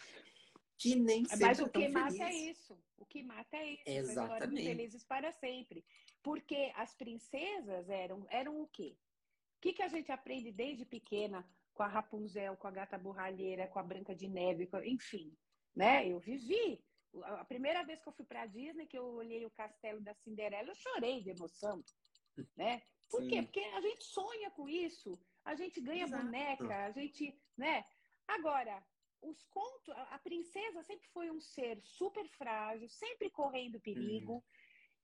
que 0.80 0.96
nem 0.96 1.26
sempre 1.26 1.46
Mas 1.46 1.60
o 1.60 1.66
é 1.66 1.68
que 1.68 1.78
feliz. 1.78 1.92
mata 1.92 2.24
é 2.24 2.34
isso. 2.34 2.82
O 2.96 3.04
que 3.04 3.22
mata 3.22 3.56
é 3.56 3.72
isso. 3.74 3.82
Exatamente. 3.86 4.66
Felizes 4.66 5.04
para 5.04 5.30
sempre. 5.30 5.84
Porque 6.22 6.72
as 6.74 6.94
princesas 6.94 7.90
eram, 7.90 8.26
eram 8.30 8.62
o 8.62 8.66
quê? 8.66 8.96
O 9.58 9.60
que, 9.60 9.74
que 9.74 9.82
a 9.82 9.88
gente 9.88 10.10
aprende 10.10 10.50
desde 10.50 10.86
pequena 10.86 11.46
com 11.74 11.82
a 11.82 11.86
Rapunzel, 11.86 12.56
com 12.56 12.66
a 12.66 12.70
Gata 12.70 12.96
Borralheira, 12.96 13.68
com 13.68 13.78
a 13.78 13.82
Branca 13.82 14.14
de 14.14 14.26
Neve, 14.26 14.66
com... 14.66 14.82
enfim, 14.82 15.36
né? 15.76 16.08
Eu 16.08 16.18
vivi. 16.18 16.82
A 17.24 17.44
primeira 17.44 17.82
vez 17.84 18.00
que 18.00 18.08
eu 18.08 18.14
fui 18.14 18.24
para 18.24 18.42
a 18.42 18.46
Disney, 18.46 18.86
que 18.86 18.96
eu 18.96 19.04
olhei 19.04 19.44
o 19.44 19.50
castelo 19.50 20.00
da 20.00 20.14
Cinderela, 20.14 20.70
eu 20.70 20.74
chorei 20.74 21.22
de 21.22 21.28
emoção, 21.28 21.84
né? 22.56 22.80
Por 23.10 23.22
Sim. 23.22 23.28
quê? 23.28 23.42
Porque 23.42 23.60
a 23.60 23.80
gente 23.82 24.04
sonha 24.04 24.50
com 24.52 24.66
isso, 24.66 25.20
a 25.44 25.54
gente 25.54 25.78
ganha 25.78 26.04
Exato. 26.04 26.24
boneca, 26.24 26.86
a 26.86 26.90
gente, 26.90 27.38
né? 27.58 27.84
Agora, 28.26 28.82
os 29.22 29.42
contos, 29.44 29.94
a 30.10 30.18
princesa 30.18 30.82
sempre 30.82 31.06
foi 31.08 31.30
um 31.30 31.40
ser 31.40 31.80
super 31.82 32.26
frágil, 32.28 32.88
sempre 32.88 33.30
correndo 33.30 33.80
perigo. 33.80 34.34
Uhum. 34.34 34.42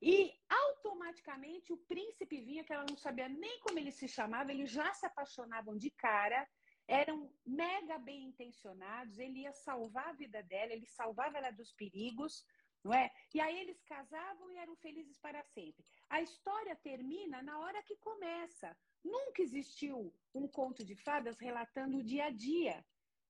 E 0.00 0.32
automaticamente 0.48 1.72
o 1.72 1.78
príncipe 1.78 2.40
vinha, 2.40 2.64
que 2.64 2.72
ela 2.72 2.84
não 2.88 2.96
sabia 2.96 3.28
nem 3.28 3.58
como 3.60 3.78
ele 3.78 3.90
se 3.90 4.06
chamava, 4.06 4.52
eles 4.52 4.70
já 4.70 4.92
se 4.92 5.06
apaixonavam 5.06 5.76
de 5.76 5.90
cara, 5.90 6.46
eram 6.86 7.32
mega 7.44 7.98
bem 7.98 8.24
intencionados, 8.24 9.18
ele 9.18 9.40
ia 9.40 9.52
salvar 9.52 10.08
a 10.08 10.12
vida 10.12 10.42
dela, 10.42 10.72
ele 10.72 10.86
salvava 10.86 11.38
ela 11.38 11.50
dos 11.50 11.72
perigos, 11.72 12.44
não 12.84 12.92
é? 12.94 13.10
E 13.34 13.40
aí 13.40 13.58
eles 13.58 13.82
casavam 13.82 14.52
e 14.52 14.58
eram 14.58 14.76
felizes 14.76 15.18
para 15.18 15.42
sempre. 15.42 15.84
A 16.08 16.20
história 16.20 16.76
termina 16.76 17.42
na 17.42 17.58
hora 17.58 17.82
que 17.82 17.96
começa. 17.96 18.76
Nunca 19.02 19.42
existiu 19.42 20.14
um 20.34 20.46
conto 20.46 20.84
de 20.84 20.94
fadas 20.94 21.38
relatando 21.38 21.98
o 21.98 22.04
dia 22.04 22.26
a 22.26 22.30
dia 22.30 22.84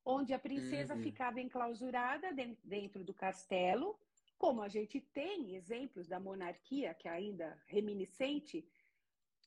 onde 0.06 0.32
a 0.32 0.38
princesa 0.38 0.94
uhum. 0.94 1.02
ficava 1.02 1.40
enclausurada 1.40 2.32
dentro 2.62 3.02
do 3.02 3.12
castelo, 3.12 3.98
como 4.38 4.62
a 4.62 4.68
gente 4.68 5.00
tem 5.00 5.56
exemplos 5.56 6.06
da 6.06 6.20
monarquia, 6.20 6.94
que 6.94 7.08
é 7.08 7.10
ainda 7.10 7.60
reminiscente. 7.66 8.64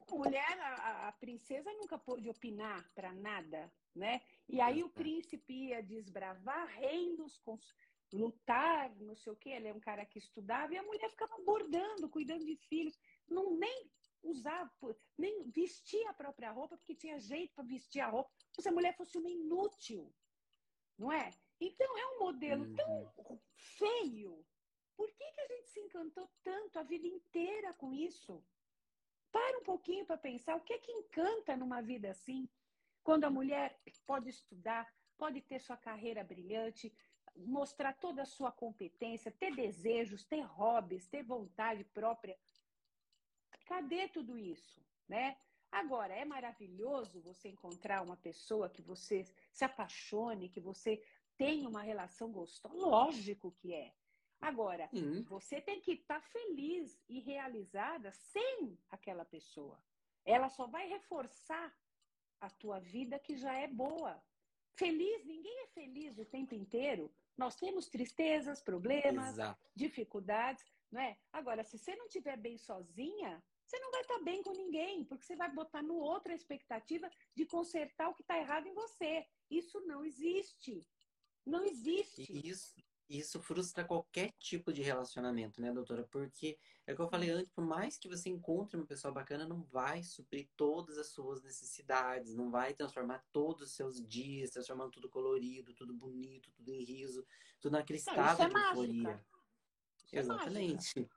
A 0.02 0.14
mulher, 0.14 0.60
a, 0.60 1.08
a 1.08 1.12
princesa 1.14 1.72
nunca 1.74 1.98
pôde 1.98 2.30
opinar 2.30 2.92
para 2.94 3.14
nada, 3.14 3.72
né? 3.96 4.22
E 4.50 4.60
aí 4.60 4.84
o 4.84 4.90
príncipe 4.90 5.54
ia 5.54 5.82
desbravar 5.82 6.68
reinos, 6.68 7.42
lutar, 8.12 8.94
não 9.00 9.16
sei 9.16 9.32
o 9.32 9.38
quê. 9.38 9.52
Ele 9.52 9.70
é 9.70 9.74
um 9.74 9.80
cara 9.80 10.06
que 10.06 10.20
estudava 10.20 10.74
e 10.74 10.78
a 10.78 10.84
mulher 10.84 11.10
ficava 11.10 11.38
bordando, 11.46 12.10
cuidando 12.10 12.44
de 12.44 12.58
filhos. 12.58 13.00
Não, 13.30 13.56
nem 13.56 13.90
usar, 14.24 14.70
nem 15.18 15.50
vestir 15.50 16.06
a 16.08 16.14
própria 16.14 16.52
roupa, 16.52 16.76
porque 16.76 16.96
tinha 16.96 17.18
jeito 17.20 17.54
para 17.54 17.64
vestir 17.64 18.02
a 18.02 18.10
roupa, 18.10 18.30
como 18.54 18.64
se 18.64 18.68
a 18.68 18.74
mulher 18.74 18.98
fosse 18.98 19.18
uma 19.18 19.30
inútil, 19.30 20.12
não 21.00 21.12
é? 21.12 21.34
Então 21.60 21.98
é 21.98 22.06
um 22.16 22.20
modelo 22.20 22.66
uhum. 22.66 22.76
tão 22.76 23.42
feio. 23.56 24.46
Por 24.96 25.10
que, 25.14 25.32
que 25.32 25.42
a 25.42 25.48
gente 25.48 25.70
se 25.70 25.80
encantou 25.80 26.30
tanto 26.44 26.78
a 26.78 26.84
vida 26.84 27.08
inteira 27.08 27.74
com 27.74 27.94
isso? 27.94 28.44
Para 29.32 29.60
um 29.60 29.64
pouquinho 29.64 30.06
para 30.06 30.18
pensar 30.18 30.56
o 30.56 30.62
que 30.62 30.74
é 30.74 30.78
que 30.78 30.92
encanta 30.92 31.56
numa 31.56 31.82
vida 31.82 32.10
assim, 32.10 32.50
quando 33.04 33.24
a 33.24 33.30
mulher 33.30 33.80
pode 34.06 34.30
estudar, 34.30 34.92
pode 35.18 35.42
ter 35.42 35.60
sua 35.60 35.78
carreira 35.78 36.24
brilhante, 36.24 36.94
mostrar 37.36 37.94
toda 37.94 38.24
a 38.24 38.26
sua 38.26 38.52
competência, 38.52 39.32
ter 39.32 39.56
desejos, 39.56 40.26
ter 40.26 40.42
hobbies, 40.42 41.08
ter 41.08 41.24
vontade 41.24 41.84
própria. 41.86 42.38
Cadê 43.66 44.08
tudo 44.10 44.38
isso, 44.38 44.84
né? 45.08 45.38
Agora, 45.72 46.14
é 46.14 46.26
maravilhoso 46.26 47.22
você 47.22 47.50
encontrar 47.50 48.02
uma 48.02 48.18
pessoa 48.18 48.70
que 48.70 48.82
você 48.82 49.26
se 49.52 49.64
apaixone, 49.64 50.50
que 50.50 50.60
você 50.60 51.02
tenha 51.38 51.70
uma 51.70 51.82
relação 51.82 52.32
gostosa. 52.32 52.76
Lógico 52.76 53.52
que 53.52 53.74
é. 53.74 53.94
Agora, 54.42 54.90
você 55.28 55.62
tem 55.62 55.82
que 55.82 55.92
estar 55.94 56.22
tá 56.22 56.28
feliz 56.28 56.98
e 57.08 57.20
realizada 57.20 58.12
sem 58.12 58.78
aquela 58.90 59.26
pessoa. 59.26 59.82
Ela 60.26 60.50
só 60.50 60.66
vai 60.66 60.88
reforçar 60.88 61.74
a 62.40 62.50
tua 62.50 62.80
vida 62.80 63.20
que 63.20 63.38
já 63.38 63.54
é 63.54 63.68
boa. 63.68 64.22
Feliz, 64.74 65.26
ninguém 65.26 65.64
é 65.64 65.68
feliz 65.68 66.18
o 66.18 66.26
tempo 66.26 66.56
inteiro. 66.56 67.12
Nós 67.38 67.56
temos 67.56 67.90
tristezas, 67.90 68.62
problemas, 68.62 69.34
Exato. 69.34 69.70
dificuldades, 69.76 70.66
não 70.92 71.02
é? 71.02 71.18
Agora, 71.32 71.64
se 71.64 71.78
você 71.78 71.96
não 71.96 72.06
estiver 72.06 72.38
bem 72.38 72.58
sozinha, 72.58 73.44
você 73.70 73.80
não 73.80 73.92
vai 73.92 74.02
estar 74.02 74.20
bem 74.20 74.42
com 74.42 74.52
ninguém, 74.54 75.06
porque 75.06 75.24
você 75.24 75.36
vai 75.36 75.52
botar 75.54 75.84
no 75.84 75.96
outro 75.96 76.32
a 76.32 76.36
expectativa 76.36 77.10
de 77.36 77.46
consertar 77.46 78.10
o 78.10 78.16
que 78.16 78.24
está 78.24 78.36
errado 78.36 78.68
em 78.68 78.74
você. 78.74 79.24
Isso 79.50 79.80
não 79.82 80.04
existe. 80.04 80.84
Não 81.46 81.64
existe. 81.64 82.26
Isso, 82.48 82.74
isso 83.08 83.40
frustra 83.40 83.86
qualquer 83.86 84.34
tipo 84.40 84.74
de 84.74 84.82
relacionamento, 84.82 85.62
né, 85.62 85.72
doutora? 85.72 86.04
Porque 86.10 86.58
é 86.88 86.94
o 86.94 86.96
que 86.96 87.02
eu 87.02 87.10
falei 87.10 87.30
antes, 87.30 87.52
por 87.52 87.64
mais 87.64 87.96
que 87.96 88.10
você 88.10 88.28
encontre 88.28 88.76
uma 88.76 88.88
pessoa 88.88 89.14
bacana, 89.14 89.48
não 89.48 89.62
vai 89.62 90.02
suprir 90.04 90.50
todas 90.58 90.98
as 90.98 91.10
suas 91.10 91.44
necessidades, 91.44 92.34
não 92.34 92.50
vai 92.50 92.74
transformar 92.74 93.24
todos 93.32 93.68
os 93.68 93.76
seus 93.76 94.04
dias, 94.04 94.50
transformando 94.50 94.92
tudo 94.92 95.08
colorido, 95.08 95.76
tudo 95.76 95.94
bonito, 95.94 96.52
tudo 96.54 96.70
em 96.72 96.84
riso, 96.84 97.24
tudo 97.62 97.74
naquele 97.74 98.00
estado 98.00 98.42
é 98.42 98.50
de 98.50 98.56
euforia. 98.56 99.24
É 100.12 100.20
Exatamente. 100.20 101.08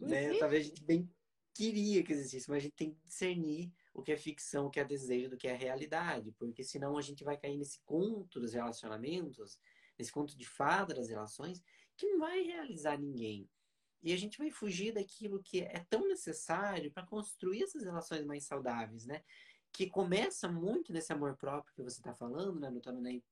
né? 0.00 0.36
Talvez 0.38 0.66
a 0.66 0.68
gente 0.68 0.82
bem 0.82 1.08
queria 1.54 2.02
que 2.02 2.12
existisse, 2.12 2.50
mas 2.50 2.58
a 2.58 2.60
gente 2.60 2.76
tem 2.76 2.92
que 2.92 3.00
discernir 3.04 3.72
o 3.94 4.02
que 4.02 4.12
é 4.12 4.16
ficção, 4.16 4.66
o 4.66 4.70
que 4.70 4.80
é 4.80 4.84
desejo, 4.84 5.30
do 5.30 5.36
que 5.36 5.46
é 5.46 5.54
realidade, 5.54 6.32
porque 6.32 6.64
senão 6.64 6.98
a 6.98 7.02
gente 7.02 7.24
vai 7.24 7.36
cair 7.36 7.56
nesse 7.56 7.80
conto 7.84 8.40
dos 8.40 8.52
relacionamentos 8.52 9.58
nesse 9.98 10.12
conto 10.12 10.36
de 10.36 10.44
fada 10.44 10.94
das 10.94 11.08
relações, 11.08 11.62
que 11.96 12.06
não 12.06 12.18
vai 12.18 12.42
realizar 12.42 12.98
ninguém. 12.98 13.48
E 14.02 14.12
a 14.12 14.16
gente 14.16 14.36
vai 14.36 14.50
fugir 14.50 14.92
daquilo 14.92 15.42
que 15.42 15.60
é 15.60 15.84
tão 15.88 16.06
necessário 16.06 16.90
para 16.90 17.06
construir 17.06 17.62
essas 17.62 17.84
relações 17.84 18.24
mais 18.24 18.44
saudáveis, 18.44 19.06
né? 19.06 19.22
Que 19.72 19.88
começa 19.88 20.46
muito 20.46 20.92
nesse 20.92 21.12
amor 21.12 21.36
próprio 21.36 21.74
que 21.74 21.82
você 21.82 22.00
está 22.00 22.14
falando, 22.14 22.60
né, 22.60 22.70
Nutano, 22.70 23.00
né? 23.00 23.22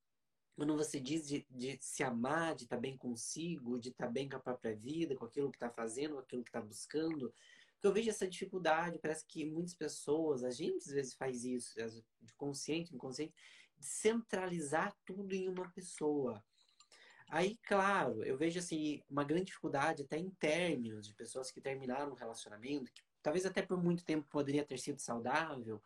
Quando 0.56 0.76
você 0.76 1.00
diz 1.00 1.26
de, 1.26 1.46
de 1.50 1.78
se 1.80 2.02
amar, 2.02 2.54
de 2.54 2.64
estar 2.64 2.76
tá 2.76 2.80
bem 2.80 2.96
consigo, 2.96 3.78
de 3.78 3.90
estar 3.90 4.06
tá 4.06 4.12
bem 4.12 4.28
com 4.28 4.36
a 4.36 4.40
própria 4.40 4.74
vida, 4.74 5.14
com 5.14 5.24
aquilo 5.24 5.50
que 5.50 5.56
está 5.56 5.70
fazendo, 5.70 6.14
com 6.14 6.20
aquilo 6.20 6.42
que 6.42 6.50
está 6.50 6.60
buscando. 6.60 7.34
Porque 7.82 7.88
eu 7.88 7.92
vejo 7.94 8.10
essa 8.10 8.28
dificuldade, 8.28 9.00
parece 9.00 9.26
que 9.26 9.44
muitas 9.44 9.74
pessoas, 9.74 10.44
a 10.44 10.50
gente 10.52 10.86
às 10.86 10.92
vezes 10.92 11.14
faz 11.14 11.44
isso, 11.44 11.74
de 12.20 12.32
consciente, 12.34 12.94
inconsciente, 12.94 13.34
de 13.76 13.84
centralizar 13.84 14.96
tudo 15.04 15.34
em 15.34 15.48
uma 15.48 15.68
pessoa. 15.70 16.40
Aí, 17.28 17.58
claro, 17.64 18.22
eu 18.22 18.38
vejo 18.38 18.60
assim 18.60 19.02
uma 19.10 19.24
grande 19.24 19.46
dificuldade 19.46 20.02
até 20.02 20.16
em 20.16 20.30
términos 20.30 21.08
de 21.08 21.14
pessoas 21.14 21.50
que 21.50 21.60
terminaram 21.60 22.12
um 22.12 22.14
relacionamento, 22.14 22.92
que 22.92 23.02
talvez 23.20 23.44
até 23.44 23.62
por 23.62 23.82
muito 23.82 24.04
tempo 24.04 24.28
poderia 24.28 24.64
ter 24.64 24.78
sido 24.78 25.00
saudável, 25.00 25.82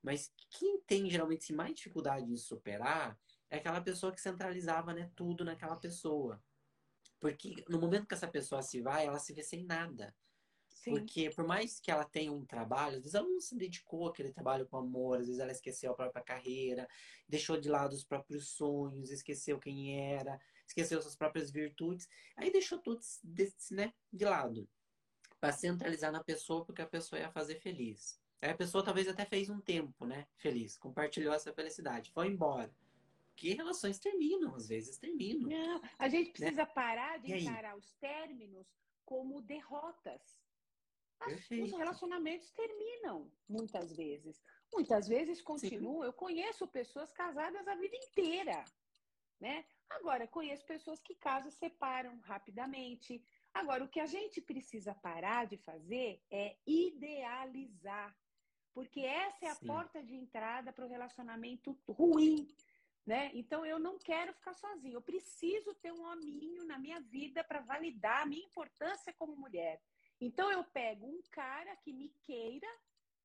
mas 0.00 0.32
quem 0.50 0.80
tem 0.82 1.10
geralmente 1.10 1.42
assim, 1.42 1.52
mais 1.52 1.74
dificuldade 1.74 2.26
de 2.26 2.38
superar 2.38 3.18
é 3.50 3.56
aquela 3.56 3.80
pessoa 3.80 4.12
que 4.12 4.20
centralizava 4.20 4.94
né, 4.94 5.10
tudo 5.16 5.44
naquela 5.44 5.74
pessoa. 5.74 6.40
Porque 7.18 7.64
no 7.68 7.80
momento 7.80 8.06
que 8.06 8.14
essa 8.14 8.28
pessoa 8.28 8.62
se 8.62 8.80
vai, 8.80 9.06
ela 9.06 9.18
se 9.18 9.32
vê 9.32 9.42
sem 9.42 9.64
nada. 9.64 10.14
Sim. 10.80 10.92
Porque 10.92 11.30
por 11.30 11.46
mais 11.46 11.78
que 11.78 11.90
ela 11.90 12.04
tenha 12.04 12.32
um 12.32 12.44
trabalho, 12.44 12.96
às 12.96 13.02
vezes 13.02 13.14
ela 13.14 13.28
não 13.28 13.40
se 13.40 13.54
dedicou 13.54 14.08
àquele 14.08 14.32
trabalho 14.32 14.66
com 14.66 14.78
amor, 14.78 15.18
às 15.18 15.26
vezes 15.26 15.40
ela 15.40 15.52
esqueceu 15.52 15.92
a 15.92 15.94
própria 15.94 16.22
carreira, 16.22 16.88
deixou 17.28 17.60
de 17.60 17.68
lado 17.68 17.92
os 17.92 18.02
próprios 18.02 18.48
sonhos, 18.48 19.10
esqueceu 19.10 19.58
quem 19.58 20.00
era 20.00 20.40
esqueceu 20.70 21.02
suas 21.02 21.16
próprias 21.16 21.50
virtudes, 21.50 22.08
aí 22.36 22.50
deixou 22.50 22.78
tudo 22.78 23.00
né, 23.70 23.92
de 24.12 24.24
lado. 24.24 24.68
Para 25.40 25.52
centralizar 25.52 26.12
na 26.12 26.22
pessoa, 26.22 26.64
porque 26.64 26.82
a 26.82 26.86
pessoa 26.86 27.18
ia 27.18 27.30
fazer 27.30 27.56
feliz. 27.56 28.20
Aí 28.42 28.50
a 28.50 28.56
pessoa 28.56 28.84
talvez 28.84 29.08
até 29.08 29.24
fez 29.24 29.48
um 29.50 29.60
tempo, 29.60 30.06
né, 30.06 30.26
feliz, 30.36 30.76
compartilhou 30.76 31.34
essa 31.34 31.52
felicidade, 31.52 32.10
foi 32.12 32.28
embora. 32.28 32.72
Que 33.36 33.54
relações 33.54 33.98
terminam, 33.98 34.54
às 34.54 34.68
vezes 34.68 34.98
terminam. 34.98 35.48
Não, 35.48 35.82
a 35.98 36.08
gente 36.08 36.28
né? 36.28 36.32
precisa 36.32 36.62
né? 36.62 36.72
parar 36.74 37.18
de 37.18 37.32
encarar 37.32 37.76
os 37.76 37.92
términos 37.94 38.66
como 39.04 39.40
derrotas. 39.40 40.20
Os 41.26 41.72
relacionamentos 41.72 42.50
terminam 42.52 43.30
muitas 43.48 43.94
vezes. 43.94 44.42
Muitas 44.72 45.06
vezes 45.06 45.42
continuam. 45.42 46.04
Eu 46.04 46.12
conheço 46.12 46.66
pessoas 46.66 47.12
casadas 47.12 47.66
a 47.66 47.74
vida 47.74 47.96
inteira, 47.96 48.64
né? 49.40 49.64
Agora, 49.90 50.26
conheço 50.26 50.64
pessoas 50.64 51.02
que 51.02 51.14
casam 51.14 51.50
separam 51.50 52.18
rapidamente. 52.20 53.22
Agora, 53.52 53.84
o 53.84 53.88
que 53.88 54.00
a 54.00 54.06
gente 54.06 54.40
precisa 54.40 54.94
parar 54.94 55.46
de 55.46 55.58
fazer 55.58 56.22
é 56.30 56.56
idealizar. 56.66 58.16
Porque 58.72 59.00
essa 59.00 59.46
é 59.46 59.48
a 59.48 59.54
Sim. 59.56 59.66
porta 59.66 60.02
de 60.02 60.14
entrada 60.14 60.72
para 60.72 60.86
o 60.86 60.88
relacionamento 60.88 61.76
ruim. 61.88 62.48
Né? 63.04 63.30
Então 63.34 63.66
eu 63.66 63.78
não 63.78 63.98
quero 63.98 64.32
ficar 64.34 64.54
sozinha. 64.54 64.94
Eu 64.94 65.02
preciso 65.02 65.74
ter 65.74 65.92
um 65.92 66.04
hominho 66.04 66.64
na 66.64 66.78
minha 66.78 67.00
vida 67.00 67.42
para 67.42 67.60
validar 67.60 68.22
a 68.22 68.26
minha 68.26 68.46
importância 68.46 69.12
como 69.14 69.34
mulher. 69.36 69.82
Então 70.20 70.52
eu 70.52 70.62
pego 70.62 71.06
um 71.06 71.22
cara 71.30 71.74
que 71.76 71.92
me 71.92 72.10
queira, 72.22 72.68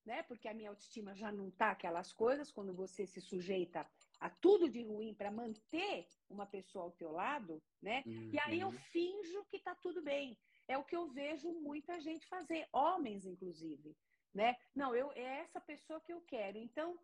né? 0.06 0.24
Porque 0.24 0.48
a 0.48 0.54
minha 0.54 0.70
autoestima 0.70 1.14
já 1.14 1.32
não 1.32 1.52
tá 1.52 1.72
aquelas 1.72 2.14
coisas 2.14 2.52
quando 2.52 2.74
você 2.74 3.06
se 3.06 3.20
sujeita 3.20 3.86
a 4.20 4.30
tudo 4.30 4.70
de 4.70 4.84
ruim 4.84 5.14
para 5.14 5.30
manter 5.30 6.08
uma 6.30 6.46
pessoa 6.46 6.86
ao 6.86 6.92
teu 6.92 7.12
lado, 7.12 7.62
né? 7.82 8.02
Uhum. 8.06 8.30
E 8.32 8.40
aí 8.40 8.60
eu 8.62 8.70
uhum. 8.70 8.80
finjo 8.92 9.44
que 9.46 9.60
tá 9.60 9.76
tudo 9.76 10.02
bem. 10.02 10.38
É 10.68 10.78
o 10.78 10.86
que 10.86 10.96
eu 10.96 11.08
vejo 11.10 11.52
muita 11.52 12.00
gente 12.00 12.26
fazer, 12.28 12.68
homens 12.72 13.26
inclusive, 13.26 13.96
né? 14.34 14.56
Não, 14.74 14.96
eu 14.96 15.12
é 15.12 15.42
essa 15.42 15.60
pessoa 15.60 16.00
que 16.00 16.14
eu 16.14 16.22
quero. 16.22 16.58
Então, 16.58 16.98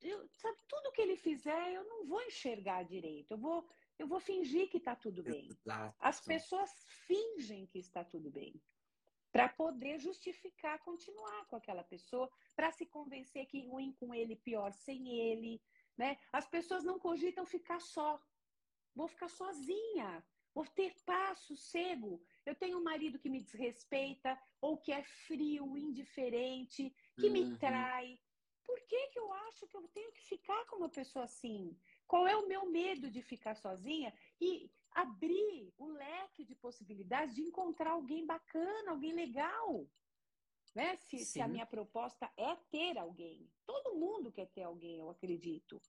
eu, 0.00 0.26
sabe, 0.32 0.58
tudo 0.66 0.92
que 0.92 1.02
ele 1.02 1.16
fizer, 1.16 1.72
eu 1.72 1.84
não 1.84 2.06
vou 2.06 2.22
enxergar 2.22 2.82
direito. 2.84 3.32
Eu 3.32 3.38
vou 3.38 3.68
eu 3.98 4.06
vou 4.08 4.18
fingir 4.18 4.68
que 4.68 4.78
está 4.78 4.96
tudo 4.96 5.22
bem. 5.22 5.46
Exato. 5.46 5.94
As 6.00 6.20
pessoas 6.20 6.70
fingem 7.06 7.66
que 7.66 7.78
está 7.78 8.02
tudo 8.02 8.30
bem 8.30 8.60
para 9.32 9.48
poder 9.48 9.98
justificar 9.98 10.78
continuar 10.80 11.46
com 11.46 11.56
aquela 11.56 11.82
pessoa, 11.82 12.30
para 12.54 12.70
se 12.70 12.84
convencer 12.84 13.46
que 13.46 13.66
ruim 13.66 13.92
com 13.92 14.14
ele, 14.14 14.36
pior 14.36 14.72
sem 14.74 15.18
ele, 15.18 15.60
né? 15.96 16.18
As 16.30 16.46
pessoas 16.46 16.84
não 16.84 16.98
cogitam 16.98 17.46
ficar 17.46 17.80
só. 17.80 18.20
Vou 18.94 19.08
ficar 19.08 19.30
sozinha, 19.30 20.22
vou 20.54 20.66
ter 20.66 20.94
paz, 21.06 21.38
sossego. 21.40 22.22
Eu 22.44 22.54
tenho 22.54 22.78
um 22.78 22.82
marido 22.82 23.18
que 23.18 23.30
me 23.30 23.40
desrespeita, 23.40 24.38
ou 24.60 24.76
que 24.76 24.92
é 24.92 25.02
frio, 25.02 25.78
indiferente, 25.78 26.94
que 27.16 27.26
uhum. 27.26 27.32
me 27.32 27.56
trai. 27.56 28.20
Por 28.64 28.78
que, 28.86 29.08
que 29.08 29.18
eu 29.18 29.32
acho 29.32 29.66
que 29.66 29.76
eu 29.76 29.88
tenho 29.88 30.12
que 30.12 30.22
ficar 30.22 30.66
com 30.66 30.76
uma 30.76 30.90
pessoa 30.90 31.24
assim? 31.24 31.76
Qual 32.06 32.28
é 32.28 32.36
o 32.36 32.46
meu 32.46 32.70
medo 32.70 33.10
de 33.10 33.22
ficar 33.22 33.54
sozinha 33.54 34.12
e 34.38 34.70
abrir 34.94 35.72
o 35.78 35.86
leque 35.86 36.44
de 36.44 36.54
possibilidades 36.54 37.34
de 37.34 37.42
encontrar 37.42 37.92
alguém 37.92 38.24
bacana, 38.26 38.90
alguém 38.90 39.12
legal? 39.12 39.86
Né? 40.74 40.96
Se, 40.96 41.18
se, 41.18 41.40
a 41.40 41.48
minha 41.48 41.66
proposta 41.66 42.30
é 42.36 42.56
ter 42.70 42.96
alguém. 42.96 43.46
Todo 43.66 43.94
mundo 43.94 44.32
quer 44.32 44.46
ter 44.48 44.62
alguém, 44.62 44.98
eu 44.98 45.10
acredito. 45.10 45.80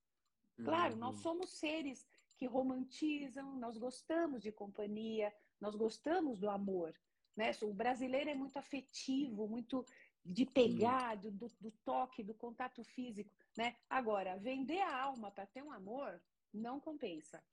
Claro, 0.64 0.94
uhum. 0.94 1.00
nós 1.00 1.16
somos 1.18 1.52
seres 1.52 2.06
que 2.38 2.46
romantizam, 2.46 3.56
nós 3.56 3.78
gostamos 3.78 4.42
de 4.42 4.52
companhia, 4.52 5.34
nós 5.60 5.76
gostamos 5.76 6.40
do 6.40 6.50
amor. 6.50 6.94
Né? 7.36 7.52
O 7.62 7.74
brasileiro 7.74 8.30
é 8.30 8.36
muito 8.36 8.58
afetivo, 8.58 9.48
muito 9.48 9.86
de 10.26 10.46
pegar, 10.46 11.16
do, 11.16 11.32
do, 11.32 11.72
toque, 11.84 12.24
do 12.24 12.34
contato 12.34 12.84
físico. 12.84 13.30
Né? 13.58 13.76
Agora, 13.90 14.38
vender 14.38 14.82
a 14.82 15.02
alma 15.02 15.32
para 15.32 15.46
ter 15.46 15.64
um 15.64 15.72
amor 15.72 16.22
não 16.54 16.80
compensa. 16.80 17.44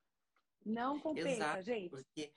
Não 0.64 0.98
compensa, 1.00 1.28
Exato, 1.28 1.62
gente. 1.62 1.90
Porque 1.90 2.32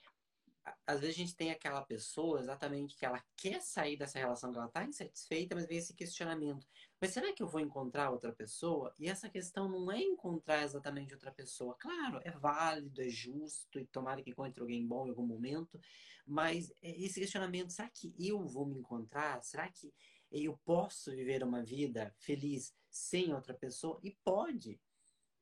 às 0.87 0.99
vezes 0.99 1.15
a 1.15 1.19
gente 1.19 1.35
tem 1.35 1.51
aquela 1.51 1.81
pessoa 1.81 2.39
exatamente 2.39 2.95
que 2.95 3.05
ela 3.05 3.21
quer 3.35 3.61
sair 3.61 3.97
dessa 3.97 4.17
relação 4.17 4.51
que 4.51 4.57
ela 4.57 4.67
está 4.67 4.83
insatisfeita, 4.83 5.55
mas 5.55 5.67
vem 5.67 5.77
esse 5.77 5.93
questionamento. 5.93 6.65
Mas 7.01 7.11
será 7.11 7.33
que 7.33 7.43
eu 7.43 7.47
vou 7.47 7.59
encontrar 7.59 8.11
outra 8.11 8.31
pessoa? 8.31 8.93
E 8.97 9.09
essa 9.09 9.29
questão 9.29 9.67
não 9.67 9.91
é 9.91 9.99
encontrar 10.01 10.63
exatamente 10.63 11.13
outra 11.13 11.31
pessoa. 11.31 11.75
Claro, 11.77 12.21
é 12.23 12.31
válido, 12.31 13.01
é 13.01 13.09
justo, 13.09 13.77
e 13.77 13.85
tomara 13.85 14.21
que 14.21 14.29
encontre 14.29 14.61
alguém 14.61 14.87
bom 14.87 15.05
em 15.05 15.09
algum 15.09 15.25
momento, 15.25 15.79
mas 16.25 16.73
esse 16.81 17.19
questionamento, 17.19 17.71
será 17.71 17.89
que 17.89 18.13
eu 18.17 18.45
vou 18.47 18.65
me 18.65 18.77
encontrar? 18.77 19.43
Será 19.43 19.69
que 19.69 19.93
eu 20.31 20.57
posso 20.63 21.11
viver 21.11 21.43
uma 21.43 21.61
vida 21.61 22.13
feliz 22.17 22.73
sem 22.89 23.33
outra 23.33 23.53
pessoa? 23.53 23.99
E 24.01 24.11
pode 24.23 24.79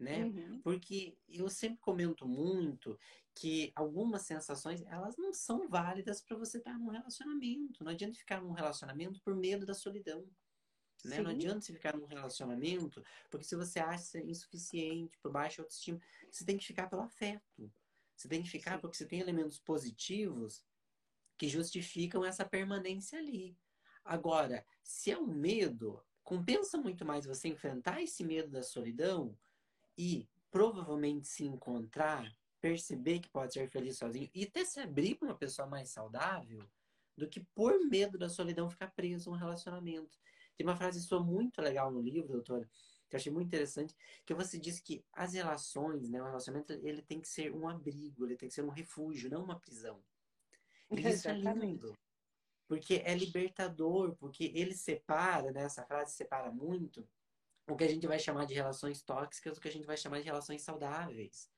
né? 0.02 0.26
Uhum. 0.26 0.62
Porque 0.62 1.18
eu 1.30 1.50
sempre 1.50 1.80
comento 1.80 2.28
muito 2.28 2.98
que 3.36 3.72
algumas 3.76 4.24
sensações, 4.24 4.82
elas 4.88 5.16
não 5.18 5.34
são 5.34 5.68
válidas 5.70 6.22
para 6.22 6.38
você 6.38 6.58
estar 6.58 6.78
num 6.78 6.90
relacionamento. 6.90 7.84
Não 7.84 7.92
adianta 7.92 8.18
ficar 8.18 8.42
num 8.42 8.52
relacionamento 8.52 9.22
por 9.22 9.36
medo 9.36 9.66
da 9.66 9.74
solidão. 9.74 10.28
Né? 11.06 11.20
Não 11.20 11.32
adianta 11.32 11.62
você 11.62 11.74
ficar 11.74 11.98
num 11.98 12.06
relacionamento, 12.06 13.04
porque 13.30 13.46
se 13.46 13.56
você 13.56 13.80
acha 13.80 14.20
insuficiente, 14.20 15.18
por 15.20 15.32
baixa 15.32 15.62
autoestima, 15.62 16.00
você 16.30 16.46
tem 16.46 16.58
que 16.58 16.66
ficar 16.66 16.88
pelo 16.88 17.02
afeto. 17.02 17.72
Você 18.16 18.28
tem 18.28 18.44
que 18.44 18.50
ficar 18.50 18.76
Sim. 18.76 18.82
porque 18.82 18.98
você 18.98 19.06
tem 19.06 19.20
elementos 19.20 19.58
positivos 19.58 20.64
que 21.38 21.48
justificam 21.48 22.24
essa 22.24 22.46
permanência 22.46 23.18
ali. 23.18 23.58
Agora, 24.04 24.64
se 24.84 25.10
é 25.10 25.18
um 25.18 25.26
medo, 25.26 26.04
compensa 26.24 26.78
muito 26.78 27.04
mais 27.04 27.26
você 27.26 27.48
enfrentar 27.48 28.02
esse 28.02 28.24
medo 28.24 28.52
da 28.52 28.62
solidão 28.62 29.36
e 29.98 30.28
provavelmente 30.50 31.28
se 31.28 31.46
encontrar, 31.46 32.30
perceber 32.60 33.20
que 33.20 33.30
pode 33.30 33.54
ser 33.54 33.70
feliz 33.70 33.98
sozinho 33.98 34.30
e 34.34 34.44
até 34.44 34.64
se 34.66 34.80
abrir 34.80 35.16
para 35.16 35.30
uma 35.30 35.38
pessoa 35.38 35.68
mais 35.68 35.90
saudável 35.90 36.64
do 37.18 37.28
que 37.28 37.40
por 37.56 37.80
medo 37.88 38.18
da 38.18 38.30
solidão 38.30 38.70
ficar 38.70 38.92
preso 38.92 39.30
a 39.30 39.34
um 39.34 39.38
relacionamento. 39.38 40.18
Tem 40.56 40.66
uma 40.66 40.76
frase 40.76 41.02
sua 41.02 41.24
muito 41.24 41.62
legal 41.62 41.92
no 41.92 42.02
livro, 42.02 42.34
doutora, 42.34 42.70
que 43.10 43.16
eu 43.16 43.20
achei 43.20 43.32
muito 43.32 43.48
interessante, 43.48 43.96
que 44.26 44.34
você 44.34 44.58
diz 44.58 44.80
que 44.80 45.04
as 45.14 45.34
relações, 45.34 46.10
né, 46.10 46.22
o 46.22 46.26
relacionamento, 46.26 46.74
ele 46.74 47.02
tem 47.02 47.20
que 47.20 47.28
ser 47.28 47.54
um 47.54 47.68
abrigo, 47.68 48.26
ele 48.26 48.38
tem 48.38 48.48
que 48.48 48.56
ser 48.56 48.64
um 48.64 48.70
refúgio, 48.70 49.30
não 49.30 49.44
uma 49.44 49.60
prisão. 49.60 50.02
E 50.92 51.08
isso 51.08 51.30
é 51.30 51.34
lindo. 51.34 51.98
Porque 52.68 53.02
é 53.06 53.16
libertador, 53.16 54.14
porque 54.18 54.52
ele 54.54 54.74
separa, 54.74 55.50
né, 55.52 55.64
essa 55.64 55.86
frase 55.86 56.14
separa 56.14 56.52
muito 56.52 57.08
o 57.72 57.78
que 57.78 57.84
a 57.84 57.90
gente 57.90 58.08
vai 58.08 58.20
chamar 58.20 58.46
de 58.46 58.54
relações 58.54 59.02
tóxicas, 59.02 59.58
o 59.58 59.62
que 59.62 59.68
a 59.68 59.72
gente 59.72 59.88
vai 59.88 59.98
chamar 59.98 60.20
de 60.20 60.26
relações 60.26 60.62
saudáveis. 60.62 61.50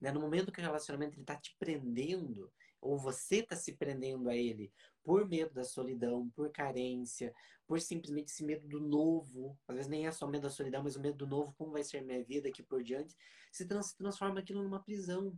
Né? 0.00 0.12
No 0.12 0.20
momento 0.20 0.52
que 0.52 0.60
o 0.60 0.62
relacionamento 0.62 1.20
está 1.20 1.36
te 1.36 1.54
prendendo, 1.58 2.52
ou 2.80 2.98
você 2.98 3.36
está 3.36 3.56
se 3.56 3.72
prendendo 3.72 4.28
a 4.28 4.36
ele 4.36 4.72
por 5.02 5.26
medo 5.26 5.52
da 5.54 5.64
solidão, 5.64 6.30
por 6.30 6.50
carência, 6.50 7.34
por 7.66 7.80
simplesmente 7.80 8.30
esse 8.30 8.44
medo 8.44 8.68
do 8.68 8.80
novo, 8.80 9.58
às 9.66 9.76
vezes 9.76 9.90
nem 9.90 10.06
é 10.06 10.12
só 10.12 10.26
medo 10.26 10.42
da 10.42 10.50
solidão, 10.50 10.82
mas 10.82 10.96
o 10.96 11.00
medo 11.00 11.16
do 11.16 11.26
novo, 11.26 11.54
como 11.56 11.72
vai 11.72 11.82
ser 11.82 12.02
minha 12.02 12.22
vida 12.22 12.48
aqui 12.48 12.62
por 12.62 12.82
diante, 12.82 13.14
se, 13.50 13.66
se 13.66 13.96
transforma 13.96 14.40
aquilo 14.40 14.62
numa 14.62 14.82
prisão. 14.82 15.34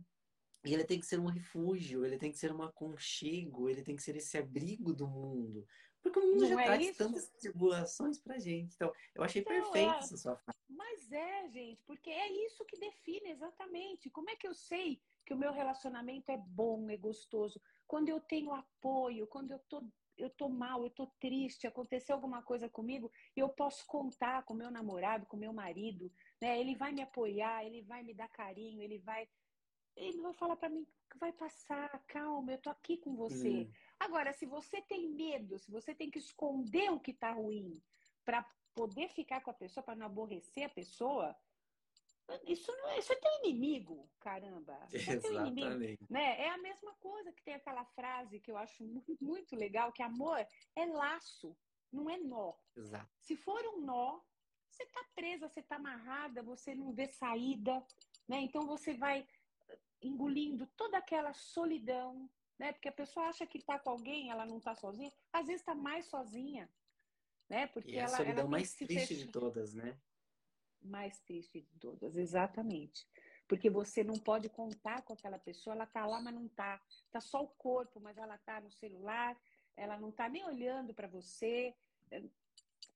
E 0.65 0.73
ele 0.73 0.83
tem 0.83 0.99
que 0.99 1.05
ser 1.05 1.19
um 1.19 1.27
refúgio, 1.27 2.03
ele 2.03 2.17
tem 2.17 2.31
que 2.31 2.37
ser 2.37 2.51
um 2.51 2.61
aconchego, 2.61 3.69
ele 3.69 3.83
tem 3.83 3.95
que 3.95 4.03
ser 4.03 4.17
esse 4.17 4.37
abrigo 4.37 4.93
do 4.93 5.07
mundo. 5.07 5.65
Porque 6.01 6.19
o 6.19 6.21
mundo 6.23 6.41
não 6.41 6.47
já 6.47 6.61
é 6.61 6.65
traz 6.65 6.87
isso? 6.87 6.97
tantas 6.97 7.29
tribulações 7.29 8.19
pra 8.19 8.39
gente. 8.39 8.73
Então, 8.75 8.91
eu 9.15 9.23
achei 9.23 9.41
então, 9.41 9.53
perfeito 9.53 9.93
é... 9.93 9.97
essa 9.97 10.17
sua 10.17 10.35
frase. 10.35 10.59
Mas 10.69 11.11
é, 11.11 11.47
gente, 11.49 11.81
porque 11.85 12.09
é 12.09 12.31
isso 12.45 12.65
que 12.65 12.79
define 12.79 13.31
exatamente. 13.31 14.09
Como 14.09 14.29
é 14.29 14.35
que 14.35 14.47
eu 14.47 14.53
sei 14.53 15.01
que 15.25 15.33
o 15.33 15.37
meu 15.37 15.51
relacionamento 15.51 16.31
é 16.31 16.37
bom, 16.37 16.89
é 16.89 16.97
gostoso? 16.97 17.61
Quando 17.87 18.09
eu 18.09 18.19
tenho 18.19 18.53
apoio, 18.53 19.27
quando 19.27 19.51
eu 19.51 19.59
tô 19.59 19.83
eu 20.17 20.31
tô 20.31 20.49
mal, 20.49 20.83
eu 20.83 20.89
tô 20.89 21.05
triste, 21.19 21.67
aconteceu 21.67 22.15
alguma 22.15 22.41
coisa 22.41 22.67
comigo, 22.67 23.11
eu 23.35 23.49
posso 23.49 23.85
contar 23.85 24.43
com 24.45 24.53
meu 24.55 24.71
namorado, 24.71 25.27
com 25.27 25.37
meu 25.37 25.53
marido, 25.53 26.11
né? 26.41 26.59
Ele 26.59 26.75
vai 26.75 26.91
me 26.91 27.03
apoiar, 27.03 27.63
ele 27.63 27.83
vai 27.83 28.01
me 28.01 28.15
dar 28.15 28.27
carinho, 28.29 28.81
ele 28.81 28.97
vai 28.97 29.29
ele 29.95 30.21
vai 30.21 30.33
falar 30.33 30.55
para 30.55 30.69
mim 30.69 30.85
que 31.09 31.17
vai 31.17 31.31
passar, 31.31 31.89
calma, 32.07 32.51
eu 32.51 32.57
tô 32.57 32.69
aqui 32.69 32.97
com 32.97 33.15
você. 33.15 33.49
Hum. 33.49 33.71
Agora, 33.99 34.33
se 34.33 34.45
você 34.45 34.81
tem 34.81 35.09
medo, 35.09 35.57
se 35.57 35.71
você 35.71 35.93
tem 35.93 36.09
que 36.09 36.19
esconder 36.19 36.91
o 36.91 36.99
que 36.99 37.13
tá 37.13 37.31
ruim 37.31 37.81
para 38.23 38.45
poder 38.73 39.09
ficar 39.09 39.41
com 39.41 39.49
a 39.49 39.53
pessoa, 39.53 39.83
para 39.83 39.95
não 39.95 40.05
aborrecer 40.05 40.65
a 40.65 40.69
pessoa, 40.69 41.35
isso 42.45 42.71
não 42.71 42.89
é, 42.89 42.99
isso 42.99 43.13
é 43.13 43.15
teu 43.15 43.31
inimigo, 43.39 44.09
caramba. 44.19 44.77
Isso 44.91 45.11
é 45.11 45.17
teu 45.17 45.33
inimigo, 45.33 45.97
né? 46.09 46.41
É 46.41 46.49
a 46.49 46.57
mesma 46.57 46.93
coisa 46.95 47.31
que 47.31 47.41
tem 47.41 47.53
aquela 47.53 47.85
frase 47.85 48.39
que 48.39 48.51
eu 48.51 48.57
acho 48.57 48.83
muito, 48.83 49.17
muito 49.21 49.55
legal, 49.55 49.93
que 49.93 50.03
amor 50.03 50.45
é 50.75 50.85
laço, 50.85 51.55
não 51.91 52.09
é 52.09 52.17
nó. 52.17 52.53
Exato. 52.75 53.09
Se 53.21 53.35
for 53.37 53.61
um 53.67 53.79
nó, 53.81 54.19
você 54.69 54.85
tá 54.87 55.05
presa, 55.15 55.47
você 55.47 55.61
tá 55.61 55.77
amarrada, 55.77 56.43
você 56.43 56.75
não 56.75 56.91
vê 56.91 57.07
saída, 57.07 57.83
né? 58.27 58.41
Então 58.41 58.67
você 58.67 58.93
vai 58.93 59.25
engolindo 60.01 60.67
toda 60.75 60.97
aquela 60.97 61.33
solidão, 61.33 62.29
né? 62.59 62.73
Porque 62.73 62.89
a 62.89 62.93
pessoa 62.93 63.27
acha 63.27 63.45
que 63.45 63.57
está 63.57 63.77
com 63.79 63.89
alguém, 63.89 64.31
ela 64.31 64.45
não 64.45 64.57
está 64.57 64.75
sozinha, 64.75 65.11
às 65.31 65.45
vezes 65.45 65.61
está 65.61 65.75
mais 65.75 66.05
sozinha, 66.05 66.69
né? 67.49 67.67
Porque 67.67 67.91
e 67.91 67.97
ela, 67.97 68.13
a 68.13 68.17
solidão 68.17 68.41
ela 68.41 68.49
mais 68.49 68.73
triste 68.73 69.15
de 69.15 69.27
todas, 69.27 69.73
né? 69.73 69.97
Mais 70.81 71.19
triste 71.21 71.61
de 71.61 71.79
todas, 71.79 72.15
exatamente. 72.15 73.07
Porque 73.47 73.69
você 73.69 74.03
não 74.03 74.15
pode 74.15 74.49
contar 74.49 75.01
com 75.03 75.13
aquela 75.13 75.39
pessoa, 75.39 75.73
ela 75.73 75.85
está 75.85 76.05
lá, 76.05 76.21
mas 76.21 76.33
não 76.33 76.45
está. 76.45 76.81
Está 77.05 77.21
só 77.21 77.43
o 77.43 77.47
corpo, 77.47 77.99
mas 77.99 78.17
ela 78.17 78.35
está 78.35 78.59
no 78.59 78.71
celular, 78.71 79.39
ela 79.75 79.97
não 79.97 80.09
está 80.09 80.27
nem 80.27 80.43
olhando 80.43 80.93
para 80.93 81.07
você. 81.07 81.73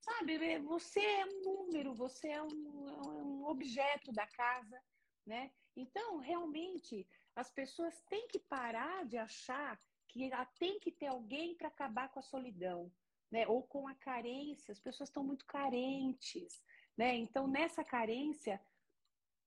Sabe, 0.01 0.59
você 0.59 0.99
é 0.99 1.26
um 1.26 1.41
número, 1.41 1.93
você 1.93 2.28
é 2.28 2.41
um, 2.41 2.89
é 2.89 3.24
um 3.24 3.45
objeto 3.45 4.12
da 4.12 4.28
casa, 4.28 4.82
né? 5.26 5.51
Então, 5.76 6.18
realmente, 6.18 7.07
as 7.36 7.49
pessoas 7.49 7.99
têm 8.09 8.27
que 8.27 8.39
parar 8.39 9.05
de 9.05 9.17
achar 9.17 9.79
que 10.07 10.29
tem 10.59 10.79
que 10.79 10.91
ter 10.91 11.07
alguém 11.07 11.55
para 11.55 11.69
acabar 11.69 12.09
com 12.09 12.19
a 12.19 12.23
solidão, 12.23 12.91
né? 13.32 13.47
Ou 13.47 13.63
com 13.63 13.88
a 13.88 13.95
carência. 13.95 14.71
As 14.71 14.79
pessoas 14.79 15.09
estão 15.09 15.23
muito 15.23 15.45
carentes, 15.45 16.61
né? 16.97 17.15
Então, 17.15 17.47
nessa 17.47 17.84
carência, 17.84 18.61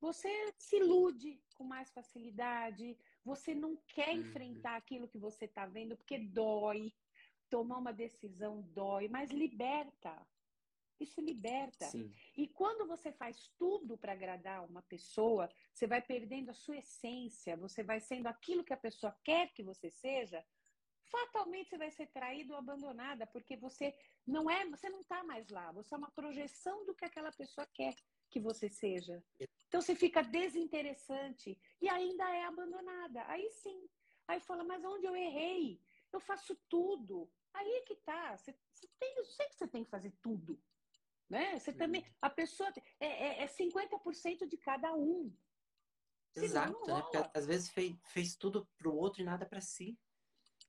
você 0.00 0.28
se 0.58 0.76
ilude 0.76 1.40
com 1.54 1.64
mais 1.64 1.90
facilidade, 1.90 2.96
você 3.24 3.54
não 3.54 3.76
quer 3.88 4.10
uhum. 4.10 4.20
enfrentar 4.20 4.76
aquilo 4.76 5.08
que 5.08 5.18
você 5.18 5.44
está 5.44 5.66
vendo 5.66 5.96
porque 5.96 6.18
dói. 6.18 6.92
Tomar 7.50 7.78
uma 7.78 7.92
decisão 7.92 8.62
dói, 8.72 9.06
mas 9.06 9.30
liberta. 9.30 10.26
Isso 11.00 11.20
liberta. 11.20 11.86
Sim. 11.86 12.12
E 12.36 12.46
quando 12.48 12.86
você 12.86 13.12
faz 13.12 13.48
tudo 13.58 13.98
para 13.98 14.12
agradar 14.12 14.64
uma 14.64 14.82
pessoa, 14.82 15.50
você 15.72 15.86
vai 15.86 16.00
perdendo 16.00 16.50
a 16.50 16.54
sua 16.54 16.78
essência, 16.78 17.56
você 17.56 17.82
vai 17.82 18.00
sendo 18.00 18.26
aquilo 18.28 18.64
que 18.64 18.72
a 18.72 18.76
pessoa 18.76 19.14
quer 19.24 19.52
que 19.52 19.62
você 19.62 19.90
seja, 19.90 20.44
fatalmente 21.10 21.70
você 21.70 21.78
vai 21.78 21.90
ser 21.90 22.06
traído 22.08 22.52
ou 22.52 22.58
abandonada, 22.58 23.26
porque 23.26 23.56
você 23.56 23.94
não 24.26 24.50
é, 24.50 24.64
você 24.66 24.88
não 24.88 25.00
está 25.00 25.22
mais 25.24 25.48
lá, 25.48 25.70
você 25.72 25.94
é 25.94 25.98
uma 25.98 26.10
projeção 26.10 26.84
do 26.86 26.94
que 26.94 27.04
aquela 27.04 27.32
pessoa 27.32 27.66
quer 27.72 27.94
que 28.30 28.40
você 28.40 28.68
seja. 28.68 29.22
Então 29.68 29.80
você 29.80 29.94
fica 29.94 30.22
desinteressante 30.22 31.58
e 31.80 31.88
ainda 31.88 32.28
é 32.34 32.44
abandonada. 32.44 33.24
Aí 33.28 33.48
sim. 33.50 33.88
Aí 34.26 34.40
fala, 34.40 34.64
mas 34.64 34.84
onde 34.84 35.06
eu 35.06 35.14
errei? 35.14 35.80
Eu 36.12 36.20
faço 36.20 36.56
tudo. 36.68 37.30
Aí 37.52 37.68
é 37.68 37.80
que 37.82 37.96
tá. 37.96 38.36
Você, 38.36 38.54
você 38.72 38.88
tem, 38.98 39.14
eu 39.16 39.24
sei 39.24 39.46
que 39.48 39.54
você 39.54 39.68
tem 39.68 39.84
que 39.84 39.90
fazer 39.90 40.12
tudo. 40.22 40.60
Né? 41.28 41.58
Você 41.58 41.72
também, 41.72 42.04
a 42.20 42.28
pessoa 42.28 42.70
é, 43.00 43.06
é, 43.06 43.42
é 43.42 43.46
50% 43.46 44.46
de 44.46 44.56
cada 44.58 44.94
um. 44.94 45.34
Exato, 46.36 46.78
né? 46.86 47.30
às 47.32 47.46
vezes 47.46 47.70
fez, 47.70 47.96
fez 48.06 48.36
tudo 48.36 48.68
para 48.76 48.88
o 48.88 48.96
outro 48.96 49.22
e 49.22 49.24
nada 49.24 49.46
para 49.46 49.60
si. 49.60 49.98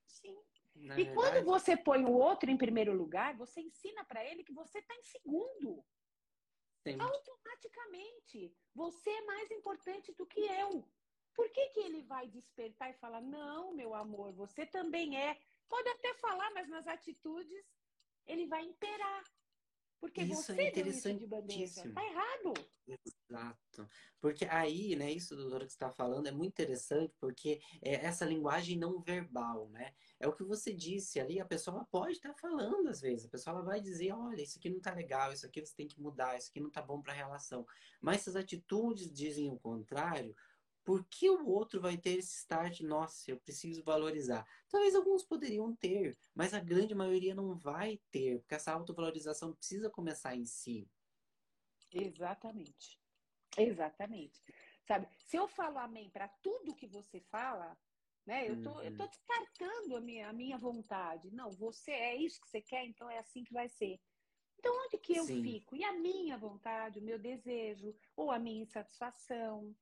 Sim. 0.05 0.37
Na 0.75 0.93
e 0.99 1.05
verdade... 1.05 1.15
quando 1.15 1.45
você 1.45 1.75
põe 1.75 2.03
o 2.05 2.11
outro 2.11 2.49
em 2.49 2.57
primeiro 2.57 2.93
lugar, 2.93 3.35
você 3.35 3.61
ensina 3.61 4.03
para 4.05 4.23
ele 4.23 4.43
que 4.43 4.53
você 4.53 4.79
está 4.79 4.93
em 4.95 5.03
segundo. 5.03 5.83
Sim. 6.83 6.97
Automaticamente, 6.99 8.55
você 8.73 9.09
é 9.09 9.25
mais 9.25 9.49
importante 9.49 10.13
do 10.13 10.25
que 10.27 10.41
eu. 10.41 10.87
Por 11.33 11.49
que, 11.49 11.69
que 11.69 11.79
ele 11.79 12.03
vai 12.03 12.27
despertar 12.27 12.91
e 12.91 12.99
falar: 12.99 13.21
Não, 13.21 13.73
meu 13.73 13.95
amor, 13.95 14.31
você 14.33 14.65
também 14.67 15.19
é? 15.19 15.37
Pode 15.67 15.89
até 15.89 16.13
falar, 16.15 16.51
mas 16.51 16.69
nas 16.69 16.87
atitudes 16.87 17.65
ele 18.27 18.45
vai 18.45 18.63
imperar. 18.63 19.23
Porque 19.99 20.21
isso 20.21 20.53
você 20.53 20.61
é 20.61 20.69
interessantíssimo. 20.69 21.93
Tá 21.93 22.03
errado. 22.03 22.53
Exato. 22.87 23.89
Porque 24.19 24.45
aí, 24.45 24.95
né, 24.95 25.11
isso, 25.11 25.35
doutora, 25.35 25.65
que 25.65 25.71
você 25.71 25.75
está 25.75 25.89
falando 25.89 26.27
é 26.27 26.31
muito 26.31 26.51
interessante, 26.51 27.13
porque 27.19 27.59
é 27.81 28.05
essa 28.05 28.25
linguagem 28.25 28.77
não 28.77 28.99
verbal, 28.99 29.67
né? 29.69 29.93
É 30.19 30.27
o 30.27 30.33
que 30.33 30.43
você 30.43 30.73
disse 30.73 31.19
ali, 31.19 31.39
a 31.39 31.45
pessoa 31.45 31.85
pode 31.91 32.13
estar 32.13 32.33
tá 32.33 32.35
falando 32.35 32.87
às 32.87 33.01
vezes, 33.01 33.25
a 33.25 33.29
pessoa 33.29 33.61
vai 33.63 33.81
dizer, 33.81 34.11
olha, 34.11 34.41
isso 34.41 34.59
aqui 34.59 34.69
não 34.69 34.79
tá 34.79 34.93
legal, 34.93 35.33
isso 35.33 35.45
aqui 35.45 35.65
você 35.65 35.75
tem 35.75 35.87
que 35.87 35.99
mudar, 35.99 36.37
isso 36.37 36.49
aqui 36.49 36.59
não 36.59 36.69
tá 36.69 36.81
bom 36.81 37.01
para 37.01 37.13
a 37.13 37.15
relação. 37.15 37.65
Mas 37.99 38.21
se 38.21 38.29
as 38.29 38.35
atitudes 38.35 39.11
dizem 39.11 39.49
o 39.49 39.57
contrário, 39.57 40.35
Por 40.85 41.03
que 41.05 41.27
o 41.31 41.47
outro 41.47 41.81
vai 41.81 41.97
ter 41.97 42.19
esse 42.19 42.37
start? 42.37 42.81
Nossa, 42.81 43.31
eu 43.31 43.39
preciso 43.39 43.83
valorizar. 43.83 44.47
Talvez 44.69 44.93
alguns 44.93 45.23
poderiam 45.23 45.75
ter, 45.75 46.15
mas 46.33 46.53
a 46.53 46.59
grande 46.59 46.93
maioria 46.93 47.33
não 47.33 47.55
vai 47.55 47.99
ter, 48.11 48.39
porque 48.39 48.53
essa 48.53 48.71
autovalorização 48.71 49.51
precisa 49.51 49.89
começar 49.89 50.35
em 50.35 50.45
si. 50.45 50.87
Exatamente. 51.91 52.99
Exatamente. 53.57 54.39
Sabe, 54.87 55.07
se 55.17 55.35
eu 55.35 55.47
falo 55.47 55.79
amém 55.79 56.09
para 56.11 56.27
tudo 56.43 56.75
que 56.75 56.85
você 56.85 57.19
fala, 57.19 57.75
né? 58.23 58.47
Eu 58.47 58.61
tô, 58.61 58.73
uhum. 58.73 58.81
eu 58.81 58.95
tô 58.95 59.07
descartando 59.07 59.95
a 59.95 60.01
minha, 60.01 60.29
a 60.29 60.33
minha 60.33 60.57
vontade. 60.57 61.31
Não, 61.31 61.51
você 61.51 61.91
é 61.91 62.15
isso 62.15 62.39
que 62.41 62.49
você 62.49 62.61
quer, 62.61 62.85
então 62.85 63.09
é 63.09 63.17
assim 63.17 63.43
que 63.43 63.53
vai 63.53 63.67
ser. 63.67 63.99
Então, 64.59 64.71
onde 64.85 64.99
que 64.99 65.15
eu 65.15 65.25
Sim. 65.25 65.41
fico? 65.41 65.75
E 65.75 65.83
a 65.83 65.93
minha 65.93 66.37
vontade, 66.37 66.99
o 66.99 67.03
meu 67.03 67.17
desejo, 67.17 67.95
ou 68.15 68.31
a 68.31 68.37
minha 68.37 68.61
insatisfação? 68.61 69.75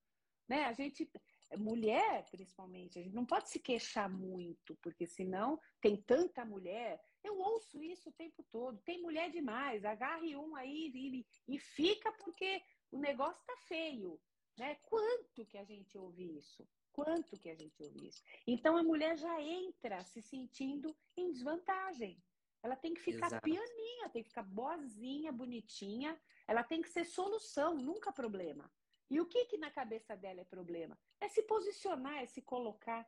Né? 0.47 0.65
A 0.65 0.73
gente, 0.73 1.09
mulher 1.57 2.25
principalmente, 2.29 2.99
a 2.99 3.01
gente 3.01 3.15
não 3.15 3.25
pode 3.25 3.49
se 3.49 3.59
queixar 3.59 4.09
muito, 4.09 4.75
porque 4.81 5.05
senão 5.05 5.59
tem 5.81 5.95
tanta 5.95 6.45
mulher. 6.45 7.01
Eu 7.23 7.37
ouço 7.39 7.81
isso 7.81 8.09
o 8.09 8.13
tempo 8.13 8.43
todo. 8.51 8.81
Tem 8.81 9.01
mulher 9.01 9.31
demais, 9.31 9.85
agarre 9.85 10.35
um 10.35 10.55
aí 10.55 10.91
e, 10.93 11.25
e 11.47 11.59
fica 11.59 12.11
porque 12.13 12.61
o 12.91 12.99
negócio 12.99 13.43
tá 13.45 13.55
feio. 13.67 14.19
Né? 14.57 14.75
Quanto 14.83 15.45
que 15.45 15.57
a 15.57 15.63
gente 15.63 15.97
ouve 15.97 16.37
isso? 16.37 16.67
Quanto 16.91 17.39
que 17.39 17.49
a 17.49 17.55
gente 17.55 17.81
ouve 17.81 18.07
isso? 18.07 18.21
Então 18.45 18.77
a 18.77 18.83
mulher 18.83 19.17
já 19.17 19.41
entra 19.41 20.03
se 20.03 20.21
sentindo 20.21 20.95
em 21.17 21.31
desvantagem. 21.31 22.21
Ela 22.61 22.75
tem 22.75 22.93
que 22.93 23.01
ficar 23.01 23.27
Exato. 23.27 23.43
pianinha, 23.43 24.09
tem 24.09 24.23
que 24.23 24.29
ficar 24.29 24.43
boazinha, 24.43 25.31
bonitinha. 25.31 26.17
Ela 26.47 26.63
tem 26.63 26.81
que 26.81 26.89
ser 26.89 27.03
solução, 27.03 27.75
nunca 27.75 28.11
problema. 28.11 28.71
E 29.14 29.22
o 29.22 29.28
que 29.28 29.45
que 29.45 29.57
na 29.57 29.70
cabeça 29.70 30.18
dela 30.18 30.41
é 30.41 30.43
problema? 30.43 30.97
É 31.22 31.28
se 31.30 31.43
posicionar, 31.43 32.24
é 32.24 32.26
se 32.26 32.41
colocar. 32.41 33.07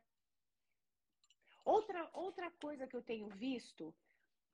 Outra, 1.66 2.08
outra 2.14 2.52
coisa 2.52 2.86
que 2.86 2.96
eu 2.96 3.02
tenho 3.02 3.28
visto 3.30 3.92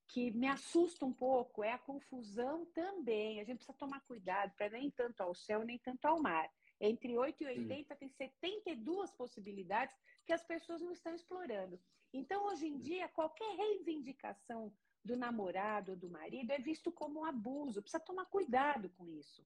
que 0.08 0.32
me 0.32 0.48
assusta 0.48 1.06
um 1.06 1.12
pouco 1.12 1.62
é 1.62 1.74
a 1.74 1.78
confusão 1.78 2.66
também. 2.68 3.42
A 3.42 3.44
gente 3.44 3.58
precisa 3.58 3.78
tomar 3.78 4.00
cuidado 4.06 4.54
para 4.56 4.70
nem 4.70 4.90
tanto 4.92 5.20
ao 5.20 5.36
céu, 5.36 5.66
nem 5.66 5.78
tanto 5.78 6.06
ao 6.06 6.22
mar. 6.22 6.50
Entre 6.80 7.18
8 7.18 7.44
e 7.44 7.48
80 7.48 7.96
Sim. 7.96 8.00
tem 8.00 8.10
72 8.10 9.12
possibilidades 9.12 9.94
que 10.26 10.32
as 10.32 10.44
pessoas 10.44 10.82
não 10.82 10.94
estão 10.94 11.14
explorando. 11.14 11.78
Então, 12.14 12.46
hoje 12.46 12.66
em 12.66 12.78
dia, 12.78 13.10
qualquer 13.10 13.58
reivindicação 13.58 14.74
do 15.04 15.18
namorado 15.18 15.92
ou 15.92 15.98
do 15.98 16.10
marido 16.10 16.52
é 16.52 16.60
visto 16.60 16.94
como 16.94 17.20
um 17.20 17.26
abuso. 17.26 17.82
Precisa 17.82 18.02
tomar 18.02 18.26
cuidado 18.28 18.90
com 18.92 19.06
isso. 19.06 19.46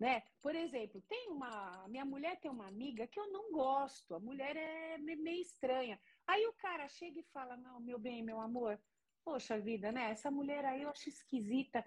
Né? 0.00 0.22
Por 0.40 0.54
exemplo, 0.54 1.02
tem 1.02 1.28
uma. 1.28 1.86
Minha 1.88 2.06
mulher 2.06 2.40
tem 2.40 2.50
uma 2.50 2.66
amiga 2.66 3.06
que 3.06 3.20
eu 3.20 3.30
não 3.30 3.52
gosto, 3.52 4.14
a 4.14 4.18
mulher 4.18 4.56
é 4.56 4.96
meio 4.96 5.42
estranha. 5.42 6.00
Aí 6.26 6.46
o 6.46 6.54
cara 6.54 6.88
chega 6.88 7.20
e 7.20 7.30
fala: 7.34 7.54
Não, 7.58 7.78
meu 7.80 7.98
bem, 7.98 8.22
meu 8.22 8.40
amor, 8.40 8.80
poxa 9.22 9.60
vida, 9.60 9.92
né? 9.92 10.10
Essa 10.10 10.30
mulher 10.30 10.64
aí 10.64 10.82
eu 10.82 10.88
acho 10.88 11.10
esquisita. 11.10 11.84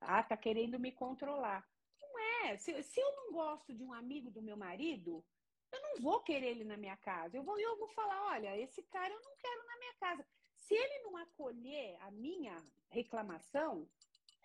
Ah, 0.00 0.24
tá 0.24 0.36
querendo 0.36 0.76
me 0.80 0.90
controlar. 0.90 1.64
Não 2.00 2.18
é. 2.18 2.56
Se, 2.56 2.82
se 2.82 2.98
eu 2.98 3.14
não 3.14 3.32
gosto 3.32 3.72
de 3.72 3.84
um 3.84 3.92
amigo 3.92 4.28
do 4.28 4.42
meu 4.42 4.56
marido, 4.56 5.24
eu 5.70 5.80
não 5.80 6.00
vou 6.00 6.20
querer 6.20 6.48
ele 6.48 6.64
na 6.64 6.76
minha 6.76 6.96
casa. 6.96 7.36
Eu 7.36 7.44
vou, 7.44 7.60
eu 7.60 7.78
vou 7.78 7.88
falar: 7.90 8.24
olha, 8.32 8.58
esse 8.58 8.82
cara 8.82 9.14
eu 9.14 9.20
não 9.22 9.36
quero 9.36 9.66
na 9.68 9.78
minha 9.78 9.94
casa. 10.00 10.26
Se 10.56 10.74
ele 10.74 11.04
não 11.04 11.16
acolher 11.16 11.96
a 12.00 12.10
minha 12.10 12.60
reclamação, 12.90 13.88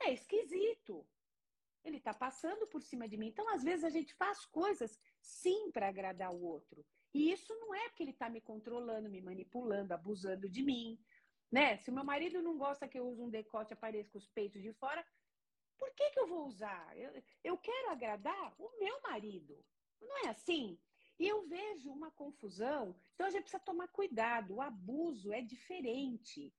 é 0.02 0.14
esquisito 0.14 1.04
ele 1.84 1.98
está 1.98 2.14
passando 2.14 2.68
por 2.68 2.82
cima 2.82 3.08
de 3.08 3.18
mim. 3.18 3.28
Então, 3.28 3.48
às 3.54 3.64
vezes, 3.64 3.84
a 3.84 3.90
gente 3.90 4.14
faz 4.16 4.46
coisas 4.46 5.00
sim 5.22 5.72
para 5.72 5.88
agradar 5.88 6.34
o 6.34 6.42
outro. 6.42 6.86
E 7.14 7.32
isso 7.32 7.54
não 7.56 7.74
é 7.74 7.90
porque 7.90 8.04
ele 8.04 8.12
está 8.12 8.30
me 8.30 8.42
controlando, 8.42 9.10
me 9.10 9.22
manipulando, 9.22 9.94
abusando 9.94 10.50
de 10.50 10.62
mim. 10.64 11.00
Né? 11.52 11.78
Se 11.78 11.92
meu 11.92 12.04
marido 12.04 12.42
não 12.42 12.58
gosta 12.58 12.88
que 12.88 13.00
eu 13.00 13.08
use 13.08 13.22
um 13.22 13.30
decote 13.30 13.74
apareça 13.74 14.12
com 14.12 14.18
os 14.18 14.28
peitos 14.28 14.62
de 14.62 14.74
fora, 14.74 15.06
por 15.78 15.94
que, 15.94 16.10
que 16.10 16.20
eu 16.20 16.28
vou 16.28 16.46
usar? 16.46 16.98
Eu, 16.98 17.24
eu 17.44 17.58
quero 17.58 17.92
agradar 17.92 18.54
o 18.58 18.78
meu 18.80 19.02
marido. 19.02 19.64
Não 20.02 20.26
é 20.26 20.30
assim? 20.30 20.80
E 21.20 21.28
eu 21.28 21.48
vejo 21.48 21.92
uma 21.92 22.12
confusão. 22.12 22.96
Então 23.16 23.28
a 23.28 23.30
gente 23.30 23.44
precisa 23.44 23.64
tomar 23.64 23.88
cuidado. 23.88 24.56
O 24.56 24.62
abuso 24.62 25.32
é 25.34 25.42
diferente. 25.42 26.54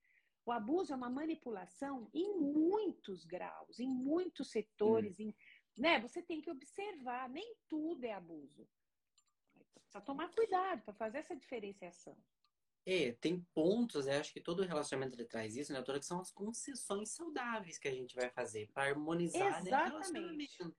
O 0.49 0.51
abuso 0.51 0.95
é 0.95 0.97
uma 0.97 1.11
manipulação 1.11 2.09
em 2.15 2.41
muitos 2.41 3.23
graus, 3.27 3.79
em 3.79 3.87
muitos 3.87 4.51
setores. 4.51 5.21
Em, 5.21 5.35
né? 5.77 6.01
Você 6.01 6.23
tem 6.23 6.41
que 6.41 6.51
observar, 6.51 7.29
nem 7.29 7.55
tudo 7.69 8.03
é 8.07 8.15
abuso. 8.15 8.67
Precisa 9.75 10.01
tomar 10.01 10.31
cuidado 10.31 10.81
para 10.85 10.95
fazer 10.95 11.19
essa 11.19 11.37
diferenciação. 11.37 12.17
É, 12.87 13.13
tem 13.21 13.47
pontos, 13.53 14.07
eu 14.07 14.19
acho 14.19 14.33
que 14.33 14.41
todo 14.41 14.63
relacionamento 14.63 15.17
ele 15.17 15.29
traz 15.29 15.55
isso, 15.55 15.71
né, 15.71 15.81
doutora? 15.81 16.01
Que 16.01 16.07
são 16.07 16.19
as 16.19 16.31
concessões 16.31 17.11
saudáveis 17.11 17.77
que 17.77 17.87
a 17.87 17.95
gente 17.95 18.17
vai 18.17 18.31
fazer 18.31 18.71
para 18.73 18.89
harmonizar 18.89 19.63
né, 19.63 19.71
o 19.71 19.85
relacionamento. 19.85 20.75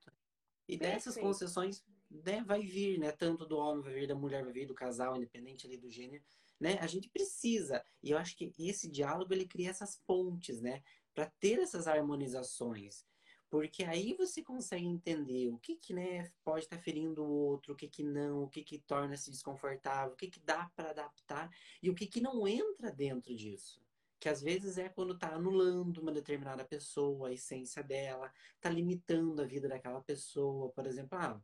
E 0.68 0.80
Perfeito. 0.80 0.82
dessas 0.82 1.16
concessões 1.16 1.86
né, 2.10 2.42
vai 2.44 2.64
vir, 2.64 2.98
né? 2.98 3.12
Tanto 3.12 3.46
do 3.46 3.56
homem 3.56 3.84
vai 3.84 3.94
vir, 3.94 4.08
da 4.08 4.16
mulher 4.16 4.44
vai 4.44 4.52
vir, 4.52 4.66
do 4.66 4.74
casal, 4.74 5.16
independente 5.16 5.68
ali 5.68 5.78
do 5.78 5.92
gênero 5.92 6.24
né? 6.60 6.78
A 6.82 6.88
gente 6.88 7.10
precisa. 7.10 7.84
E 8.04 8.12
eu 8.12 8.18
acho 8.18 8.36
que 8.36 8.52
esse 8.60 8.90
diálogo 8.90 9.34
ele 9.34 9.48
cria 9.48 9.70
essas 9.70 9.96
pontes, 10.06 10.62
né? 10.62 10.84
Para 11.14 11.28
ter 11.40 11.60
essas 11.60 11.88
harmonizações. 11.88 13.06
Porque 13.50 13.84
aí 13.84 14.14
você 14.14 14.44
consegue 14.44 14.86
entender 14.86 15.50
o 15.50 15.58
que, 15.58 15.76
que 15.76 15.92
né, 15.92 16.32
pode 16.44 16.66
estar 16.66 16.78
tá 16.78 16.82
ferindo 16.84 17.24
o 17.24 17.30
outro, 17.30 17.74
o 17.74 17.76
que, 17.76 17.88
que 17.88 18.04
não, 18.04 18.44
o 18.44 18.48
que, 18.48 18.64
que 18.64 18.78
torna-se 18.78 19.32
desconfortável, 19.32 20.14
o 20.14 20.16
que, 20.16 20.28
que 20.28 20.40
dá 20.40 20.72
para 20.76 20.92
adaptar 20.92 21.50
e 21.82 21.90
o 21.90 21.96
que, 21.96 22.06
que 22.06 22.22
não 22.22 22.48
entra 22.48 22.92
dentro 22.92 23.36
disso. 23.36 23.82
Que 24.20 24.30
às 24.30 24.42
vezes 24.42 24.78
é 24.78 24.88
quando 24.88 25.14
está 25.14 25.34
anulando 25.34 25.98
uma 26.00 26.12
determinada 26.12 26.64
pessoa, 26.64 27.30
a 27.30 27.34
essência 27.34 27.82
dela, 27.82 28.32
está 28.56 28.70
limitando 28.70 29.42
a 29.42 29.46
vida 29.46 29.68
daquela 29.68 30.02
pessoa. 30.02 30.70
Por 30.70 30.86
exemplo, 30.86 31.18
ah, 31.18 31.42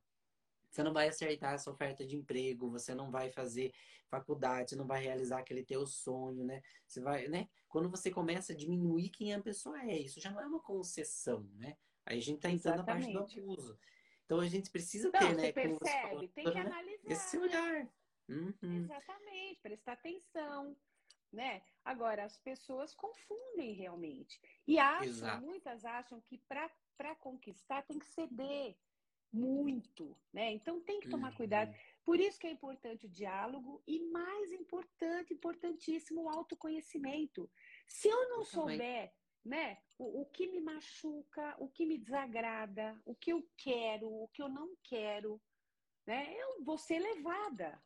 você 0.76 0.84
não 0.84 0.94
vai 0.94 1.08
acertar 1.08 1.54
essa 1.54 1.72
oferta 1.72 2.06
de 2.06 2.18
emprego, 2.18 2.70
você 2.70 2.94
não 2.94 3.10
vai 3.10 3.32
fazer 3.32 3.74
faculdade, 4.10 4.72
você 4.72 4.76
não 4.76 4.86
vai 4.86 5.02
realizar 5.02 5.40
aquele 5.40 5.64
teu 5.64 5.88
sonho, 5.88 6.44
né? 6.44 6.62
Você 6.86 7.00
vai, 7.00 7.30
né? 7.30 7.48
Quando 7.70 7.90
você 7.90 8.12
começa 8.12 8.52
a 8.52 8.56
diminuir 8.56 9.10
quem 9.10 9.34
a 9.34 9.42
pessoa 9.42 9.82
é, 9.84 9.98
isso 9.98 10.20
já 10.20 10.30
não 10.30 10.42
é 10.42 10.46
uma 10.46 10.60
concessão, 10.60 11.50
né? 11.54 11.78
Aí 12.06 12.18
a 12.18 12.22
gente 12.22 12.42
tá 12.42 12.50
entrando 12.50 12.78
na 12.78 12.84
parte 12.84 13.12
do 13.12 13.20
abuso. 13.20 13.80
Então 14.26 14.40
a 14.42 14.48
gente 14.48 14.70
precisa 14.70 15.10
ter, 15.12 15.34
né? 15.36 15.46
Você 15.46 15.54
percebe, 15.54 16.02
falou, 16.02 16.28
tem 16.28 16.44
que 16.44 16.54
né? 16.54 16.60
analisar. 16.60 17.12
Esse 17.12 17.38
olhar. 17.38 17.90
Uhum. 18.28 18.84
Exatamente, 18.84 19.62
prestar 19.62 19.94
atenção. 19.94 20.76
Né? 21.32 21.62
Agora, 21.84 22.24
as 22.24 22.38
pessoas 22.38 22.94
confundem 22.94 23.74
realmente. 23.74 24.40
E 24.66 24.78
acham, 24.78 25.06
Exato. 25.06 25.46
muitas 25.46 25.84
acham 25.84 26.22
que 26.22 26.38
para 26.48 27.16
conquistar 27.16 27.82
tem 27.84 28.00
que 28.00 28.06
ceder 28.06 28.78
muito, 29.32 30.18
né? 30.32 30.52
Então 30.52 30.80
tem 30.82 31.00
que 31.00 31.10
tomar 31.10 31.32
uhum. 31.32 31.38
cuidado. 31.38 31.76
Por 32.04 32.20
isso 32.20 32.40
que 32.40 32.48
é 32.48 32.52
importante 32.52 33.06
o 33.06 33.10
diálogo 33.10 33.82
e 33.88 34.00
mais 34.00 34.52
importante, 34.52 35.34
importantíssimo 35.34 36.24
o 36.24 36.30
autoconhecimento. 36.30 37.50
Se 37.88 38.08
eu 38.08 38.30
não 38.30 38.40
eu 38.40 38.46
souber, 38.46 39.12
né, 39.44 39.78
o, 39.98 40.22
o, 40.22 40.26
que 40.26 40.48
me 40.48 40.60
machuca, 40.60 41.56
o 41.60 41.68
que 41.68 41.86
me 41.86 41.98
desagrada, 41.98 43.00
o 43.06 43.16
que 43.16 43.32
eu 43.32 43.48
quero, 43.58 44.08
o 44.08 44.28
que 44.30 44.42
eu 44.42 44.50
não 44.50 44.76
quero, 44.84 45.42
né, 46.06 46.34
eu 46.36 46.64
vou 46.64 46.78
ser 46.78 47.00
levada. 47.00 47.82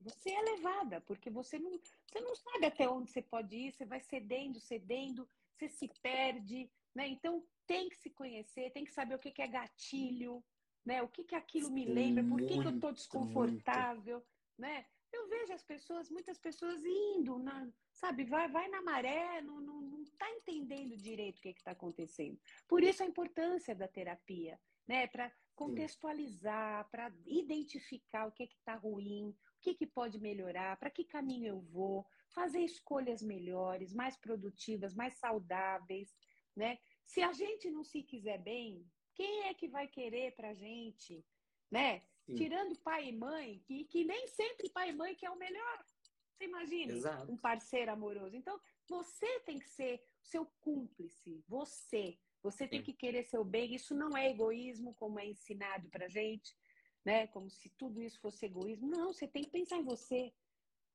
Você 0.00 0.30
é 0.30 0.42
levada, 0.42 1.00
porque 1.02 1.30
você 1.30 1.58
não, 1.58 1.70
você 1.70 2.20
não 2.20 2.34
sabe 2.34 2.66
até 2.66 2.88
onde 2.88 3.10
você 3.10 3.22
pode 3.22 3.56
ir, 3.56 3.72
você 3.72 3.84
vai 3.84 4.00
cedendo, 4.00 4.58
cedendo, 4.60 5.28
você 5.54 5.68
se 5.68 5.88
perde, 6.02 6.70
né? 6.94 7.06
Então 7.06 7.46
tem 7.66 7.88
que 7.88 7.96
se 7.96 8.10
conhecer, 8.10 8.72
tem 8.72 8.84
que 8.84 8.92
saber 8.92 9.14
o 9.14 9.18
que 9.18 9.40
é 9.40 9.46
gatilho, 9.46 10.44
né? 10.84 11.02
O 11.02 11.08
que, 11.08 11.24
que 11.24 11.34
aquilo 11.34 11.70
me 11.70 11.84
lembra? 11.84 12.24
Por 12.24 12.38
que, 12.40 12.60
que 12.60 12.66
eu 12.66 12.74
estou 12.74 12.92
desconfortável? 12.92 14.16
Muito. 14.16 14.28
Né? 14.58 14.86
Eu 15.12 15.28
vejo 15.28 15.52
as 15.52 15.62
pessoas, 15.62 16.10
muitas 16.10 16.38
pessoas 16.38 16.82
indo, 16.84 17.38
na, 17.38 17.70
sabe, 17.92 18.24
vai, 18.24 18.48
vai 18.48 18.68
na 18.68 18.80
maré, 18.80 19.42
não, 19.42 19.60
não, 19.60 19.80
não 19.82 20.04
tá 20.18 20.30
entendendo 20.30 20.96
direito 20.96 21.38
o 21.38 21.40
que 21.42 21.50
está 21.50 21.72
acontecendo. 21.72 22.40
Por 22.66 22.82
isso 22.82 23.02
a 23.02 23.06
importância 23.06 23.74
da 23.74 23.86
terapia, 23.86 24.58
né? 24.86 25.06
Para 25.06 25.32
contextualizar, 25.54 26.88
para 26.90 27.12
identificar 27.26 28.26
o 28.26 28.32
que 28.32 28.44
está 28.44 28.74
ruim, 28.74 29.28
o 29.28 29.36
que, 29.60 29.74
que 29.74 29.86
pode 29.86 30.18
melhorar, 30.18 30.76
para 30.78 30.90
que 30.90 31.04
caminho 31.04 31.46
eu 31.46 31.60
vou, 31.60 32.06
fazer 32.30 32.60
escolhas 32.60 33.22
melhores, 33.22 33.92
mais 33.92 34.16
produtivas, 34.16 34.94
mais 34.94 35.14
saudáveis, 35.18 36.16
né? 36.56 36.78
Se 37.04 37.22
a 37.22 37.32
gente 37.32 37.70
não 37.70 37.84
se 37.84 38.02
quiser 38.02 38.38
bem, 38.38 38.86
quem 39.14 39.44
é 39.44 39.54
que 39.54 39.68
vai 39.68 39.86
querer 39.88 40.34
pra 40.34 40.54
gente, 40.54 41.24
né? 41.70 42.02
Sim. 42.26 42.34
Tirando 42.34 42.78
pai 42.78 43.08
e 43.08 43.12
mãe, 43.12 43.60
que, 43.64 43.84
que 43.84 44.04
nem 44.04 44.26
sempre 44.28 44.68
pai 44.70 44.90
e 44.90 44.92
mãe 44.92 45.14
que 45.14 45.26
é 45.26 45.30
o 45.30 45.36
melhor. 45.36 45.84
Você 46.32 46.44
imagina 46.44 46.92
Exato. 46.92 47.30
um 47.32 47.36
parceiro 47.36 47.92
amoroso. 47.92 48.36
Então, 48.36 48.60
você 48.88 49.40
tem 49.40 49.58
que 49.58 49.68
ser 49.68 50.02
seu 50.22 50.46
cúmplice, 50.60 51.42
você. 51.48 52.18
Você 52.42 52.66
tem 52.66 52.80
Sim. 52.80 52.84
que 52.86 52.92
querer 52.92 53.24
seu 53.24 53.44
bem. 53.44 53.74
Isso 53.74 53.94
não 53.94 54.16
é 54.16 54.30
egoísmo, 54.30 54.94
como 54.94 55.18
é 55.18 55.26
ensinado 55.26 55.88
pra 55.88 56.08
gente. 56.08 56.56
né? 57.04 57.26
Como 57.28 57.50
se 57.50 57.68
tudo 57.70 58.00
isso 58.00 58.20
fosse 58.20 58.46
egoísmo. 58.46 58.88
Não, 58.88 59.12
você 59.12 59.26
tem 59.26 59.42
que 59.42 59.50
pensar 59.50 59.76
em 59.76 59.84
você. 59.84 60.32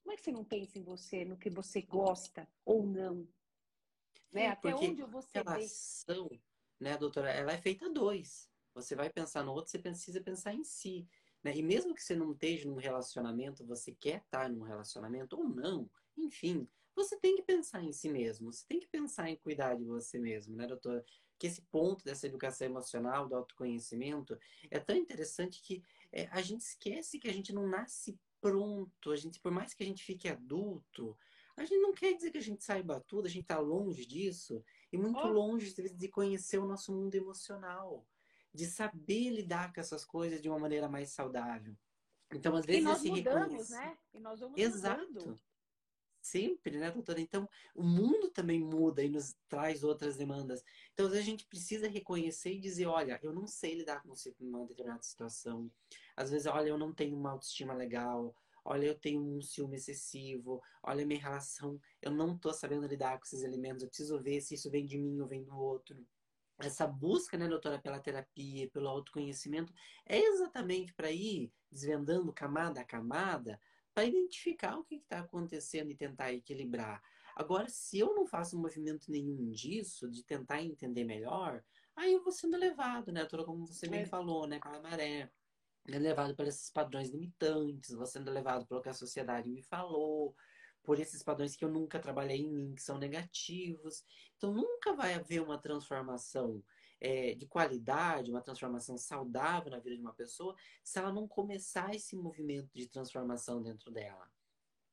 Como 0.01 0.13
é 0.13 0.15
que 0.15 0.23
você 0.23 0.31
não 0.31 0.45
pensa 0.45 0.79
em 0.79 0.83
você, 0.83 1.25
no 1.25 1.37
que 1.37 1.49
você 1.49 1.81
gosta 1.81 2.47
ou 2.63 2.85
não? 2.85 3.27
Né? 4.31 4.47
Até 4.47 4.73
onde 4.73 5.01
eu 5.01 5.07
vou 5.07 5.21
relação, 5.33 6.29
né, 6.79 6.97
doutora, 6.97 7.31
ela 7.31 7.51
é 7.51 7.57
feita 7.57 7.85
a 7.85 7.89
dois. 7.89 8.49
Você 8.73 8.95
vai 8.95 9.09
pensar 9.09 9.43
no 9.43 9.51
outro, 9.53 9.71
você 9.71 9.79
precisa 9.79 10.21
pensar 10.21 10.53
em 10.53 10.63
si. 10.63 11.07
Né? 11.43 11.55
E 11.55 11.63
mesmo 11.63 11.95
que 11.95 12.03
você 12.03 12.15
não 12.15 12.31
esteja 12.31 12.69
num 12.69 12.75
relacionamento, 12.75 13.65
você 13.65 13.91
quer 13.91 14.21
estar 14.21 14.49
num 14.49 14.63
relacionamento 14.63 15.37
ou 15.37 15.47
não, 15.47 15.89
enfim, 16.15 16.67
você 16.95 17.15
tem 17.19 17.35
que 17.35 17.43
pensar 17.43 17.83
em 17.83 17.91
si 17.91 18.09
mesmo, 18.09 18.51
você 18.51 18.65
tem 18.67 18.79
que 18.79 18.87
pensar 18.87 19.29
em 19.29 19.35
cuidar 19.35 19.75
de 19.75 19.83
você 19.83 20.17
mesmo, 20.19 20.55
né, 20.55 20.65
doutora? 20.65 21.05
Que 21.37 21.45
esse 21.45 21.61
ponto 21.61 22.03
dessa 22.03 22.25
educação 22.25 22.65
emocional, 22.65 23.27
do 23.27 23.35
autoconhecimento, 23.35 24.37
é 24.71 24.79
tão 24.79 24.95
interessante 24.95 25.61
que 25.61 25.83
é, 26.11 26.27
a 26.31 26.41
gente 26.41 26.61
esquece 26.61 27.19
que 27.19 27.27
a 27.27 27.33
gente 27.33 27.53
não 27.53 27.67
nasce 27.67 28.19
pronto, 28.41 29.11
a 29.11 29.15
gente, 29.15 29.39
por 29.39 29.51
mais 29.51 29.73
que 29.73 29.83
a 29.83 29.85
gente 29.85 30.03
fique 30.03 30.27
adulto, 30.27 31.15
a 31.55 31.63
gente 31.63 31.79
não 31.79 31.93
quer 31.93 32.13
dizer 32.13 32.31
que 32.31 32.37
a 32.37 32.41
gente 32.41 32.63
saiba 32.63 32.99
tudo, 33.07 33.27
a 33.27 33.29
gente 33.29 33.43
está 33.43 33.59
longe 33.59 34.05
disso, 34.05 34.63
e 34.91 34.97
muito 34.97 35.19
oh. 35.19 35.27
longe 35.27 35.73
de 35.73 36.07
conhecer 36.07 36.57
o 36.57 36.65
nosso 36.65 36.91
mundo 36.91 37.15
emocional 37.15 38.05
de 38.57 38.65
saber 38.65 39.29
lidar 39.29 39.71
com 39.71 39.79
essas 39.79 40.03
coisas 40.03 40.41
de 40.41 40.49
uma 40.49 40.57
maneira 40.57 40.89
mais 40.89 41.11
saudável. 41.11 41.77
Então, 42.33 42.55
às 42.55 42.65
vezes, 42.65 42.81
e 42.81 42.83
nós 42.83 43.03
mudamos, 43.03 43.43
reconhece... 43.43 43.73
né? 43.73 43.97
E 44.13 44.19
nós 44.19 44.39
vamos 44.39 44.59
Exato. 44.59 45.13
Mudando. 45.13 45.39
Sempre, 46.19 46.77
né, 46.77 46.91
doutora? 46.91 47.21
Então, 47.21 47.47
o 47.73 47.83
mundo 47.83 48.29
também 48.29 48.59
muda 48.59 49.01
e 49.01 49.07
nos 49.07 49.33
traz 49.47 49.81
outras 49.83 50.17
demandas. 50.17 50.61
Então, 50.91 51.05
às 51.05 51.11
vezes, 51.13 51.25
a 51.25 51.29
gente 51.29 51.45
precisa 51.45 51.87
reconhecer 51.87 52.53
e 52.53 52.59
dizer: 52.59 52.87
olha, 52.87 53.17
eu 53.23 53.31
não 53.31 53.47
sei 53.47 53.75
lidar 53.75 54.01
com 54.01 54.13
uma 54.41 54.65
determinada 54.65 55.03
situação. 55.03 55.71
Às 56.17 56.31
vezes, 56.31 56.47
olha, 56.47 56.67
eu 56.67 56.77
não 56.77 56.91
tenho 56.91 57.15
uma 57.15 57.31
autoestima 57.31 57.73
legal. 57.73 58.35
Olha, 58.69 58.85
eu 58.85 58.99
tenho 58.99 59.21
um 59.21 59.41
ciúme 59.41 59.77
excessivo. 59.77 60.61
Olha, 60.83 61.05
minha 61.05 61.21
relação, 61.21 61.79
eu 62.01 62.11
não 62.11 62.35
estou 62.35 62.53
sabendo 62.53 62.85
lidar 62.85 63.17
com 63.17 63.23
esses 63.23 63.41
elementos. 63.41 63.81
Eu 63.81 63.87
preciso 63.87 64.21
ver 64.21 64.41
se 64.41 64.55
isso 64.55 64.69
vem 64.69 64.85
de 64.85 64.97
mim 64.97 65.21
ou 65.21 65.27
vem 65.27 65.41
do 65.41 65.57
outro 65.57 65.97
essa 66.59 66.87
busca, 66.87 67.37
né, 67.37 67.47
doutora, 67.47 67.79
pela 67.79 67.99
terapia, 67.99 68.69
pelo 68.71 68.87
autoconhecimento, 68.87 69.71
é 70.05 70.19
exatamente 70.19 70.93
para 70.93 71.11
ir 71.11 71.51
desvendando 71.71 72.33
camada 72.33 72.81
a 72.81 72.85
camada, 72.85 73.61
para 73.93 74.05
identificar 74.05 74.77
o 74.77 74.83
que 74.83 74.95
está 74.95 75.19
acontecendo 75.19 75.91
e 75.91 75.95
tentar 75.95 76.33
equilibrar. 76.33 77.01
Agora, 77.35 77.69
se 77.69 77.99
eu 77.99 78.15
não 78.15 78.25
faço 78.25 78.59
movimento 78.59 79.11
nenhum 79.11 79.51
disso, 79.51 80.09
de 80.09 80.23
tentar 80.23 80.63
entender 80.63 81.03
melhor, 81.03 81.63
aí 81.95 82.13
eu 82.13 82.23
vou 82.23 82.31
sendo 82.31 82.57
levado, 82.57 83.11
né, 83.11 83.21
doutora, 83.21 83.45
como 83.45 83.67
você 83.67 83.87
bem 83.87 84.01
é. 84.01 84.05
falou, 84.05 84.47
né, 84.47 84.59
pela 84.59 84.81
maré. 84.81 85.31
É 85.89 85.99
levado 85.99 86.35
por 86.35 86.45
esses 86.45 86.69
padrões 86.69 87.09
limitantes, 87.09 87.95
vou 87.95 88.05
sendo 88.05 88.29
levado 88.31 88.65
pelo 88.67 88.81
que 88.81 88.89
a 88.89 88.93
sociedade 88.93 89.49
me 89.49 89.63
falou, 89.63 90.35
por 90.83 90.99
esses 90.99 91.23
padrões 91.23 91.55
que 91.55 91.63
eu 91.63 91.69
nunca 91.69 91.99
trabalhei 91.99 92.41
em 92.41 92.51
mim, 92.51 92.75
que 92.75 92.81
são 92.81 92.97
negativos. 92.97 94.03
Então, 94.35 94.53
nunca 94.53 94.93
vai 94.93 95.13
haver 95.13 95.41
uma 95.41 95.57
transformação 95.57 96.63
é, 96.99 97.35
de 97.35 97.45
qualidade, 97.45 98.31
uma 98.31 98.41
transformação 98.41 98.97
saudável 98.97 99.71
na 99.71 99.79
vida 99.79 99.95
de 99.95 100.01
uma 100.01 100.13
pessoa, 100.13 100.55
se 100.83 100.97
ela 100.99 101.11
não 101.11 101.27
começar 101.27 101.93
esse 101.93 102.15
movimento 102.15 102.69
de 102.73 102.87
transformação 102.87 103.61
dentro 103.61 103.91
dela. 103.91 104.29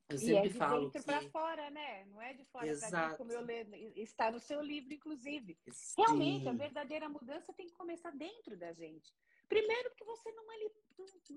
Eu 0.09 0.19
sempre 0.19 0.35
e 0.35 0.37
é 0.37 0.43
de 0.43 0.51
falo 0.51 0.81
dentro 0.81 1.01
que... 1.01 1.07
para 1.07 1.31
fora, 1.31 1.71
né? 1.71 2.05
Não 2.07 2.21
é 2.21 2.35
de 2.35 2.45
fora 2.45 2.67
para 2.79 2.91
dentro, 2.91 3.17
como 3.17 3.33
eu 3.33 3.41
leio, 3.41 3.93
está 3.97 4.31
no 4.31 4.39
seu 4.39 4.61
livro, 4.61 4.93
inclusive. 4.93 5.59
Sim. 5.71 5.95
Realmente, 6.03 6.49
a 6.49 6.53
verdadeira 6.53 7.09
mudança 7.09 7.53
tem 7.55 7.67
que 7.67 7.73
começar 7.73 8.11
dentro 8.11 8.57
da 8.57 8.73
gente. 8.73 9.15
Primeiro, 9.49 9.91
porque 9.91 10.05
você 10.05 10.31
não, 10.33 10.45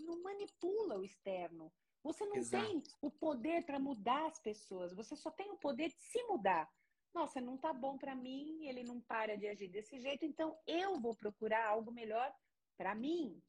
não 0.06 0.24
manipula 0.24 0.98
o 0.98 1.04
externo. 1.04 1.72
Você 2.04 2.26
não 2.26 2.38
Exato. 2.38 2.66
tem 2.66 2.84
o 3.02 3.12
poder 3.12 3.66
para 3.66 3.80
mudar 3.80 4.28
as 4.28 4.40
pessoas, 4.40 4.94
você 4.94 5.16
só 5.16 5.30
tem 5.30 5.52
o 5.52 5.58
poder 5.58 5.90
de 5.90 6.00
se 6.00 6.24
mudar. 6.24 6.72
Nossa, 7.14 7.42
não 7.42 7.58
tá 7.58 7.74
bom 7.74 7.98
para 7.98 8.16
mim, 8.16 8.66
ele 8.68 8.84
não 8.84 9.02
para 9.02 9.36
de 9.36 9.48
agir 9.48 9.68
desse 9.68 10.00
jeito, 10.00 10.24
então 10.24 10.58
eu 10.66 11.00
vou 11.00 11.16
procurar 11.16 11.68
algo 11.68 11.92
melhor 11.92 12.34
para 12.78 12.94
mim. 12.94 13.42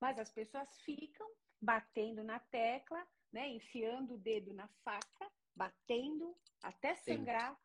Mas 0.00 0.18
as 0.18 0.32
pessoas 0.32 0.80
ficam 0.80 1.28
batendo 1.60 2.24
na 2.24 2.40
tecla, 2.40 3.06
né, 3.30 3.48
enfiando 3.48 4.14
o 4.14 4.18
dedo 4.18 4.54
na 4.54 4.66
faca, 4.82 5.30
batendo 5.54 6.34
até 6.62 6.94
sangrar, 6.96 7.56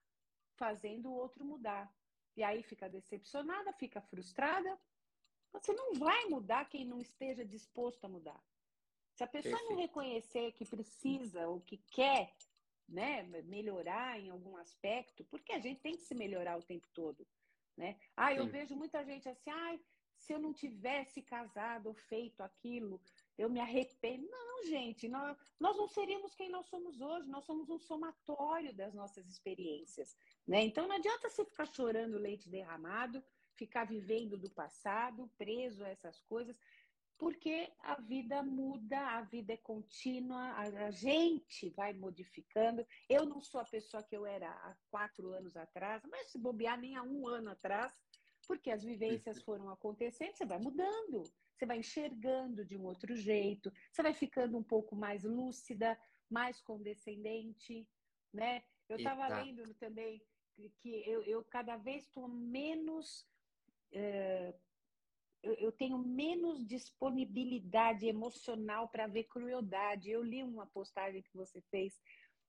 fazendo 0.57 1.09
o 1.09 1.15
outro 1.15 1.45
mudar. 1.45 1.91
E 2.35 2.43
aí 2.43 2.61
fica 2.61 2.89
decepcionada, 2.89 3.71
fica 3.73 4.01
frustrada. 4.01 4.77
Você 5.59 5.73
não 5.73 5.93
vai 5.93 6.25
mudar 6.25 6.69
quem 6.69 6.85
não 6.85 6.99
esteja 6.99 7.45
disposto 7.45 8.05
a 8.05 8.09
mudar. 8.09 8.41
Se 9.13 9.23
a 9.23 9.27
pessoa 9.27 9.53
Perfeito. 9.53 9.71
não 9.71 9.81
reconhecer 9.81 10.51
que 10.51 10.65
precisa 10.65 11.47
ou 11.47 11.61
que 11.61 11.77
quer 11.77 12.35
né, 12.87 13.23
melhorar 13.43 14.19
em 14.19 14.29
algum 14.29 14.57
aspecto, 14.57 15.23
porque 15.25 15.53
a 15.53 15.59
gente 15.59 15.81
tem 15.81 15.95
que 15.95 16.03
se 16.03 16.13
melhorar 16.13 16.57
o 16.57 16.63
tempo 16.63 16.87
todo. 16.93 17.25
Né? 17.77 17.97
Ah, 18.15 18.33
eu 18.33 18.45
Sim. 18.45 18.51
vejo 18.51 18.75
muita 18.75 19.03
gente 19.03 19.27
assim, 19.27 19.49
ah, 19.49 19.79
se 20.17 20.33
eu 20.33 20.39
não 20.39 20.53
tivesse 20.53 21.21
casado 21.21 21.87
ou 21.87 21.93
feito 21.93 22.41
aquilo, 22.41 23.01
eu 23.37 23.49
me 23.49 23.59
arrependo. 23.59 24.27
Não, 24.29 24.65
gente, 24.65 25.07
nós, 25.07 25.37
nós 25.59 25.77
não 25.77 25.87
seríamos 25.87 26.33
quem 26.35 26.49
nós 26.49 26.67
somos 26.67 27.01
hoje, 27.01 27.27
nós 27.29 27.43
somos 27.45 27.69
um 27.69 27.77
somatório 27.77 28.73
das 28.73 28.93
nossas 28.93 29.27
experiências. 29.27 30.15
Né? 30.47 30.63
Então 30.63 30.87
não 30.87 30.95
adianta 30.95 31.29
você 31.29 31.43
ficar 31.45 31.65
chorando 31.65 32.17
leite 32.17 32.49
derramado, 32.49 33.23
ficar 33.55 33.85
vivendo 33.85 34.37
do 34.37 34.49
passado, 34.49 35.29
preso 35.37 35.83
a 35.83 35.89
essas 35.89 36.19
coisas 36.21 36.55
porque 37.17 37.71
a 37.79 37.95
vida 38.01 38.43
muda, 38.43 38.99
a 38.99 39.21
vida 39.21 39.53
é 39.53 39.57
contínua, 39.57 40.53
a, 40.53 40.91
gente 40.91 41.69
vai 41.69 41.93
modificando. 41.93 42.85
Eu 43.09 43.25
não 43.25 43.41
sou 43.41 43.61
a 43.61 43.65
pessoa 43.65 44.03
que 44.03 44.15
eu 44.15 44.25
era 44.25 44.49
há 44.49 44.75
quatro 44.89 45.31
anos 45.31 45.55
atrás, 45.55 46.03
mas 46.09 46.27
se 46.27 46.37
bobear 46.37 46.79
nem 46.79 46.95
há 46.95 47.03
um 47.03 47.27
ano 47.27 47.51
atrás, 47.51 47.97
porque 48.47 48.69
as 48.69 48.83
vivências 48.83 49.41
foram 49.41 49.69
acontecendo, 49.69 50.35
você 50.35 50.45
vai 50.45 50.59
mudando, 50.59 51.23
você 51.55 51.65
vai 51.65 51.79
enxergando 51.79 52.65
de 52.65 52.77
um 52.77 52.83
outro 52.83 53.15
jeito, 53.15 53.71
você 53.91 54.03
vai 54.03 54.13
ficando 54.13 54.57
um 54.57 54.63
pouco 54.63 54.95
mais 54.95 55.23
lúcida, 55.23 55.97
mais 56.29 56.61
condescendente, 56.61 57.87
né? 58.33 58.63
Eu 58.89 58.97
estava 58.97 59.27
lendo 59.41 59.73
também 59.75 60.21
que 60.77 61.09
eu, 61.09 61.23
eu 61.23 61.43
cada 61.45 61.77
vez 61.77 62.03
estou 62.03 62.27
menos 62.27 63.25
eu, 65.45 65.53
eu 65.55 65.71
tenho 65.71 65.97
menos 65.97 66.65
disponibilidade 66.65 68.05
emocional 68.07 68.89
para 68.89 69.07
ver 69.07 69.25
crueldade. 69.25 70.09
Eu 70.09 70.23
li 70.23 70.43
uma 70.43 70.65
postagem 70.67 71.21
que 71.21 71.35
você 71.35 71.61
fez, 71.69 72.01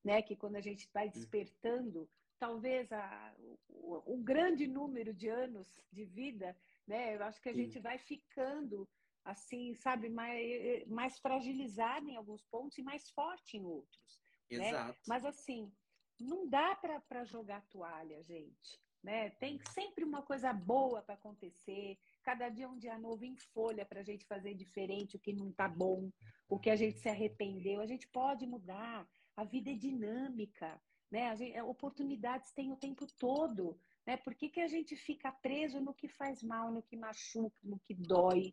né, 0.05 0.23
que 0.23 0.35
quando 0.35 0.57
a 0.57 0.61
gente 0.61 0.89
vai 0.93 1.09
hum. 1.09 1.11
despertando, 1.11 2.09
talvez 2.39 2.91
a, 2.91 3.35
o, 3.69 4.15
o, 4.15 4.19
grande 4.19 4.67
número 4.67 5.13
de 5.13 5.29
anos 5.29 5.83
de 5.93 6.05
vida, 6.05 6.57
né, 6.87 7.17
eu 7.17 7.23
acho 7.25 7.41
que 7.41 7.49
a 7.49 7.55
Sim. 7.55 7.65
gente 7.65 7.79
vai 7.79 7.99
ficando 7.99 8.89
assim, 9.25 9.75
sabe, 9.75 10.09
mais, 10.09 10.87
mais 10.87 11.19
fragilizado 11.19 12.09
em 12.09 12.17
alguns 12.17 12.45
pontos 12.45 12.79
e 12.79 12.83
mais 12.83 13.11
forte 13.11 13.57
em 13.57 13.65
outros. 13.65 14.21
Né? 14.51 14.69
Exato. 14.69 14.89
Né? 14.91 15.05
Mas 15.09 15.25
assim, 15.25 15.73
não 16.19 16.49
dá 16.49 16.77
para 16.77 17.25
jogar 17.25 17.67
toalha, 17.69 18.23
gente. 18.23 18.81
Né? 19.03 19.31
Tem 19.31 19.61
sempre 19.73 20.05
uma 20.05 20.23
coisa 20.23 20.53
boa 20.53 21.01
para 21.03 21.15
acontecer, 21.15 21.99
Cada 22.27 22.49
dia 22.49 22.65
é 22.65 22.69
um 22.69 22.77
dia 22.77 22.99
novo 22.99 23.25
em 23.25 23.37
folha 23.37 23.87
para 23.87 24.01
a 24.01 24.03
gente 24.03 24.27
fazer 24.27 24.53
diferente 24.53 25.15
o 25.15 25.21
que 25.21 25.33
não 25.33 25.51
está 25.51 25.69
bom, 25.69 26.11
o 26.49 26.59
que 26.59 26.69
a 26.69 26.75
gente 26.75 26.99
se 26.99 27.09
arrependeu. 27.09 27.81
A 27.81 27.87
gente 27.87 28.09
pode 28.09 28.45
mudar. 28.45 29.09
A 29.37 29.45
vida 29.45 29.71
é 29.71 29.75
dinâmica, 29.75 30.83
né? 31.09 31.37
Gente, 31.37 31.61
oportunidades 31.61 32.51
tem 32.51 32.73
o 32.73 32.77
tempo 32.77 33.07
todo, 33.17 33.79
né? 34.05 34.17
Por 34.17 34.35
que, 34.35 34.49
que 34.49 34.61
a 34.61 34.67
gente 34.67 34.97
fica 34.97 35.31
preso 35.31 35.81
no 35.81 35.95
que 35.95 36.09
faz 36.09 36.43
mal, 36.43 36.73
no 36.73 36.83
que 36.83 36.97
machuca, 36.97 37.57
no 37.63 37.79
que 37.79 37.95
dói, 37.95 38.53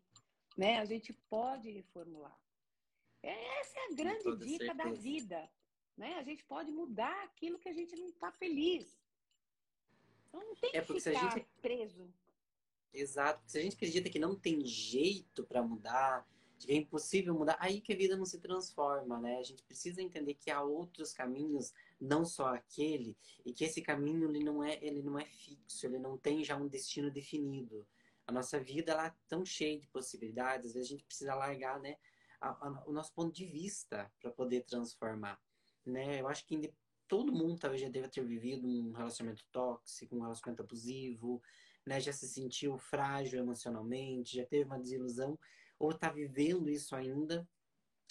né? 0.56 0.78
A 0.78 0.84
gente 0.84 1.12
pode 1.28 1.68
reformular. 1.72 2.38
Essa 3.24 3.76
é 3.80 3.86
a 3.86 3.94
grande 3.96 4.36
dica 4.36 4.66
certeza. 4.66 4.74
da 4.74 4.92
vida, 4.92 5.50
né? 5.96 6.14
A 6.14 6.22
gente 6.22 6.44
pode 6.44 6.70
mudar 6.70 7.24
aquilo 7.24 7.58
que 7.58 7.68
a 7.68 7.74
gente 7.74 7.96
não 7.96 8.06
está 8.06 8.30
feliz. 8.30 8.96
Então 10.34 10.48
não 10.48 10.54
tem 10.56 10.70
é 10.74 10.80
que 10.82 11.00
ficar 11.00 11.34
gente... 11.34 11.46
preso. 11.62 12.12
Exato. 12.92 13.42
Se 13.46 13.58
a 13.58 13.62
gente 13.62 13.76
acredita 13.76 14.10
que 14.10 14.18
não 14.18 14.34
tem 14.34 14.64
jeito 14.64 15.44
para 15.44 15.62
mudar, 15.62 16.26
que 16.58 16.72
é 16.72 16.76
impossível 16.76 17.34
mudar, 17.34 17.56
aí 17.60 17.80
que 17.80 17.92
a 17.92 17.96
vida 17.96 18.16
não 18.16 18.24
se 18.24 18.40
transforma, 18.40 19.20
né? 19.20 19.38
A 19.38 19.42
gente 19.42 19.62
precisa 19.62 20.02
entender 20.02 20.34
que 20.34 20.50
há 20.50 20.62
outros 20.62 21.12
caminhos, 21.12 21.72
não 22.00 22.24
só 22.24 22.54
aquele, 22.54 23.16
e 23.44 23.52
que 23.52 23.64
esse 23.64 23.80
caminho 23.80 24.28
ele 24.28 24.42
não 24.42 24.62
é, 24.62 24.78
ele 24.82 25.02
não 25.02 25.18
é 25.18 25.24
fixo, 25.24 25.86
ele 25.86 25.98
não 25.98 26.16
tem 26.16 26.42
já 26.42 26.56
um 26.56 26.68
destino 26.68 27.10
definido. 27.10 27.86
A 28.26 28.32
nossa 28.32 28.58
vida 28.58 28.92
ela 28.92 29.06
é 29.06 29.14
tão 29.28 29.44
cheia 29.44 29.78
de 29.78 29.86
possibilidades, 29.88 30.68
às 30.68 30.74
vezes 30.74 30.88
a 30.88 30.92
gente 30.92 31.04
precisa 31.04 31.34
largar, 31.34 31.78
né, 31.80 31.96
a, 32.40 32.48
a, 32.50 32.84
o 32.86 32.92
nosso 32.92 33.12
ponto 33.12 33.34
de 33.34 33.44
vista 33.44 34.10
para 34.20 34.30
poder 34.30 34.64
transformar, 34.64 35.40
né? 35.84 36.20
Eu 36.20 36.28
acho 36.28 36.46
que 36.46 36.72
todo 37.14 37.32
mundo 37.32 37.60
talvez 37.60 37.80
já 37.80 37.88
deva 37.88 38.08
ter 38.08 38.26
vivido 38.26 38.66
um 38.66 38.90
relacionamento 38.90 39.44
tóxico, 39.52 40.16
um 40.16 40.22
relacionamento 40.22 40.64
abusivo, 40.64 41.40
né, 41.86 42.00
já 42.00 42.12
se 42.12 42.26
sentiu 42.26 42.76
frágil 42.76 43.38
emocionalmente, 43.38 44.36
já 44.36 44.44
teve 44.44 44.64
uma 44.64 44.80
desilusão, 44.80 45.38
ou 45.78 45.92
está 45.92 46.10
vivendo 46.10 46.68
isso 46.68 46.96
ainda, 46.96 47.48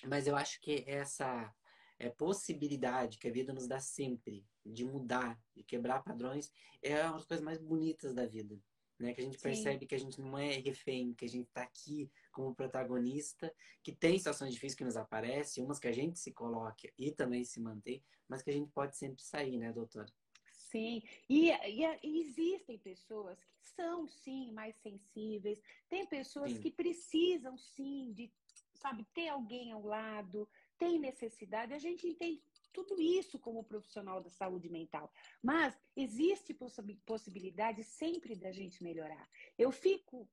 mas 0.06 0.26
eu 0.26 0.38
acho 0.38 0.62
que 0.62 0.86
essa 0.88 1.54
é, 2.00 2.10
possibilidade 2.12 3.18
que 3.18 3.28
a 3.28 3.32
vida 3.32 3.52
nos 3.52 3.68
dá 3.68 3.78
sempre 3.78 4.48
de 4.66 4.86
mudar, 4.86 5.38
de 5.54 5.64
quebrar 5.64 6.02
padrões, 6.02 6.50
é 6.82 7.04
uma 7.04 7.18
das 7.18 7.26
coisas 7.26 7.44
mais 7.44 7.60
bonitas 7.60 8.14
da 8.14 8.26
vida. 8.26 8.58
Né? 8.98 9.14
Que 9.14 9.20
a 9.20 9.24
gente 9.26 9.36
Sim. 9.36 9.44
percebe 9.44 9.86
que 9.86 9.96
a 9.96 10.00
gente 10.00 10.22
não 10.22 10.38
é 10.38 10.60
refém, 10.60 11.14
que 11.14 11.26
a 11.26 11.30
gente 11.30 11.48
está 11.50 11.64
aqui 11.64 12.10
como 12.34 12.56
protagonista, 12.56 13.54
que 13.82 13.94
tem 13.94 14.18
situações 14.18 14.54
difíceis 14.54 14.76
que 14.76 14.84
nos 14.84 14.98
aparecem, 14.98 15.64
umas 15.64 15.80
que 15.80 15.88
a 15.88 15.94
gente 15.94 16.20
se 16.20 16.34
coloca 16.34 16.92
e 16.98 17.12
também 17.12 17.46
se 17.46 17.62
mantém, 17.62 18.04
mas 18.28 18.42
que 18.42 18.50
a 18.50 18.54
gente 18.54 18.72
pode 18.72 18.98
sempre 18.98 19.24
sair, 19.24 19.58
né, 19.58 19.72
doutora? 19.72 20.12
Sim, 20.52 21.04
e, 21.30 21.52
e, 21.52 21.84
e, 22.04 22.20
existem 22.22 22.80
pessoas 22.80 23.38
que 23.44 23.70
são, 23.76 24.08
sim, 24.08 24.52
mais 24.52 24.76
sensíveis, 24.78 25.62
tem 25.88 26.06
pessoas 26.08 26.52
sim. 26.52 26.60
que 26.60 26.72
precisam, 26.72 27.56
sim, 27.58 28.12
de, 28.12 28.34
sabe, 28.74 29.06
ter 29.14 29.30
alguém 29.30 29.72
ao 29.72 29.86
lado, 29.86 30.50
tem 30.78 31.00
necessidade, 31.00 31.74
a 31.74 31.80
gente 31.80 32.08
entende 32.08 32.42
tudo 32.74 33.00
isso 33.00 33.38
como 33.38 33.64
profissional 33.64 34.20
da 34.20 34.32
saúde 34.32 34.68
mental, 34.68 35.12
mas 35.42 35.80
existe 35.96 36.58
possibilidade 37.06 37.84
sempre 37.84 38.36
da 38.36 38.52
gente 38.52 38.84
melhorar. 38.84 39.30
Eu 39.58 39.72
fico 39.72 40.28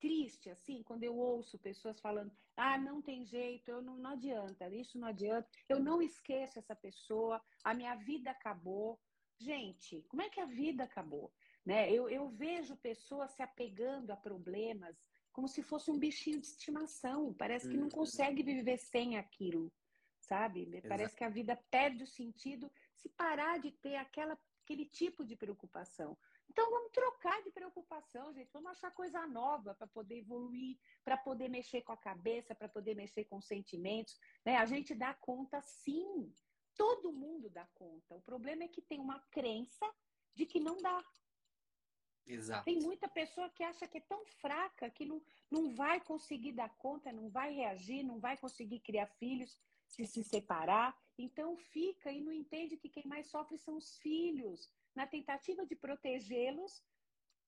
triste, 0.00 0.50
assim, 0.50 0.82
quando 0.82 1.04
eu 1.04 1.16
ouço 1.16 1.58
pessoas 1.58 2.00
falando, 2.00 2.32
ah, 2.56 2.78
não 2.78 3.02
tem 3.02 3.24
jeito, 3.24 3.70
eu 3.70 3.82
não, 3.82 3.96
não 3.96 4.10
adianta, 4.10 4.68
isso 4.74 4.98
não 4.98 5.08
adianta, 5.08 5.48
eu 5.68 5.80
não 5.80 6.00
esqueço 6.00 6.58
essa 6.58 6.74
pessoa, 6.74 7.40
a 7.64 7.74
minha 7.74 7.94
vida 7.94 8.30
acabou, 8.30 8.98
Gente, 9.38 10.02
como 10.08 10.20
é 10.22 10.28
que 10.28 10.40
a 10.40 10.46
vida 10.46 10.82
acabou? 10.84 11.32
Né? 11.64 11.90
Eu, 11.92 12.08
eu 12.08 12.28
vejo 12.28 12.76
pessoas 12.76 13.30
se 13.32 13.42
apegando 13.42 14.10
a 14.10 14.16
problemas 14.16 14.96
como 15.32 15.46
se 15.46 15.62
fosse 15.62 15.90
um 15.90 15.98
bichinho 15.98 16.40
de 16.40 16.48
estimação. 16.48 17.32
Parece 17.32 17.68
que 17.68 17.76
não 17.76 17.84
uhum. 17.84 17.90
consegue 17.90 18.42
viver 18.42 18.78
sem 18.78 19.16
aquilo, 19.16 19.72
sabe? 20.18 20.62
Exato. 20.62 20.88
Parece 20.88 21.16
que 21.16 21.22
a 21.22 21.28
vida 21.28 21.56
perde 21.70 22.02
o 22.02 22.06
sentido 22.06 22.70
se 22.96 23.08
parar 23.10 23.60
de 23.60 23.70
ter 23.70 23.94
aquela, 23.94 24.36
aquele 24.64 24.86
tipo 24.86 25.24
de 25.24 25.36
preocupação. 25.36 26.18
Então 26.50 26.70
vamos 26.70 26.92
trocar 26.92 27.42
de 27.42 27.50
preocupação, 27.50 28.32
gente. 28.32 28.50
Vamos 28.52 28.70
achar 28.72 28.90
coisa 28.90 29.26
nova 29.26 29.74
para 29.74 29.86
poder 29.86 30.18
evoluir, 30.18 30.78
para 31.04 31.16
poder 31.16 31.48
mexer 31.48 31.82
com 31.82 31.92
a 31.92 31.96
cabeça, 31.96 32.54
para 32.54 32.68
poder 32.68 32.94
mexer 32.94 33.24
com 33.24 33.36
os 33.36 33.46
sentimentos. 33.46 34.18
Né? 34.44 34.56
A 34.56 34.66
gente 34.66 34.94
dá 34.94 35.14
conta 35.14 35.60
sim 35.60 36.32
Todo 36.78 37.12
mundo 37.12 37.50
dá 37.50 37.66
conta. 37.74 38.14
O 38.14 38.22
problema 38.22 38.62
é 38.62 38.68
que 38.68 38.80
tem 38.80 39.00
uma 39.00 39.18
crença 39.32 39.84
de 40.32 40.46
que 40.46 40.60
não 40.60 40.76
dá. 40.76 41.04
Exato. 42.24 42.64
Tem 42.64 42.78
muita 42.78 43.08
pessoa 43.08 43.50
que 43.50 43.64
acha 43.64 43.88
que 43.88 43.98
é 43.98 44.02
tão 44.02 44.24
fraca 44.24 44.88
que 44.88 45.04
não, 45.04 45.20
não 45.50 45.74
vai 45.74 46.00
conseguir 46.00 46.52
dar 46.52 46.68
conta, 46.76 47.12
não 47.12 47.28
vai 47.28 47.52
reagir, 47.52 48.04
não 48.04 48.20
vai 48.20 48.36
conseguir 48.36 48.78
criar 48.78 49.08
filhos, 49.08 49.58
se 49.88 50.06
se 50.06 50.22
separar. 50.22 50.96
Então 51.18 51.56
fica 51.56 52.12
e 52.12 52.20
não 52.20 52.32
entende 52.32 52.76
que 52.76 52.88
quem 52.88 53.08
mais 53.08 53.26
sofre 53.26 53.58
são 53.58 53.76
os 53.76 53.98
filhos. 53.98 54.70
Na 54.98 55.06
tentativa 55.06 55.64
de 55.64 55.76
protegê-los, 55.76 56.82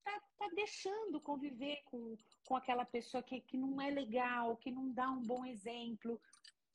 tá, 0.05 0.21
tá 0.39 0.49
deixando 0.55 1.21
conviver 1.21 1.83
com, 1.85 2.17
com 2.47 2.55
aquela 2.55 2.85
pessoa 2.85 3.25
que, 3.25 3.41
que 3.41 3.59
não 3.59 3.81
é 3.81 3.91
legal, 3.91 4.57
que 4.57 4.71
não 4.71 4.93
dá 4.93 5.11
um 5.11 5.21
bom 5.21 5.45
exemplo, 5.45 6.21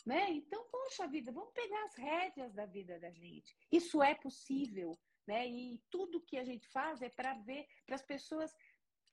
né? 0.05 0.30
Então, 0.32 0.67
poxa 0.69 1.07
vida, 1.07 1.32
vamos 1.32 1.53
pegar 1.53 1.82
as 1.86 1.95
rédeas 1.95 2.53
da 2.53 2.65
vida 2.65 2.99
da 2.99 3.09
gente. 3.09 3.55
Isso 3.71 4.03
é 4.03 4.15
possível, 4.15 4.99
né? 5.26 5.47
E 5.47 5.82
tudo 5.89 6.19
que 6.19 6.38
a 6.38 6.43
gente 6.43 6.67
faz 6.67 7.01
é 7.01 7.07
para 7.07 7.36
ver, 7.36 7.65
para 7.86 7.95
as 7.95 8.03
pessoas 8.03 8.53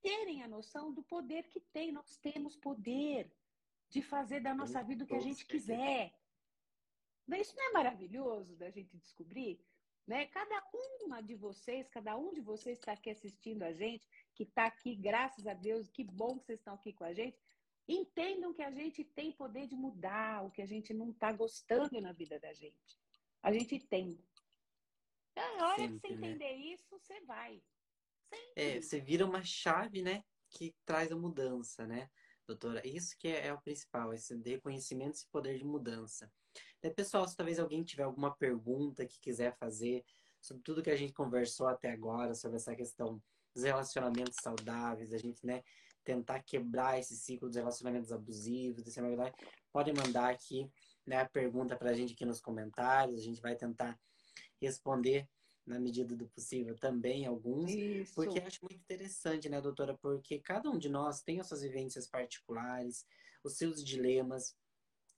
terem 0.00 0.42
a 0.42 0.48
noção 0.48 0.92
do 0.92 1.04
poder 1.04 1.44
que 1.44 1.60
tem. 1.60 1.92
Nós 1.92 2.16
temos 2.16 2.56
poder 2.56 3.32
de 3.88 4.02
fazer 4.02 4.40
da 4.40 4.52
nossa 4.52 4.82
vida 4.82 5.04
o 5.04 5.06
que 5.06 5.14
a 5.14 5.20
gente 5.20 5.46
quiser. 5.46 6.12
Isso 7.38 7.54
não 7.54 7.68
é 7.68 7.72
maravilhoso 7.72 8.56
da 8.56 8.68
gente 8.68 8.98
descobrir? 8.98 9.64
Né? 10.06 10.26
Cada 10.26 10.62
uma 10.72 11.20
de 11.20 11.34
vocês, 11.34 11.88
cada 11.88 12.16
um 12.16 12.32
de 12.32 12.40
vocês 12.40 12.78
está 12.78 12.92
aqui 12.92 13.10
assistindo 13.10 13.62
a 13.62 13.72
gente, 13.72 14.06
que 14.34 14.42
está 14.42 14.66
aqui, 14.66 14.96
graças 14.96 15.46
a 15.46 15.54
Deus, 15.54 15.88
que 15.88 16.02
bom 16.04 16.38
que 16.38 16.46
vocês 16.46 16.58
estão 16.58 16.74
aqui 16.74 16.92
com 16.92 17.04
a 17.04 17.12
gente. 17.12 17.38
Entendam 17.88 18.52
que 18.52 18.62
a 18.62 18.70
gente 18.70 19.04
tem 19.04 19.32
poder 19.32 19.66
de 19.66 19.74
mudar 19.74 20.44
o 20.44 20.50
que 20.50 20.62
a 20.62 20.66
gente 20.66 20.92
não 20.94 21.10
está 21.10 21.32
gostando 21.32 22.00
na 22.00 22.12
vida 22.12 22.38
da 22.38 22.52
gente. 22.52 22.98
A 23.42 23.52
gente 23.52 23.78
tem. 23.80 24.18
Então, 25.32 25.60
a 25.60 25.68
hora 25.68 25.78
Sempre, 25.78 26.00
que 26.00 26.00
você 26.00 26.14
né? 26.14 26.28
entender 26.28 26.52
isso, 26.54 26.84
você 26.90 27.20
vai. 27.22 27.62
Sempre. 28.28 28.52
É, 28.56 28.80
você 28.80 29.00
vira 29.00 29.26
uma 29.26 29.42
chave, 29.42 30.02
né? 30.02 30.24
Que 30.48 30.74
traz 30.84 31.10
a 31.10 31.16
mudança, 31.16 31.86
né, 31.86 32.10
doutora? 32.46 32.86
Isso 32.86 33.16
que 33.18 33.28
é, 33.28 33.46
é 33.46 33.52
o 33.52 33.60
principal, 33.60 34.12
esse 34.12 34.36
reconhecimento, 34.36 35.14
esse 35.14 35.26
poder 35.28 35.58
de 35.58 35.64
mudança. 35.64 36.30
Pessoal, 36.96 37.26
se 37.26 37.36
talvez 37.36 37.58
alguém 37.58 37.84
tiver 37.84 38.02
alguma 38.02 38.34
pergunta 38.34 39.06
que 39.06 39.20
quiser 39.20 39.56
fazer 39.56 40.04
sobre 40.40 40.62
tudo 40.62 40.82
que 40.82 40.90
a 40.90 40.96
gente 40.96 41.12
conversou 41.12 41.68
até 41.68 41.90
agora, 41.90 42.34
sobre 42.34 42.56
essa 42.56 42.74
questão 42.74 43.22
dos 43.54 43.64
relacionamentos 43.64 44.36
saudáveis, 44.42 45.12
a 45.12 45.18
gente, 45.18 45.46
né, 45.46 45.62
tentar 46.04 46.42
quebrar 46.42 46.98
esse 46.98 47.16
ciclo 47.16 47.48
dos 47.48 47.56
relacionamentos 47.56 48.12
abusivos, 48.12 48.82
desse 48.82 49.00
verdade, 49.00 49.36
podem 49.72 49.94
mandar 49.94 50.30
aqui 50.30 50.68
né, 51.06 51.16
a 51.18 51.28
pergunta 51.28 51.76
para 51.76 51.90
a 51.90 51.94
gente 51.94 52.14
aqui 52.14 52.24
nos 52.24 52.40
comentários. 52.40 53.20
A 53.20 53.22
gente 53.22 53.40
vai 53.40 53.54
tentar 53.54 53.98
responder 54.60 55.28
na 55.64 55.78
medida 55.78 56.16
do 56.16 56.26
possível 56.28 56.76
também 56.76 57.24
alguns. 57.24 57.70
Isso. 57.70 58.14
Porque 58.14 58.40
acho 58.40 58.58
muito 58.62 58.80
interessante, 58.80 59.48
né, 59.48 59.60
doutora? 59.60 59.96
Porque 59.98 60.38
cada 60.40 60.68
um 60.68 60.78
de 60.78 60.88
nós 60.88 61.22
tem 61.22 61.40
as 61.40 61.46
suas 61.46 61.62
vivências 61.62 62.08
particulares, 62.08 63.06
os 63.44 63.56
seus 63.56 63.84
dilemas. 63.84 64.56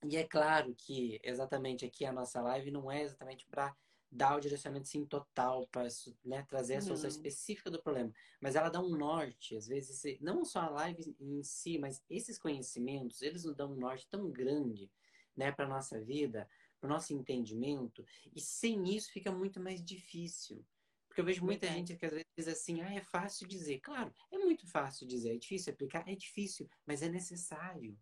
E 0.09 0.17
é 0.17 0.23
claro 0.23 0.75
que 0.75 1.19
exatamente 1.23 1.85
aqui 1.85 2.05
a 2.05 2.11
nossa 2.11 2.41
live 2.41 2.71
não 2.71 2.91
é 2.91 3.01
exatamente 3.01 3.45
para 3.47 3.75
dar 4.11 4.37
o 4.37 4.39
direcionamento 4.39 4.87
sim 4.87 5.05
total 5.05 5.67
para 5.67 5.87
né, 6.23 6.45
trazer 6.47 6.75
a 6.75 6.81
solução 6.81 7.09
uhum. 7.09 7.15
específica 7.15 7.69
do 7.69 7.81
problema, 7.81 8.13
mas 8.39 8.55
ela 8.55 8.69
dá 8.69 8.79
um 8.79 8.95
norte, 8.95 9.57
às 9.57 9.67
vezes, 9.67 10.19
não 10.21 10.45
só 10.45 10.61
a 10.61 10.69
live 10.69 11.15
em 11.19 11.43
si, 11.43 11.77
mas 11.77 12.01
esses 12.09 12.37
conhecimentos, 12.37 13.21
eles 13.21 13.43
nos 13.43 13.55
dão 13.55 13.73
um 13.73 13.75
norte 13.75 14.07
tão 14.09 14.31
grande, 14.31 14.89
né, 15.35 15.51
para 15.51 15.67
nossa 15.67 15.99
vida, 15.99 16.47
para 16.79 16.87
o 16.87 16.89
nosso 16.89 17.13
entendimento, 17.13 18.05
e 18.33 18.39
sem 18.39 18.95
isso 18.95 19.11
fica 19.11 19.31
muito 19.31 19.59
mais 19.59 19.83
difícil. 19.83 20.63
Porque 21.07 21.21
eu 21.21 21.25
vejo 21.25 21.43
muita 21.43 21.67
gente 21.67 21.95
que 21.95 22.05
às 22.05 22.11
vezes 22.11 22.27
diz 22.37 22.47
assim, 22.47 22.81
ah, 22.81 22.93
é 22.93 23.01
fácil 23.01 23.47
dizer. 23.47 23.79
Claro, 23.79 24.13
é 24.31 24.37
muito 24.37 24.67
fácil 24.67 25.07
dizer, 25.07 25.35
é 25.35 25.37
difícil 25.37 25.73
aplicar, 25.73 26.07
é 26.07 26.15
difícil, 26.15 26.69
mas 26.85 27.01
é 27.01 27.09
necessário, 27.09 27.97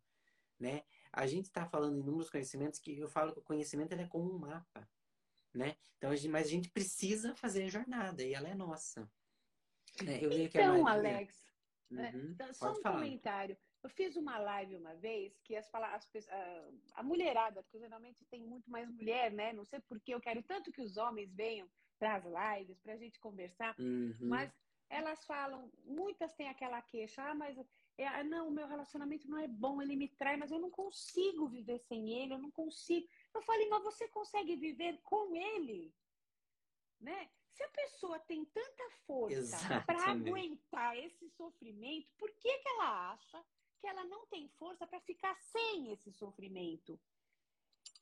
né? 0.59 0.83
A 1.13 1.27
gente 1.27 1.45
está 1.45 1.65
falando 1.65 1.95
em 1.95 1.99
inúmeros 1.99 2.29
conhecimentos 2.29 2.79
que 2.79 2.99
eu 2.99 3.07
falo 3.07 3.31
que 3.31 3.39
o 3.39 3.43
conhecimento 3.43 3.93
é 3.93 4.07
como 4.07 4.33
um 4.33 4.39
mapa 4.39 4.87
né? 5.53 5.75
Então, 5.97 6.11
a 6.11 6.15
gente, 6.15 6.29
mas 6.29 6.47
a 6.47 6.49
gente 6.49 6.69
precisa 6.69 7.35
fazer 7.35 7.63
a 7.63 7.69
jornada 7.69 8.23
e 8.23 8.33
ela 8.33 8.49
é 8.49 8.55
nossa. 8.55 9.09
Né? 10.03 10.19
então, 10.23 10.87
Alex, 10.87 11.53
é, 11.91 12.09
uhum. 12.09 12.31
então, 12.31 12.53
só 12.53 12.71
um 12.71 12.75
falar. 12.75 12.99
comentário. 12.99 13.55
Eu 13.83 13.89
fiz 13.89 14.15
uma 14.15 14.37
live 14.39 14.75
uma 14.75 14.95
vez 14.95 15.37
que 15.43 15.55
as, 15.55 15.69
as 15.73 16.09
a, 16.29 16.69
a 16.95 17.03
mulherada, 17.03 17.61
porque 17.61 17.79
geralmente 17.79 18.25
tem 18.25 18.41
muito 18.41 18.69
mais 18.71 18.89
mulher, 18.89 19.31
né? 19.31 19.53
Não 19.53 19.65
sei 19.65 19.79
porque 19.81 20.13
eu 20.13 20.21
quero 20.21 20.41
tanto 20.41 20.71
que 20.71 20.81
os 20.81 20.97
homens 20.97 21.31
venham 21.31 21.69
para 21.99 22.15
as 22.15 22.23
lives, 22.23 22.79
para 22.79 22.93
a 22.93 22.97
gente 22.97 23.19
conversar, 23.19 23.75
uhum. 23.77 24.15
mas 24.19 24.51
elas 24.89 25.23
falam, 25.25 25.71
muitas 25.85 26.33
têm 26.33 26.49
aquela 26.49 26.81
queixa, 26.81 27.21
ah, 27.23 27.35
mas 27.35 27.57
é, 27.97 28.07
ah, 28.07 28.23
não, 28.23 28.47
o 28.47 28.51
meu 28.51 28.67
relacionamento 28.67 29.29
não 29.29 29.37
é 29.37 29.47
bom, 29.47 29.81
ele 29.81 29.95
me 29.95 30.07
trai, 30.07 30.35
mas 30.35 30.51
eu 30.51 30.59
não 30.59 30.71
consigo 30.71 31.47
viver 31.47 31.79
sem 31.79 32.11
ele, 32.11 32.33
eu 32.33 32.39
não 32.39 32.51
consigo. 32.51 33.07
Eu 33.33 33.41
falei, 33.43 33.67
mas 33.69 33.83
você 33.83 34.07
consegue 34.07 34.55
viver 34.55 34.99
com 35.03 35.35
ele? 35.35 35.93
Né? 36.99 37.29
Se 37.51 37.63
a 37.63 37.69
pessoa 37.69 38.19
tem 38.19 38.45
tanta 38.45 38.89
força 39.05 39.57
para 39.85 40.09
aguentar 40.09 40.97
esse 40.97 41.29
sofrimento, 41.29 42.09
por 42.17 42.31
que, 42.31 42.57
que 42.57 42.69
ela 42.69 43.11
acha 43.11 43.45
que 43.79 43.87
ela 43.87 44.03
não 44.05 44.25
tem 44.27 44.47
força 44.47 44.87
para 44.87 44.99
ficar 45.01 45.35
sem 45.35 45.91
esse 45.91 46.11
sofrimento? 46.11 46.99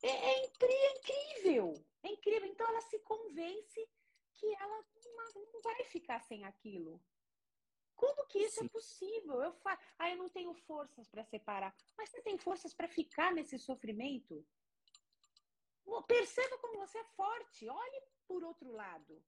É, 0.02 0.08
é, 0.08 0.42
é, 0.42 0.46
incrível, 0.46 1.84
é 2.02 2.08
incrível. 2.08 2.48
Então 2.48 2.66
ela 2.66 2.80
se 2.82 2.98
convence 3.00 3.88
que 4.34 4.46
ela 4.54 4.84
não, 5.04 5.52
não 5.52 5.62
vai 5.62 5.84
ficar 5.84 6.20
sem 6.20 6.44
aquilo. 6.44 7.00
Como 8.02 8.26
que 8.26 8.40
isso 8.40 8.58
é 8.58 8.62
Sim. 8.62 8.66
é 8.66 8.68
possível? 8.68 9.40
Eu 9.40 9.52
falo, 9.52 9.78
ah, 9.96 10.10
eu 10.10 10.16
não 10.16 10.28
tenho 10.28 10.52
forças 10.52 11.06
para 11.08 11.22
separar. 11.22 11.72
Mas 11.96 12.10
você 12.10 12.20
tem 12.20 12.36
forças 12.36 12.74
para 12.74 12.88
ficar 12.88 13.32
nesse 13.32 13.56
sofrimento? 13.60 14.44
Perceba 16.08 16.58
como 16.58 16.80
você 16.80 16.98
é 16.98 17.04
forte. 17.04 17.68
Olhe 17.68 18.02
por 18.26 18.42
outro 18.42 18.72
lado. 18.72 19.22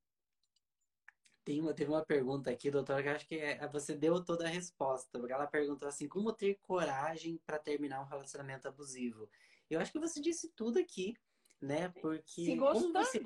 Tem 1.45 1.61
uma, 1.61 1.72
teve 1.72 1.93
uma 1.93 2.05
pergunta 2.05 2.51
aqui, 2.51 2.68
doutora, 2.68 3.01
que 3.01 3.09
acho 3.11 3.29
que 3.29 3.37
é, 3.37 3.68
você 3.68 3.95
deu 3.95 4.25
toda 4.25 4.45
a 4.45 4.51
resposta. 4.51 5.20
Porque 5.20 5.33
ela 5.33 5.47
perguntou 5.47 5.89
assim: 5.89 6.09
como 6.09 6.33
ter 6.33 6.57
coragem 6.57 7.41
para 7.47 7.61
terminar 7.61 8.01
um 8.01 8.09
relacionamento 8.09 8.66
abusivo? 8.66 9.31
Eu 9.70 9.79
acho 9.79 9.93
que 9.93 10.01
você 10.01 10.20
disse 10.20 10.49
tudo 10.49 10.81
aqui, 10.81 11.16
né? 11.62 11.91
Porque. 12.01 12.45
Se 12.45 12.57
gostando. 12.57 12.93
Você... 12.99 13.22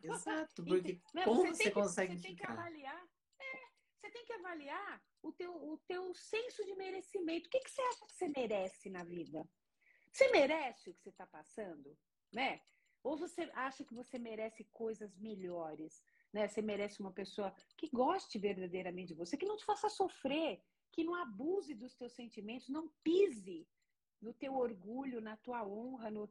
Exato, 0.00 0.64
porque 0.64 1.02
Não, 1.12 1.24
como 1.24 1.42
você, 1.42 1.64
você 1.64 1.70
consegue 1.70 2.16
você 2.16 2.28
ficar? 2.28 2.46
Tem 2.46 2.56
que 2.56 2.60
avaliar. 2.60 3.07
É, 4.08 4.10
você 4.10 4.10
tem 4.10 4.24
que 4.24 4.32
avaliar 4.32 5.02
o 5.22 5.32
teu, 5.32 5.54
o 5.54 5.78
teu 5.86 6.14
senso 6.14 6.64
de 6.64 6.74
merecimento. 6.74 7.46
O 7.46 7.50
que, 7.50 7.60
que 7.60 7.70
você 7.70 7.82
acha 7.82 8.06
que 8.06 8.14
você 8.14 8.28
merece 8.28 8.90
na 8.90 9.04
vida? 9.04 9.48
Você 10.10 10.30
merece 10.30 10.90
o 10.90 10.94
que 10.94 11.02
você 11.02 11.10
está 11.10 11.26
passando? 11.26 11.96
Né? 12.32 12.60
Ou 13.02 13.16
você 13.16 13.42
acha 13.54 13.84
que 13.84 13.94
você 13.94 14.18
merece 14.18 14.64
coisas 14.72 15.14
melhores? 15.18 16.02
Né? 16.32 16.48
Você 16.48 16.62
merece 16.62 17.00
uma 17.00 17.12
pessoa 17.12 17.54
que 17.76 17.88
goste 17.90 18.38
verdadeiramente 18.38 19.08
de 19.08 19.14
você, 19.14 19.36
que 19.36 19.46
não 19.46 19.56
te 19.56 19.64
faça 19.64 19.88
sofrer, 19.88 20.62
que 20.90 21.04
não 21.04 21.14
abuse 21.14 21.74
dos 21.74 21.94
teus 21.94 22.12
sentimentos, 22.12 22.68
não 22.68 22.88
pise 23.04 23.68
no 24.20 24.32
teu 24.32 24.54
orgulho, 24.54 25.20
na 25.20 25.36
tua 25.36 25.66
honra. 25.66 26.10
No... 26.10 26.30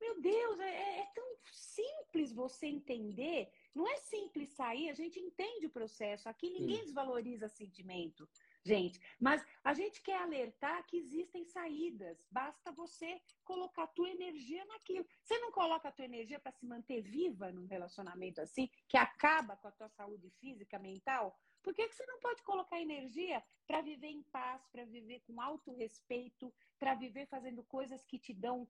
Meu 0.00 0.20
Deus, 0.20 0.58
é, 0.58 1.00
é 1.00 1.06
tão 1.14 1.36
simples 1.52 2.32
você 2.32 2.66
entender. 2.66 3.50
Não 3.74 3.88
é 3.88 3.96
simples 3.96 4.50
sair, 4.50 4.88
a 4.88 4.94
gente 4.94 5.18
entende 5.18 5.66
o 5.66 5.70
processo. 5.70 6.28
Aqui 6.28 6.50
ninguém 6.50 6.84
desvaloriza 6.84 7.48
sentimento 7.48 8.28
gente. 8.64 9.00
Mas 9.18 9.44
a 9.64 9.72
gente 9.72 10.02
quer 10.02 10.16
alertar 10.16 10.84
que 10.86 10.96
existem 10.96 11.44
saídas. 11.44 12.18
Basta 12.30 12.72
você 12.72 13.20
colocar 13.44 13.84
a 13.84 13.88
tua 13.88 14.10
energia 14.10 14.64
naquilo. 14.66 15.06
Você 15.22 15.38
não 15.38 15.50
coloca 15.50 15.88
a 15.88 15.92
tua 15.92 16.04
energia 16.04 16.38
para 16.38 16.52
se 16.52 16.66
manter 16.66 17.00
viva 17.00 17.50
num 17.50 17.66
relacionamento 17.66 18.40
assim, 18.40 18.68
que 18.88 18.96
acaba 18.96 19.56
com 19.56 19.68
a 19.68 19.72
tua 19.72 19.88
saúde 19.88 20.30
física, 20.40 20.78
mental? 20.78 21.36
Por 21.62 21.74
que, 21.74 21.88
que 21.88 21.94
você 21.94 22.06
não 22.06 22.18
pode 22.20 22.42
colocar 22.42 22.80
energia 22.80 23.42
para 23.66 23.82
viver 23.82 24.08
em 24.08 24.22
paz, 24.24 24.66
para 24.68 24.84
viver 24.84 25.20
com 25.20 25.40
autorrespeito, 25.40 26.52
para 26.78 26.94
viver 26.94 27.26
fazendo 27.26 27.62
coisas 27.64 28.04
que 28.04 28.18
te 28.18 28.32
dão 28.32 28.66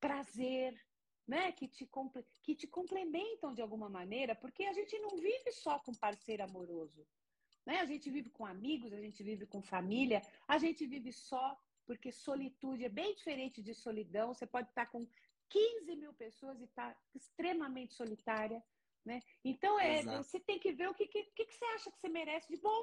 prazer, 0.00 0.74
né? 1.30 1.52
que, 1.52 1.68
te, 1.68 1.88
que 2.42 2.56
te 2.56 2.66
complementam 2.66 3.54
de 3.54 3.62
alguma 3.62 3.88
maneira? 3.88 4.34
Porque 4.34 4.64
a 4.64 4.72
gente 4.72 4.98
não 4.98 5.10
vive 5.10 5.52
só 5.52 5.78
com 5.78 5.94
parceiro 5.94 6.42
amoroso. 6.42 7.06
Né? 7.64 7.78
A 7.78 7.84
gente 7.84 8.10
vive 8.10 8.30
com 8.30 8.44
amigos, 8.44 8.92
a 8.92 9.00
gente 9.00 9.22
vive 9.22 9.46
com 9.46 9.62
família, 9.62 10.20
a 10.48 10.58
gente 10.58 10.84
vive 10.84 11.12
só, 11.12 11.56
porque 11.86 12.10
solitude 12.10 12.84
é 12.84 12.88
bem 12.88 13.14
diferente 13.14 13.62
de 13.62 13.72
solidão. 13.74 14.34
Você 14.34 14.44
pode 14.44 14.70
estar 14.70 14.86
com 14.86 15.06
15 15.48 15.94
mil 15.94 16.12
pessoas 16.14 16.60
e 16.60 16.64
estar 16.64 16.98
extremamente 17.14 17.94
solitária. 17.94 18.60
Né? 19.04 19.22
Então, 19.44 19.78
é, 19.78 20.02
você 20.02 20.40
tem 20.40 20.58
que 20.58 20.72
ver 20.72 20.88
o 20.88 20.94
que, 20.94 21.06
que, 21.06 21.22
que, 21.22 21.46
você 21.46 21.64
acha 21.76 21.92
que 21.92 21.98
você 22.00 22.08
merece 22.08 22.48
de 22.52 22.60
bom, 22.60 22.82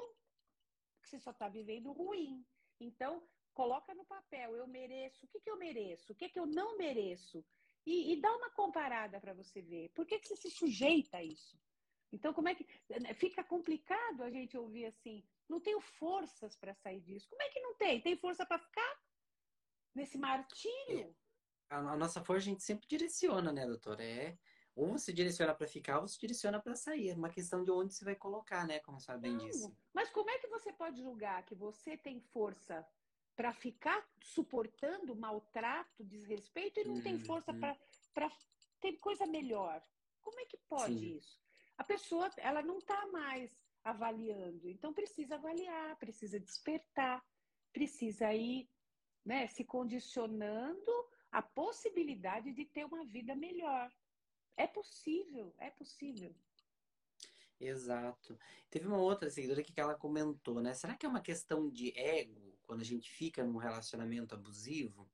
que 1.02 1.08
você 1.10 1.18
só 1.20 1.32
está 1.32 1.50
vivendo 1.50 1.92
ruim. 1.92 2.42
Então, 2.80 3.22
coloca 3.52 3.92
no 3.94 4.06
papel, 4.06 4.56
eu 4.56 4.66
mereço, 4.66 5.26
o 5.26 5.28
que, 5.28 5.38
que 5.38 5.50
eu 5.50 5.58
mereço, 5.58 6.12
o 6.12 6.16
que, 6.16 6.30
que 6.30 6.40
eu 6.40 6.46
não 6.46 6.78
mereço. 6.78 7.44
E, 7.88 8.12
e 8.12 8.20
dá 8.20 8.30
uma 8.36 8.50
comparada 8.50 9.18
para 9.18 9.32
você 9.32 9.62
ver. 9.62 9.88
Por 9.94 10.04
que, 10.04 10.18
que 10.18 10.28
você 10.28 10.36
se 10.36 10.50
sujeita 10.50 11.16
a 11.16 11.24
isso? 11.24 11.58
Então, 12.12 12.34
como 12.34 12.46
é 12.46 12.54
que. 12.54 12.66
Né, 13.00 13.14
fica 13.14 13.42
complicado 13.42 14.22
a 14.22 14.30
gente 14.30 14.58
ouvir 14.58 14.84
assim, 14.84 15.24
não 15.48 15.58
tenho 15.58 15.80
forças 15.80 16.54
para 16.54 16.74
sair 16.74 17.00
disso. 17.00 17.26
Como 17.30 17.40
é 17.40 17.48
que 17.48 17.60
não 17.60 17.74
tem? 17.76 17.98
Tem 18.02 18.14
força 18.14 18.44
para 18.44 18.58
ficar 18.58 19.00
nesse 19.94 20.18
martírio? 20.18 21.16
É. 21.70 21.74
A, 21.74 21.96
nossa 21.96 22.22
força 22.22 22.42
a 22.42 22.50
gente 22.50 22.62
sempre 22.62 22.86
direciona, 22.86 23.50
né, 23.52 23.66
doutora? 23.66 24.04
É. 24.04 24.36
Ou 24.76 24.92
você 24.92 25.10
direciona 25.10 25.54
para 25.54 25.66
ficar, 25.66 26.00
ou 26.00 26.06
você 26.06 26.18
direciona 26.20 26.60
para 26.60 26.76
sair. 26.76 27.08
É 27.08 27.14
uma 27.14 27.30
questão 27.30 27.64
de 27.64 27.70
onde 27.70 27.94
você 27.94 28.04
vai 28.04 28.14
colocar, 28.14 28.66
né? 28.66 28.80
Como 28.80 28.98
a 28.98 29.00
senhora 29.00 29.22
bem 29.22 29.38
disse. 29.38 29.74
Mas 29.94 30.10
como 30.10 30.28
é 30.28 30.38
que 30.38 30.46
você 30.46 30.74
pode 30.74 31.00
julgar 31.00 31.42
que 31.46 31.54
você 31.54 31.96
tem 31.96 32.20
força 32.20 32.86
para 33.38 33.54
ficar 33.54 34.04
suportando 34.20 35.14
maltrato, 35.14 36.02
desrespeito 36.02 36.80
e 36.80 36.84
não 36.84 36.96
uhum. 36.96 37.02
tem 37.02 37.18
força 37.20 37.54
para 37.54 38.28
ter 38.80 38.94
coisa 38.98 39.24
melhor? 39.26 39.80
Como 40.20 40.40
é 40.40 40.44
que 40.44 40.56
pode 40.68 40.98
Sim. 40.98 41.16
isso? 41.16 41.38
a 41.78 41.84
pessoa 41.84 42.28
ela 42.38 42.60
não 42.60 42.78
está 42.78 43.06
mais 43.06 43.50
avaliando. 43.84 44.68
Então 44.68 44.92
precisa 44.92 45.36
avaliar, 45.36 45.96
precisa 45.96 46.38
despertar, 46.38 47.24
precisa 47.72 48.34
ir 48.34 48.68
né, 49.24 49.46
se 49.46 49.64
condicionando 49.64 50.92
a 51.30 51.40
possibilidade 51.40 52.52
de 52.52 52.64
ter 52.64 52.84
uma 52.84 53.04
vida 53.04 53.34
melhor. 53.36 53.90
É 54.56 54.66
possível, 54.66 55.54
é 55.58 55.70
possível. 55.70 56.34
Exato. 57.60 58.38
Teve 58.68 58.86
uma 58.86 58.98
outra 58.98 59.30
seguidora 59.30 59.62
que 59.62 59.80
ela 59.80 59.94
comentou, 59.94 60.60
né? 60.60 60.74
Será 60.74 60.96
que 60.96 61.06
é 61.06 61.08
uma 61.08 61.20
questão 61.20 61.70
de 61.70 61.96
ego 61.96 62.47
quando 62.68 62.82
a 62.82 62.84
gente 62.84 63.10
fica 63.10 63.42
num 63.42 63.56
relacionamento 63.56 64.36
abusivo? 64.36 65.10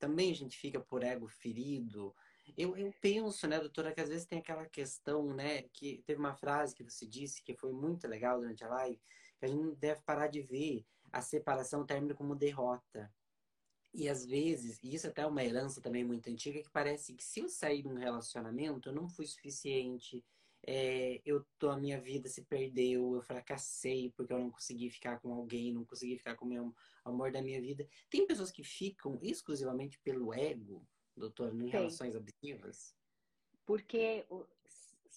Também 0.00 0.32
a 0.32 0.34
gente 0.34 0.58
fica 0.58 0.80
por 0.80 1.04
ego 1.04 1.28
ferido, 1.28 2.12
eu, 2.56 2.76
eu 2.76 2.92
penso, 3.00 3.46
né, 3.46 3.58
doutora, 3.58 3.92
que 3.92 4.00
às 4.00 4.08
vezes 4.08 4.26
tem 4.26 4.38
aquela 4.38 4.66
questão, 4.66 5.32
né, 5.32 5.62
que 5.72 6.02
teve 6.06 6.20
uma 6.20 6.34
frase 6.34 6.74
que 6.74 6.84
você 6.84 7.06
disse 7.06 7.42
que 7.42 7.54
foi 7.54 7.72
muito 7.72 8.06
legal 8.06 8.38
durante 8.38 8.62
a 8.62 8.68
live, 8.68 9.00
que 9.38 9.44
a 9.44 9.48
gente 9.48 9.62
não 9.62 9.74
deve 9.74 10.02
parar 10.02 10.28
de 10.28 10.42
ver 10.42 10.84
a 11.10 11.22
separação, 11.22 11.86
término 11.86 12.14
como 12.14 12.34
derrota. 12.36 13.12
E 13.92 14.08
às 14.08 14.26
vezes, 14.26 14.78
e 14.82 14.94
isso 14.94 15.06
até 15.06 15.22
é 15.22 15.26
uma 15.26 15.44
herança 15.44 15.80
também 15.80 16.04
muito 16.04 16.28
antiga, 16.28 16.62
que 16.62 16.70
parece 16.70 17.14
que 17.14 17.24
se 17.24 17.40
eu 17.40 17.48
sair 17.48 17.82
de 17.82 17.88
um 17.88 17.94
relacionamento, 17.94 18.88
eu 18.88 18.92
não 18.92 19.08
fui 19.08 19.26
suficiente, 19.26 20.24
é, 20.66 21.20
eu 21.24 21.44
tô, 21.58 21.70
a 21.70 21.76
minha 21.76 22.00
vida 22.00 22.28
se 22.28 22.42
perdeu, 22.42 23.14
eu 23.14 23.22
fracassei 23.22 24.12
porque 24.16 24.32
eu 24.32 24.38
não 24.38 24.50
consegui 24.50 24.90
ficar 24.90 25.20
com 25.20 25.32
alguém, 25.32 25.72
não 25.72 25.84
consegui 25.84 26.16
ficar 26.16 26.36
com 26.36 26.44
o 26.44 26.48
meu 26.48 26.74
amor 27.04 27.30
da 27.30 27.42
minha 27.42 27.60
vida. 27.60 27.86
Tem 28.08 28.26
pessoas 28.26 28.50
que 28.50 28.64
ficam 28.64 29.18
exclusivamente 29.22 29.98
pelo 30.00 30.32
ego, 30.32 30.86
doutor, 31.16 31.54
em 31.54 31.58
Tem. 31.58 31.68
relações 31.68 32.16
abusivas? 32.16 32.96
Porque 33.66 34.26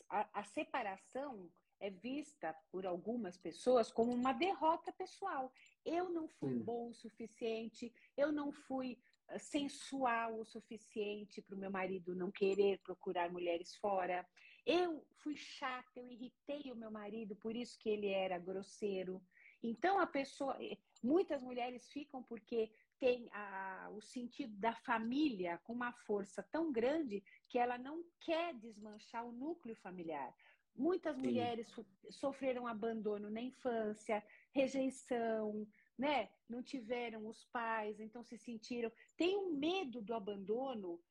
a, 0.10 0.40
a 0.40 0.44
separação 0.44 1.50
é 1.80 1.90
vista 1.90 2.56
por 2.72 2.86
algumas 2.86 3.38
pessoas 3.38 3.92
como 3.92 4.12
uma 4.12 4.34
derrota 4.34 4.92
pessoal. 4.92 5.52
Eu 5.86 6.10
não 6.10 6.28
fui 6.28 6.56
hum. 6.56 6.64
bom 6.64 6.90
o 6.90 6.94
suficiente, 6.94 7.94
eu 8.16 8.32
não 8.32 8.52
fui 8.52 9.00
ah, 9.28 9.40
sensual 9.40 10.40
o 10.40 10.46
suficiente 10.46 11.42
para 11.42 11.56
o 11.56 11.60
meu 11.60 11.70
marido 11.70 12.16
não 12.16 12.32
querer 12.32 12.80
procurar 12.80 13.32
mulheres 13.32 13.76
fora. 13.76 14.28
Eu 14.68 15.02
fui 15.20 15.38
chata, 15.38 15.98
eu 15.98 16.12
irritei 16.12 16.70
o 16.74 16.76
meu 16.76 16.92
marido, 16.92 17.38
por 17.38 17.56
isso 17.56 17.80
que 17.80 17.90
ele 17.90 18.10
era 18.10 18.38
grosseiro. 18.38 19.24
Então 19.64 19.98
a 19.98 20.06
pessoa, 20.06 20.58
eh, 20.62 20.78
muitas 21.02 21.42
mulheres 21.42 21.90
ficam 21.90 22.22
porque 22.22 22.70
tem 23.00 23.30
a, 23.32 23.90
o 23.94 24.02
sentido 24.02 24.54
da 24.58 24.76
família 24.76 25.58
com 25.60 25.72
uma 25.72 25.94
força 25.94 26.44
tão 26.44 26.70
grande 26.70 27.24
que 27.48 27.58
ela 27.58 27.78
não 27.78 28.04
quer 28.20 28.54
desmanchar 28.56 29.26
o 29.26 29.32
núcleo 29.32 29.76
familiar. 29.78 30.36
Muitas 30.76 31.16
Sim. 31.16 31.24
mulheres 31.24 31.74
sofreram 32.10 32.68
abandono 32.68 33.30
na 33.30 33.42
infância, 33.42 34.22
rejeição, 34.52 35.66
né? 35.98 36.30
Não 36.48 36.62
tiveram 36.62 37.26
os 37.26 37.46
pais, 37.46 38.02
então 38.02 38.22
se 38.22 38.38
sentiram. 38.38 38.92
Tem 39.16 39.38
um 39.38 39.54
medo 39.54 40.02
do 40.02 40.14
abandono. 40.14 41.02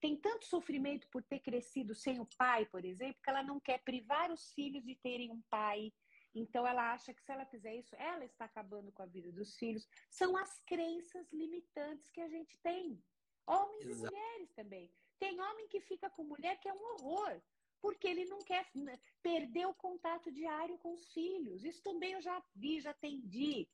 Tem 0.00 0.16
tanto 0.16 0.44
sofrimento 0.44 1.08
por 1.08 1.22
ter 1.22 1.40
crescido 1.40 1.94
sem 1.94 2.20
o 2.20 2.28
pai, 2.36 2.66
por 2.66 2.84
exemplo, 2.84 3.22
que 3.22 3.30
ela 3.30 3.42
não 3.42 3.60
quer 3.60 3.78
privar 3.82 4.30
os 4.32 4.52
filhos 4.52 4.84
de 4.84 4.94
terem 4.96 5.30
um 5.30 5.40
pai, 5.42 5.92
então 6.34 6.66
ela 6.66 6.92
acha 6.92 7.14
que 7.14 7.22
se 7.22 7.30
ela 7.30 7.46
fizer 7.46 7.76
isso, 7.76 7.94
ela 7.94 8.24
está 8.24 8.44
acabando 8.44 8.90
com 8.90 9.02
a 9.02 9.06
vida 9.06 9.30
dos 9.30 9.56
filhos. 9.56 9.88
São 10.10 10.36
as 10.36 10.58
crenças 10.66 11.32
limitantes 11.32 12.10
que 12.10 12.20
a 12.20 12.28
gente 12.28 12.58
tem. 12.58 13.00
Homens 13.46 13.86
Exato. 13.86 14.12
e 14.12 14.16
mulheres 14.16 14.52
também. 14.52 14.90
Tem 15.18 15.40
homem 15.40 15.68
que 15.68 15.80
fica 15.80 16.10
com 16.10 16.24
mulher 16.24 16.58
que 16.58 16.68
é 16.68 16.74
um 16.74 16.94
horror, 16.94 17.40
porque 17.80 18.08
ele 18.08 18.24
não 18.24 18.38
quer 18.38 18.68
né, 18.74 18.98
perder 19.22 19.66
o 19.66 19.74
contato 19.74 20.32
diário 20.32 20.76
com 20.78 20.92
os 20.92 21.12
filhos. 21.12 21.64
Isso 21.64 21.82
também 21.82 22.12
eu 22.12 22.20
já 22.20 22.42
vi, 22.54 22.80
já 22.80 22.90
atendi. 22.90 23.68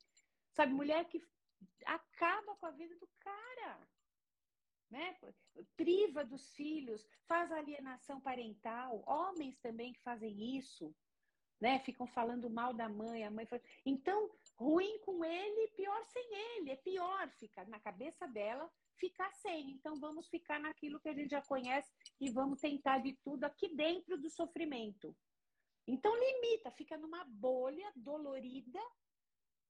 Sabe, 0.52 0.74
mulher 0.74 1.06
que 1.06 1.22
acaba 1.86 2.56
com 2.56 2.66
a 2.66 2.70
vida 2.70 2.94
do 2.96 3.08
cara. 3.20 3.88
Né? 4.90 5.16
Priva 5.76 6.24
dos 6.24 6.52
filhos, 6.52 7.06
faz 7.26 7.52
alienação 7.52 8.20
parental. 8.20 9.02
Homens 9.06 9.56
também 9.58 9.92
que 9.92 10.00
fazem 10.00 10.58
isso 10.58 10.94
né? 11.60 11.78
Ficam 11.80 12.06
falando 12.06 12.48
mal 12.48 12.72
da 12.72 12.88
mãe, 12.88 13.24
a 13.24 13.30
mãe 13.30 13.44
fala... 13.46 13.60
Então, 13.84 14.30
ruim 14.56 14.98
com 15.00 15.24
ele, 15.24 15.68
pior 15.76 16.04
sem 16.06 16.26
ele. 16.32 16.70
É 16.70 16.76
pior 16.76 17.28
ficar 17.38 17.68
na 17.68 17.78
cabeça 17.78 18.26
dela 18.26 18.70
ficar 18.96 19.30
sem. 19.34 19.70
Então, 19.70 19.98
vamos 20.00 20.28
ficar 20.28 20.58
naquilo 20.58 20.98
que 21.00 21.08
a 21.08 21.14
gente 21.14 21.30
já 21.30 21.42
conhece 21.42 21.90
e 22.20 22.30
vamos 22.30 22.60
tentar 22.60 22.98
de 22.98 23.14
tudo 23.22 23.44
aqui 23.44 23.74
dentro 23.74 24.16
do 24.18 24.30
sofrimento. 24.30 25.14
Então, 25.86 26.14
limita, 26.18 26.70
fica 26.70 26.96
numa 26.96 27.24
bolha 27.24 27.90
dolorida, 27.94 28.80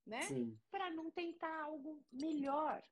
né? 0.06 0.20
Para 0.70 0.90
não 0.90 1.10
tentar 1.10 1.62
algo 1.62 2.02
melhor. 2.12 2.82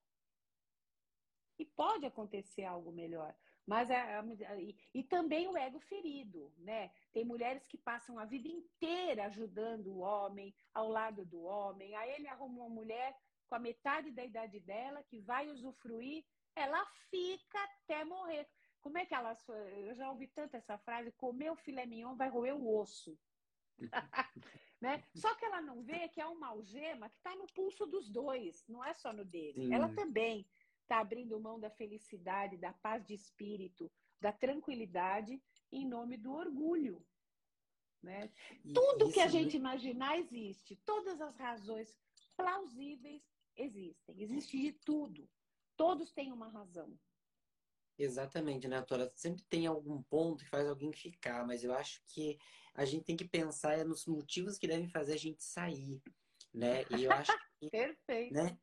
E 1.58 1.64
pode 1.64 2.06
acontecer 2.06 2.64
algo 2.64 2.92
melhor. 2.92 3.34
Mas 3.66 3.90
é, 3.90 3.94
é 3.94 4.60
e, 4.60 4.76
e, 4.94 5.02
também 5.02 5.46
o 5.46 5.56
ego 5.56 5.78
ferido, 5.80 6.50
né? 6.56 6.90
Tem 7.12 7.22
mulheres 7.22 7.66
que 7.66 7.76
passam 7.76 8.18
a 8.18 8.24
vida 8.24 8.48
inteira 8.48 9.26
ajudando 9.26 9.88
o 9.88 9.98
homem, 9.98 10.54
ao 10.72 10.88
lado 10.88 11.24
do 11.26 11.42
homem. 11.42 11.94
Aí 11.94 12.12
ele 12.12 12.28
arruma 12.28 12.64
uma 12.64 12.70
mulher 12.70 13.14
com 13.46 13.54
a 13.54 13.58
metade 13.58 14.10
da 14.10 14.24
idade 14.24 14.60
dela 14.60 15.02
que 15.02 15.20
vai 15.20 15.48
usufruir, 15.48 16.24
ela 16.54 16.84
fica 17.10 17.58
até 17.64 18.04
morrer. 18.04 18.48
Como 18.80 18.96
é 18.96 19.04
que 19.04 19.14
ela. 19.14 19.36
Eu 19.86 19.94
já 19.94 20.10
ouvi 20.10 20.28
tanto 20.28 20.56
essa 20.56 20.78
frase: 20.78 21.12
comer 21.12 21.50
o 21.50 21.56
filé 21.56 21.84
mignon 21.84 22.16
vai 22.16 22.28
roer 22.28 22.56
o 22.56 22.78
osso. 22.78 23.18
Né? 24.80 25.02
Só 25.12 25.34
que 25.34 25.44
ela 25.44 25.60
não 25.60 25.82
vê 25.82 26.08
que 26.08 26.20
é 26.20 26.26
uma 26.26 26.50
algema 26.50 27.10
que 27.10 27.16
está 27.16 27.34
no 27.34 27.48
pulso 27.48 27.84
dos 27.84 28.08
dois, 28.08 28.64
não 28.68 28.84
é 28.84 28.94
só 28.94 29.12
no 29.12 29.24
dele. 29.24 29.66
Sim. 29.66 29.74
Ela 29.74 29.88
também 29.88 30.46
está 30.88 31.00
abrindo 31.00 31.38
mão 31.38 31.60
da 31.60 31.70
felicidade, 31.70 32.56
da 32.56 32.72
paz 32.72 33.04
de 33.06 33.12
espírito, 33.12 33.90
da 34.18 34.32
tranquilidade 34.32 35.40
em 35.70 35.86
nome 35.86 36.16
do 36.16 36.32
orgulho. 36.32 37.04
Né? 38.02 38.32
Tudo 38.72 39.12
que 39.12 39.20
a 39.20 39.28
gente 39.28 39.56
imaginar 39.56 40.18
existe, 40.18 40.76
todas 40.76 41.20
as 41.20 41.36
razões 41.36 41.94
plausíveis 42.36 43.22
existem, 43.54 44.20
existe 44.20 44.58
de 44.58 44.72
tudo. 44.72 45.28
Todos 45.76 46.10
têm 46.10 46.32
uma 46.32 46.48
razão. 46.48 46.98
Exatamente, 47.98 48.66
né, 48.66 48.76
doutora? 48.76 49.12
Sempre 49.14 49.42
tem 49.44 49.66
algum 49.66 50.02
ponto 50.04 50.44
que 50.44 50.50
faz 50.50 50.66
alguém 50.68 50.92
ficar, 50.92 51.46
mas 51.46 51.64
eu 51.64 51.74
acho 51.74 52.00
que 52.06 52.38
a 52.74 52.84
gente 52.84 53.04
tem 53.04 53.16
que 53.16 53.28
pensar 53.28 53.84
nos 53.84 54.06
motivos 54.06 54.56
que 54.56 54.68
devem 54.68 54.88
fazer 54.88 55.14
a 55.14 55.18
gente 55.18 55.42
sair, 55.42 56.00
né? 56.54 56.84
E 56.96 57.04
eu 57.04 57.12
acho 57.12 57.32
que, 57.60 57.68
Perfeito. 57.68 58.32
Né, 58.32 58.56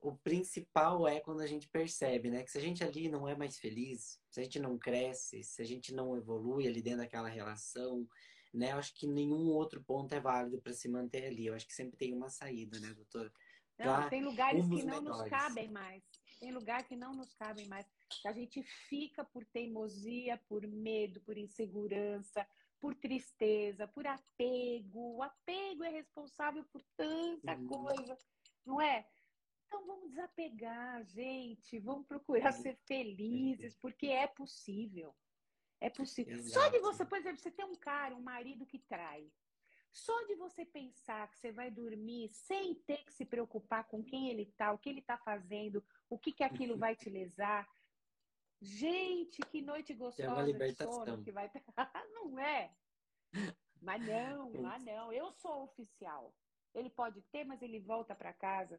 o 0.00 0.16
principal 0.16 1.06
é 1.06 1.20
quando 1.20 1.40
a 1.40 1.46
gente 1.46 1.68
percebe, 1.68 2.30
né, 2.30 2.42
que 2.42 2.50
se 2.50 2.58
a 2.58 2.60
gente 2.60 2.82
ali 2.84 3.08
não 3.08 3.28
é 3.28 3.36
mais 3.36 3.58
feliz, 3.58 4.20
se 4.30 4.40
a 4.40 4.42
gente 4.42 4.58
não 4.58 4.78
cresce, 4.78 5.42
se 5.42 5.62
a 5.62 5.64
gente 5.64 5.94
não 5.94 6.16
evolui 6.16 6.66
ali 6.66 6.80
dentro 6.80 7.00
daquela 7.00 7.28
relação, 7.28 8.08
né, 8.52 8.72
eu 8.72 8.76
acho 8.76 8.94
que 8.94 9.06
nenhum 9.06 9.48
outro 9.48 9.82
ponto 9.82 10.14
é 10.14 10.20
válido 10.20 10.60
para 10.60 10.72
se 10.72 10.88
manter 10.88 11.26
ali. 11.26 11.46
Eu 11.46 11.54
acho 11.54 11.66
que 11.66 11.74
sempre 11.74 11.96
tem 11.96 12.12
uma 12.12 12.28
saída, 12.28 12.78
né, 12.78 12.92
doutora? 12.92 13.32
Não, 13.78 14.08
tem 14.08 14.22
lugares 14.22 14.64
que 14.68 14.82
não 14.84 15.00
nos 15.00 15.22
cabem 15.22 15.70
mais. 15.70 16.02
Tem 16.38 16.52
lugar 16.52 16.84
que 16.84 16.96
não 16.96 17.14
nos 17.14 17.32
cabem 17.34 17.66
mais. 17.66 17.86
A 18.26 18.32
gente 18.32 18.62
fica 18.62 19.24
por 19.24 19.44
teimosia, 19.46 20.38
por 20.48 20.66
medo, 20.66 21.20
por 21.20 21.38
insegurança, 21.38 22.46
por 22.80 22.94
tristeza, 22.94 23.86
por 23.88 24.06
apego. 24.06 25.16
O 25.16 25.22
apego 25.22 25.84
é 25.84 25.88
responsável 25.88 26.64
por 26.64 26.82
tanta 26.96 27.56
uhum. 27.56 27.66
coisa, 27.66 28.18
não 28.66 28.80
é? 28.80 29.06
Então 29.72 29.86
vamos 29.86 30.10
desapegar, 30.10 31.02
gente. 31.06 31.78
Vamos 31.78 32.06
procurar 32.06 32.52
ser 32.52 32.76
felizes, 32.84 33.74
porque 33.74 34.08
é 34.08 34.26
possível. 34.26 35.16
É 35.80 35.88
possível. 35.88 36.36
Exato. 36.36 36.50
Só 36.50 36.68
de 36.68 36.78
você, 36.78 37.06
por 37.06 37.16
exemplo, 37.16 37.38
você 37.38 37.50
tem 37.50 37.64
um 37.64 37.74
cara, 37.74 38.14
um 38.14 38.20
marido 38.20 38.66
que 38.66 38.78
trai. 38.78 39.32
Só 39.90 40.26
de 40.26 40.34
você 40.34 40.66
pensar 40.66 41.26
que 41.30 41.38
você 41.38 41.50
vai 41.50 41.70
dormir 41.70 42.28
sem 42.28 42.74
ter 42.74 43.02
que 43.02 43.14
se 43.14 43.24
preocupar 43.24 43.84
com 43.84 44.04
quem 44.04 44.28
ele 44.28 44.44
tá, 44.58 44.72
o 44.72 44.78
que 44.78 44.90
ele 44.90 45.00
está 45.00 45.16
fazendo, 45.16 45.82
o 46.10 46.18
que, 46.18 46.32
que 46.32 46.44
aquilo 46.44 46.76
vai 46.76 46.94
te 46.94 47.08
lesar. 47.08 47.66
Gente, 48.60 49.40
que 49.50 49.62
noite 49.62 49.94
gostosa 49.94 50.28
é 50.28 50.34
uma 50.34 50.42
libertação. 50.42 51.02
de 51.02 51.10
sono 51.10 51.24
que 51.24 51.32
vai 51.32 51.50
Não 52.12 52.38
é? 52.38 52.74
Mas 53.80 54.06
não, 54.06 54.52
mas 54.60 54.84
não. 54.84 55.10
Eu 55.10 55.32
sou 55.32 55.62
oficial. 55.62 56.34
Ele 56.74 56.90
pode 56.90 57.22
ter, 57.32 57.44
mas 57.44 57.62
ele 57.62 57.80
volta 57.80 58.14
para 58.14 58.34
casa. 58.34 58.78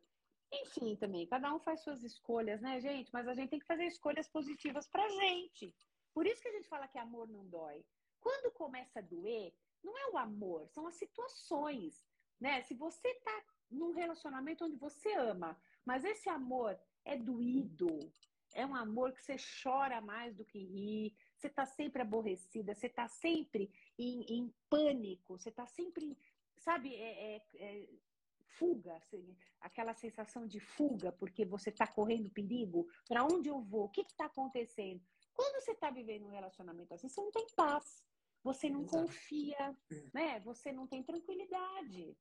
Enfim, 0.62 0.96
também, 0.96 1.26
cada 1.26 1.54
um 1.54 1.60
faz 1.60 1.82
suas 1.82 2.04
escolhas, 2.04 2.62
né, 2.62 2.80
gente? 2.80 3.12
Mas 3.12 3.28
a 3.28 3.34
gente 3.34 3.50
tem 3.50 3.60
que 3.60 3.66
fazer 3.66 3.86
escolhas 3.86 4.28
positivas 4.28 4.88
pra 4.88 5.08
gente. 5.10 5.74
Por 6.14 6.28
isso 6.28 6.42
que 6.42 6.48
a 6.48 6.52
gente 6.52 6.68
fala 6.68 6.88
que 6.88 6.98
amor 7.00 7.28
não 7.28 7.48
dói. 7.48 7.84
Quando 8.20 8.54
começa 8.54 9.00
a 9.00 9.02
doer, 9.02 9.52
não 9.84 9.98
é 9.98 10.08
o 10.12 10.18
amor, 10.18 10.68
são 10.70 10.86
as 10.88 10.96
situações, 10.96 12.06
né? 12.40 12.62
Se 12.62 12.76
você 12.76 13.14
tá 13.16 13.44
num 13.70 13.92
relacionamento 13.94 14.64
onde 14.64 14.78
você 14.78 15.12
ama, 15.14 15.60
mas 15.84 16.06
esse 16.06 16.30
amor 16.30 16.80
é 17.04 17.18
doído, 17.18 18.12
é 18.54 18.66
um 18.66 18.76
amor 18.76 19.12
que 19.12 19.24
você 19.24 19.36
chora 19.64 20.00
mais 20.00 20.36
do 20.36 20.46
que 20.46 20.60
ri, 20.60 21.16
você 21.36 21.50
tá 21.50 21.66
sempre 21.66 22.04
aborrecida, 22.04 22.76
você 22.76 22.88
tá 22.88 23.08
sempre 23.08 23.72
em, 23.98 24.22
em 24.30 24.54
pânico, 24.70 25.38
você 25.38 25.52
tá 25.52 25.66
sempre, 25.66 26.18
sabe, 26.58 26.96
é, 26.96 27.38
é, 27.38 27.42
é 27.56 27.90
fuga, 28.58 28.96
assim, 28.96 29.36
aquela 29.62 29.94
sensação 29.94 30.46
de 30.48 30.60
fuga, 30.60 31.12
porque 31.12 31.46
você 31.46 31.70
está 31.70 31.88
correndo 31.88 32.30
perigo. 32.30 32.88
Para 33.08 33.24
onde 33.26 33.50
eu 33.50 33.62
vou? 33.62 33.86
O 33.86 33.90
que 33.90 34.02
está 34.02 34.26
acontecendo? 34.26 35.02
Quando 35.34 35.62
você 35.62 35.72
está 35.72 35.90
vivendo 35.90 36.26
um 36.26 36.32
relacionamento 36.32 36.94
assim, 36.94 37.10
você 37.10 37.22
não 37.22 37.32
tem 37.32 37.48
paz. 37.56 38.04
Você 38.44 38.70
não 38.70 38.82
Exato. 38.82 38.98
confia, 38.98 39.78
né? 40.14 40.40
Você 40.42 40.72
não 40.72 40.86
tem 40.86 41.02
tranquilidade. 41.02 42.16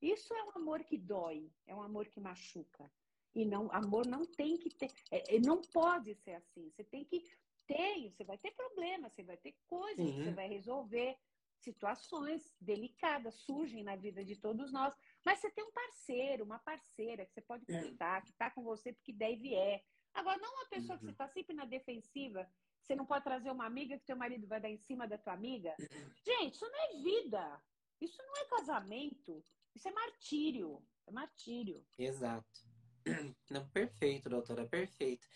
Isso 0.00 0.32
é 0.34 0.44
um 0.44 0.50
amor 0.56 0.84
que 0.84 0.96
dói, 0.96 1.50
é 1.66 1.74
um 1.74 1.82
amor 1.82 2.06
que 2.06 2.20
machuca. 2.20 2.90
E 3.34 3.44
não, 3.44 3.70
amor 3.72 4.06
não 4.06 4.24
tem 4.24 4.56
que 4.56 4.70
ter, 4.70 4.90
é, 5.10 5.36
é 5.36 5.40
não 5.40 5.60
pode 5.60 6.14
ser 6.16 6.34
assim. 6.34 6.70
Você 6.70 6.84
tem 6.84 7.04
que 7.04 7.24
ter, 7.66 8.10
você 8.10 8.24
vai 8.24 8.38
ter 8.38 8.52
problemas, 8.52 9.12
você 9.12 9.22
vai 9.22 9.36
ter 9.36 9.54
coisas 9.66 10.06
uhum. 10.06 10.12
que 10.12 10.24
você 10.24 10.30
vai 10.30 10.48
resolver, 10.48 11.16
situações 11.58 12.56
delicadas 12.60 13.34
surgem 13.34 13.82
na 13.82 13.96
vida 13.96 14.24
de 14.24 14.36
todos 14.36 14.72
nós, 14.72 14.94
mas 15.28 15.40
você 15.40 15.50
tem 15.50 15.62
um 15.62 15.70
parceiro, 15.70 16.42
uma 16.42 16.58
parceira 16.58 17.26
que 17.26 17.34
você 17.34 17.42
pode 17.42 17.66
contar, 17.66 18.22
que 18.22 18.30
está 18.30 18.50
com 18.50 18.62
você 18.62 18.94
porque 18.94 19.12
deve 19.12 19.54
é. 19.54 19.84
Agora, 20.14 20.38
não 20.38 20.54
uma 20.54 20.64
pessoa 20.70 20.94
uhum. 20.94 21.00
que 21.00 21.04
você 21.04 21.10
está 21.10 21.28
sempre 21.28 21.54
na 21.54 21.66
defensiva, 21.66 22.50
você 22.80 22.96
não 22.96 23.04
pode 23.04 23.24
trazer 23.24 23.50
uma 23.50 23.66
amiga 23.66 23.98
que 23.98 24.06
teu 24.06 24.16
marido 24.16 24.46
vai 24.46 24.58
dar 24.58 24.70
em 24.70 24.78
cima 24.78 25.06
da 25.06 25.18
tua 25.18 25.34
amiga. 25.34 25.76
Gente, 26.24 26.54
isso 26.54 26.64
não 26.64 26.78
é 26.80 27.02
vida. 27.02 27.62
Isso 28.00 28.22
não 28.22 28.36
é 28.38 28.44
casamento. 28.46 29.44
Isso 29.74 29.86
é 29.86 29.92
martírio. 29.92 30.82
É 31.06 31.10
martírio. 31.10 31.86
Exato. 31.98 32.66
Não, 33.50 33.68
perfeito, 33.68 34.30
doutora, 34.30 34.66
perfeito. 34.66 35.26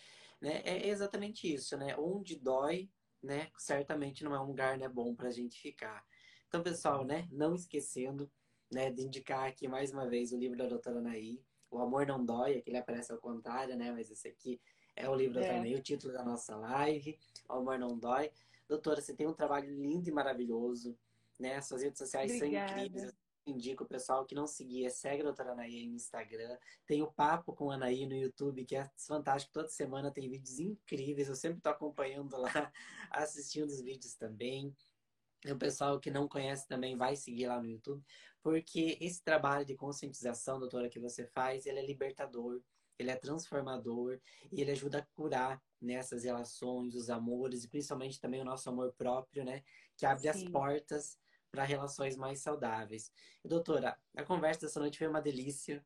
Né? 0.41 0.63
É 0.65 0.89
exatamente 0.89 1.53
isso, 1.53 1.77
né? 1.77 1.95
Onde 1.99 2.39
dói, 2.39 2.91
né? 3.23 3.51
Certamente 3.59 4.25
não 4.25 4.35
é 4.35 4.41
um 4.41 4.47
lugar 4.47 4.77
né, 4.77 4.89
bom 4.89 5.15
para 5.15 5.29
a 5.29 5.33
gente 5.33 5.61
ficar. 5.61 6.05
Então, 6.49 6.63
pessoal, 6.63 7.05
né? 7.05 7.29
Não 7.31 7.55
esquecendo, 7.55 8.31
né? 8.73 8.91
De 8.91 9.03
indicar 9.03 9.49
aqui 9.49 9.69
mais 9.69 9.93
uma 9.93 10.09
vez 10.09 10.33
o 10.33 10.39
livro 10.39 10.57
da 10.57 10.67
doutora 10.67 10.99
Anaí, 10.99 11.41
O 11.71 11.79
Amor 11.79 12.07
Não 12.07 12.25
Dói, 12.25 12.57
aqui 12.57 12.71
ele 12.71 12.79
aparece 12.79 13.13
ao 13.13 13.19
contrário, 13.19 13.77
né? 13.77 13.93
Mas 13.93 14.11
esse 14.11 14.29
aqui 14.29 14.61
é 14.97 15.09
o 15.09 15.15
livro 15.15 15.35
da 15.35 15.41
doutora 15.41 15.61
Anaí, 15.61 15.75
o 15.75 15.83
título 15.83 16.13
da 16.13 16.25
nossa 16.25 16.57
live, 16.57 17.19
O 17.49 17.53
Amor 17.55 17.79
Não 17.79 17.99
Dói. 17.99 18.31
Doutora, 18.69 19.01
você 19.01 19.15
tem 19.15 19.27
um 19.27 19.35
trabalho 19.35 19.71
lindo 19.71 20.09
e 20.09 20.13
maravilhoso, 20.13 20.97
né? 21.39 21.61
Suas 21.61 21.83
redes 21.83 21.99
sociais 21.99 22.33
Obrigada. 22.35 22.69
são 22.69 22.85
incríveis. 22.85 23.15
indico 23.47 23.85
o 23.85 23.87
pessoal 23.87 24.25
que 24.25 24.35
não 24.35 24.47
seguia, 24.47 24.89
segue 24.89 25.21
a 25.21 25.25
doutora 25.25 25.53
Anaí 25.53 25.87
no 25.87 25.97
Instagram. 25.97 26.57
Tem 26.87 27.03
o 27.03 27.13
Papo 27.13 27.53
com 27.53 27.71
a 27.71 27.75
Anaí 27.75 28.07
no 28.07 28.15
YouTube, 28.15 28.65
que 28.65 28.77
é 28.77 28.89
fantástico. 28.97 29.53
Toda 29.53 29.69
semana 29.69 30.11
tem 30.11 30.29
vídeos 30.29 30.59
incríveis. 30.59 31.29
Eu 31.29 31.35
sempre 31.35 31.59
estou 31.59 31.73
acompanhando 31.73 32.37
lá, 32.39 32.49
assistindo 33.11 33.69
os 33.69 33.81
vídeos 33.81 34.15
também. 34.15 34.75
O 35.51 35.57
pessoal 35.57 35.99
que 35.99 36.11
não 36.11 36.29
conhece 36.29 36.69
também 36.69 36.97
vai 36.97 37.17
seguir 37.17 37.49
lá 37.49 37.61
no 37.61 37.69
YouTube, 37.69 38.05
porque 38.43 38.97
esse 39.01 39.23
trabalho 39.23 39.65
de 39.65 39.75
conscientização, 39.75 40.61
doutora, 40.61 40.89
que 40.89 41.01
você 41.01 41.27
faz, 41.27 41.67
ele 41.67 41.81
é 41.81 41.87
libertador, 41.87 42.63
ele 42.99 43.11
é 43.11 43.17
transformador 43.17 44.21
e 44.53 44.61
ele 44.61 44.71
ajuda 44.71 44.99
a 44.99 45.07
curar 45.17 45.61
nessas 45.81 46.23
né, 46.23 46.31
relações, 46.31 46.95
os 46.95 47.11
amores 47.11 47.65
e 47.65 47.69
principalmente 47.69 48.21
também 48.21 48.41
o 48.41 48.45
nosso 48.45 48.69
amor 48.69 48.93
próprio, 48.93 49.45
né? 49.45 49.63
Que 49.97 50.07
abre 50.07 50.23
Sim. 50.23 50.29
as 50.29 50.45
portas 50.45 51.19
para 51.51 51.65
relações 51.65 52.17
mais 52.17 52.41
saudáveis. 52.41 53.13
E, 53.45 53.49
doutora, 53.49 53.99
a 54.17 54.25
conversa 54.25 54.63
dessa 54.63 54.81
noite 54.81 54.99
foi 54.99 55.09
uma 55.09 55.21
delícia. 55.21 55.85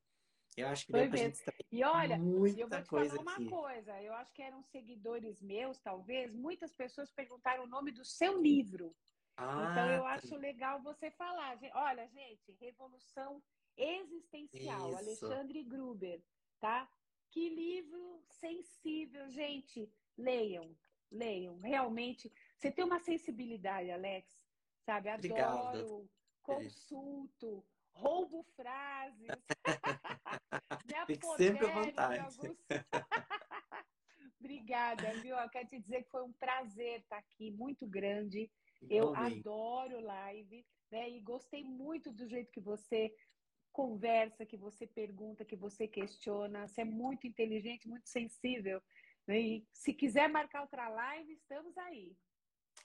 Eu 0.57 0.69
acho 0.69 0.87
que 0.87 0.93
deu 0.93 1.09
pra 1.09 1.17
gente 1.19 1.43
E 1.71 1.85
olha, 1.85 2.17
muita 2.17 2.61
eu 2.61 2.69
vou 2.69 2.83
te 2.83 2.89
coisa 2.89 3.11
falar 3.11 3.23
uma 3.23 3.33
aqui. 3.33 3.51
coisa. 3.51 4.03
Eu 4.03 4.15
acho 4.15 4.33
que 4.33 4.43
eram 4.43 4.63
seguidores 4.63 5.43
meus, 5.43 5.79
talvez. 5.79 6.35
Muitas 6.35 6.73
pessoas 6.73 7.11
perguntaram 7.11 7.65
o 7.65 7.67
nome 7.67 7.91
do 7.91 8.05
seu 8.05 8.41
livro. 8.41 8.95
Ah, 9.37 9.69
então 9.71 9.91
eu 9.91 10.03
tá. 10.03 10.09
acho 10.15 10.37
legal 10.37 10.83
você 10.83 11.11
falar. 11.11 11.59
Olha, 11.75 12.09
gente, 12.09 12.53
Revolução 12.61 13.43
Existencial, 13.77 14.89
Isso. 14.89 14.99
Alexandre 14.99 15.63
Gruber, 15.63 16.23
tá? 16.59 16.91
Que 17.31 17.51
livro 17.51 18.25
sensível, 18.31 19.29
gente. 19.31 19.93
Leiam, 20.17 20.75
leiam. 21.11 21.59
Realmente, 21.59 22.33
você 22.57 22.71
tem 22.71 22.85
uma 22.85 22.99
sensibilidade, 22.99 23.91
Alex, 23.91 24.43
sabe? 24.87 25.11
Adoro, 25.11 25.27
Obrigado. 25.27 26.11
consulto, 26.43 27.63
roubo 27.93 28.43
frases. 28.55 29.29
Sempre 31.37 31.67
à 31.67 31.75
vontade. 31.75 32.19
Alguns... 32.21 32.57
Obrigada, 34.41 35.13
viu? 35.21 35.37
Eu 35.37 35.51
quero 35.51 35.69
te 35.69 35.79
dizer 35.81 36.05
que 36.05 36.11
foi 36.11 36.23
um 36.23 36.33
prazer 36.33 37.01
estar 37.01 37.19
aqui, 37.19 37.51
muito 37.51 37.87
grande. 37.87 38.51
Eu 38.89 39.15
adoro 39.15 40.01
live, 40.01 40.67
né? 40.91 41.11
E 41.11 41.21
gostei 41.21 41.65
muito 41.65 42.13
do 42.13 42.29
jeito 42.29 42.53
que 42.53 42.61
você 42.61 43.15
conversa, 43.73 44.47
que 44.47 44.57
você 44.57 44.87
pergunta, 44.87 45.45
que 45.45 45.57
você 45.57 45.87
questiona. 45.87 46.67
Você 46.67 46.81
é 46.81 46.85
muito 46.85 47.27
inteligente, 47.27 47.89
muito 47.89 48.09
sensível. 48.09 48.83
Né? 49.27 49.41
E 49.41 49.67
se 49.73 49.93
quiser 49.93 50.29
marcar 50.29 50.63
outra 50.63 50.89
live, 50.89 51.33
estamos 51.33 51.77
aí. 51.79 52.17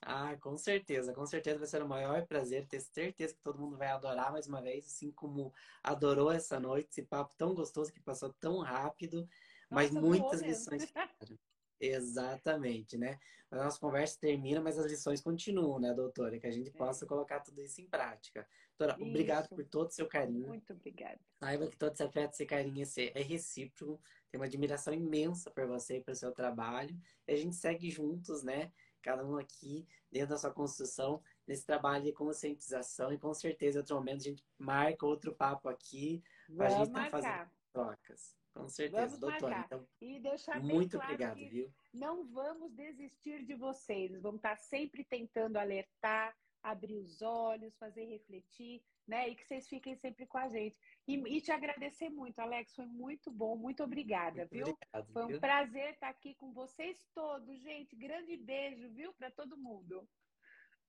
Ah, 0.02 0.36
com 0.38 0.58
certeza, 0.58 1.14
com 1.14 1.26
certeza 1.28 1.60
vai 1.60 1.68
ser 1.68 1.84
o 1.84 1.88
maior 1.88 2.26
prazer, 2.26 2.68
ter 2.68 2.80
certeza 2.80 3.36
que 3.36 3.42
todo 3.42 3.60
mundo 3.60 3.78
vai 3.78 3.90
adorar 3.90 4.32
mais 4.32 4.48
uma 4.48 4.60
vez, 4.60 4.88
assim 4.88 5.12
como 5.12 5.54
adorou 5.84 6.32
essa 6.32 6.60
noite, 6.60 6.90
esse 6.90 7.04
papo 7.04 7.36
tão 7.38 7.54
gostoso 7.54 7.94
que 7.94 8.02
passou 8.02 8.34
tão 8.34 8.60
rápido, 8.60 9.18
Nossa, 9.18 9.30
mas 9.70 9.92
muitas 9.92 10.42
lições. 10.42 10.92
Exatamente, 11.82 12.96
né? 12.98 13.20
A 13.50 13.56
nossa 13.56 13.80
conversa 13.80 14.18
termina, 14.20 14.62
mas 14.62 14.78
as 14.78 14.90
lições 14.90 15.20
continuam, 15.20 15.80
né, 15.80 15.94
doutora? 15.94 16.40
Que 16.40 16.48
a 16.48 16.52
gente 16.52 16.72
possa 16.72 17.04
é. 17.04 17.08
colocar 17.08 17.40
tudo 17.42 17.62
isso 17.62 17.82
em 17.82 17.86
prática. 17.86 18.48
Doutora, 18.78 18.98
isso. 18.98 19.10
obrigado 19.10 19.50
por 19.50 19.66
todo 19.66 19.90
o 19.90 19.92
seu 19.92 20.08
carinho. 20.08 20.48
Muito 20.48 20.72
obrigada. 20.72 21.20
Saiba 21.40 21.68
que 21.68 21.76
todo 21.76 21.92
esse 21.92 22.04
afeto, 22.04 22.34
esse 22.34 22.46
carinho 22.46 22.86
é 23.14 23.22
recíproco. 23.22 24.00
Tenho 24.30 24.42
uma 24.42 24.46
admiração 24.46 24.94
imensa 24.94 25.52
por 25.52 25.68
você 25.68 25.98
e 25.98 26.02
pelo 26.02 26.16
seu 26.16 26.32
trabalho. 26.32 26.98
E 27.28 27.34
a 27.34 27.36
gente 27.36 27.56
segue 27.56 27.90
juntos, 27.90 28.42
né? 28.42 28.72
Cada 29.02 29.26
um 29.26 29.36
aqui 29.36 29.86
dentro 30.12 30.30
da 30.30 30.38
sua 30.38 30.52
construção, 30.52 31.22
nesse 31.46 31.66
trabalho 31.66 32.06
de 32.06 32.14
conscientização. 32.14 33.12
E 33.12 33.18
com 33.18 33.34
certeza, 33.34 33.80
em 33.80 33.82
outro 33.82 33.96
momento, 33.96 34.22
a 34.22 34.24
gente 34.24 34.46
marca 34.58 35.06
outro 35.06 35.34
papo 35.34 35.68
aqui. 35.68 36.24
Vamos 36.48 36.74
a 36.74 36.78
gente 36.78 36.92
tá 36.92 37.10
fazendo 37.10 37.50
trocas. 37.74 38.41
Com 38.54 38.68
certeza, 38.68 39.06
vamos 39.06 39.20
doutora. 39.20 39.58
Marcar. 39.58 39.66
Então, 39.66 39.88
e 40.02 40.20
deixar 40.20 40.62
muito 40.62 40.98
claro 40.98 41.14
obrigado, 41.14 41.50
viu? 41.50 41.74
Não 41.94 42.26
vamos 42.26 42.74
desistir 42.74 43.46
de 43.46 43.56
vocês. 43.56 44.12
Vamos 44.22 44.40
estar 44.40 44.58
sempre 44.58 45.04
tentando 45.06 45.58
alertar, 45.58 46.36
abrir 46.62 46.98
os 46.98 47.22
olhos, 47.22 47.78
fazer 47.78 48.06
refletir, 48.06 48.84
né? 49.08 49.30
E 49.30 49.36
que 49.36 49.46
vocês 49.46 49.68
fiquem 49.68 49.96
sempre 49.96 50.26
com 50.26 50.38
a 50.38 50.50
gente. 50.50 50.78
E, 51.08 51.16
e 51.16 51.42
te 51.42 51.52
agradecer 51.52 52.10
muito, 52.10 52.40
Alex. 52.40 52.76
Foi 52.76 52.86
muito 52.86 53.32
bom. 53.32 53.56
Muito 53.56 53.84
obrigada, 53.84 54.42
muito 54.42 54.52
viu? 54.52 54.68
Obrigado, 54.68 55.14
Foi 55.14 55.24
um 55.24 55.28
viu? 55.28 55.40
prazer 55.40 55.94
estar 55.94 56.10
aqui 56.10 56.36
com 56.36 56.52
vocês 56.54 57.08
todos, 57.14 57.60
gente. 57.62 57.96
Grande 57.96 58.36
beijo, 58.38 58.90
viu, 58.90 59.14
para 59.14 59.32
todo 59.32 59.58
mundo. 59.58 60.08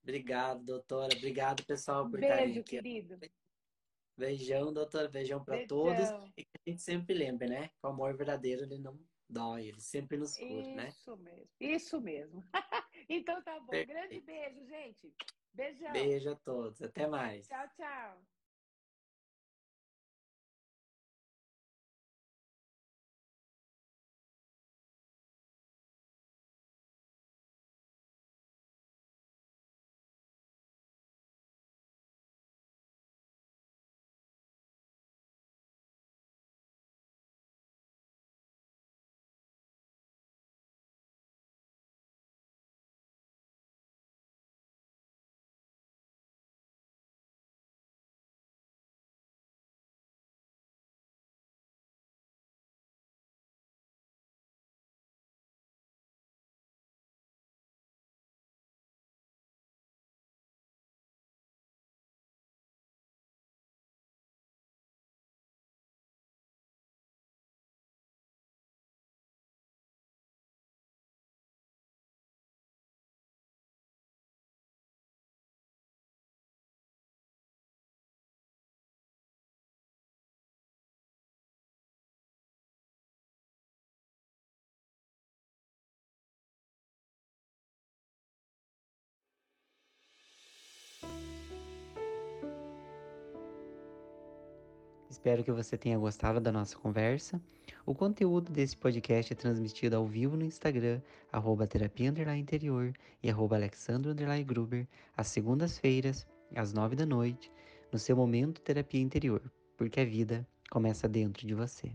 Obrigado, 0.02 0.64
doutora. 0.64 1.14
Obrigado, 1.16 1.64
pessoal, 1.64 2.10
por 2.10 2.18
beijo, 2.18 2.34
estarem 2.34 2.58
aqui. 2.58 2.62
querido. 2.62 3.18
Beijão, 4.22 4.72
doutora. 4.72 5.08
Beijão 5.08 5.44
para 5.44 5.66
todos. 5.66 6.08
E 6.36 6.44
que 6.44 6.58
a 6.64 6.70
gente 6.70 6.80
sempre 6.80 7.12
lembre, 7.12 7.48
né? 7.48 7.68
Que 7.68 7.84
o 7.84 7.88
amor 7.88 8.16
verdadeiro, 8.16 8.62
ele 8.62 8.78
não 8.78 8.96
dói, 9.28 9.66
ele 9.66 9.80
sempre 9.80 10.16
nos 10.16 10.36
cura, 10.36 10.60
Isso 10.60 10.74
né? 10.76 10.88
Isso 10.88 11.16
mesmo. 11.16 11.48
Isso 11.60 12.00
mesmo. 12.00 12.44
então 13.08 13.42
tá 13.42 13.58
bom. 13.58 13.66
Perfeito. 13.66 13.88
Grande 13.88 14.20
beijo, 14.20 14.64
gente. 14.66 15.12
Beijão. 15.52 15.92
Beijo 15.92 16.30
a 16.30 16.36
todos. 16.36 16.80
Até 16.82 17.08
mais. 17.08 17.48
Tchau, 17.48 17.68
tchau. 17.76 18.22
Espero 95.12 95.44
que 95.44 95.52
você 95.52 95.76
tenha 95.76 95.98
gostado 95.98 96.40
da 96.40 96.50
nossa 96.50 96.74
conversa. 96.78 97.38
O 97.84 97.94
conteúdo 97.94 98.50
desse 98.50 98.74
podcast 98.74 99.30
é 99.30 99.36
transmitido 99.36 99.94
ao 99.94 100.06
vivo 100.06 100.38
no 100.38 100.44
Instagram, 100.44 101.02
arroba 101.30 101.66
terapia 101.66 102.10
interior 102.34 102.94
e 103.22 103.28
arroba 103.28 103.56
alexandro 103.56 104.14
gruber, 104.42 104.88
às 105.14 105.26
segundas-feiras, 105.26 106.26
às 106.56 106.72
nove 106.72 106.96
da 106.96 107.04
noite, 107.04 107.52
no 107.92 107.98
seu 107.98 108.16
momento 108.16 108.62
terapia 108.62 109.02
interior, 109.02 109.42
porque 109.76 110.00
a 110.00 110.04
vida 110.06 110.48
começa 110.70 111.06
dentro 111.06 111.46
de 111.46 111.54
você. 111.54 111.94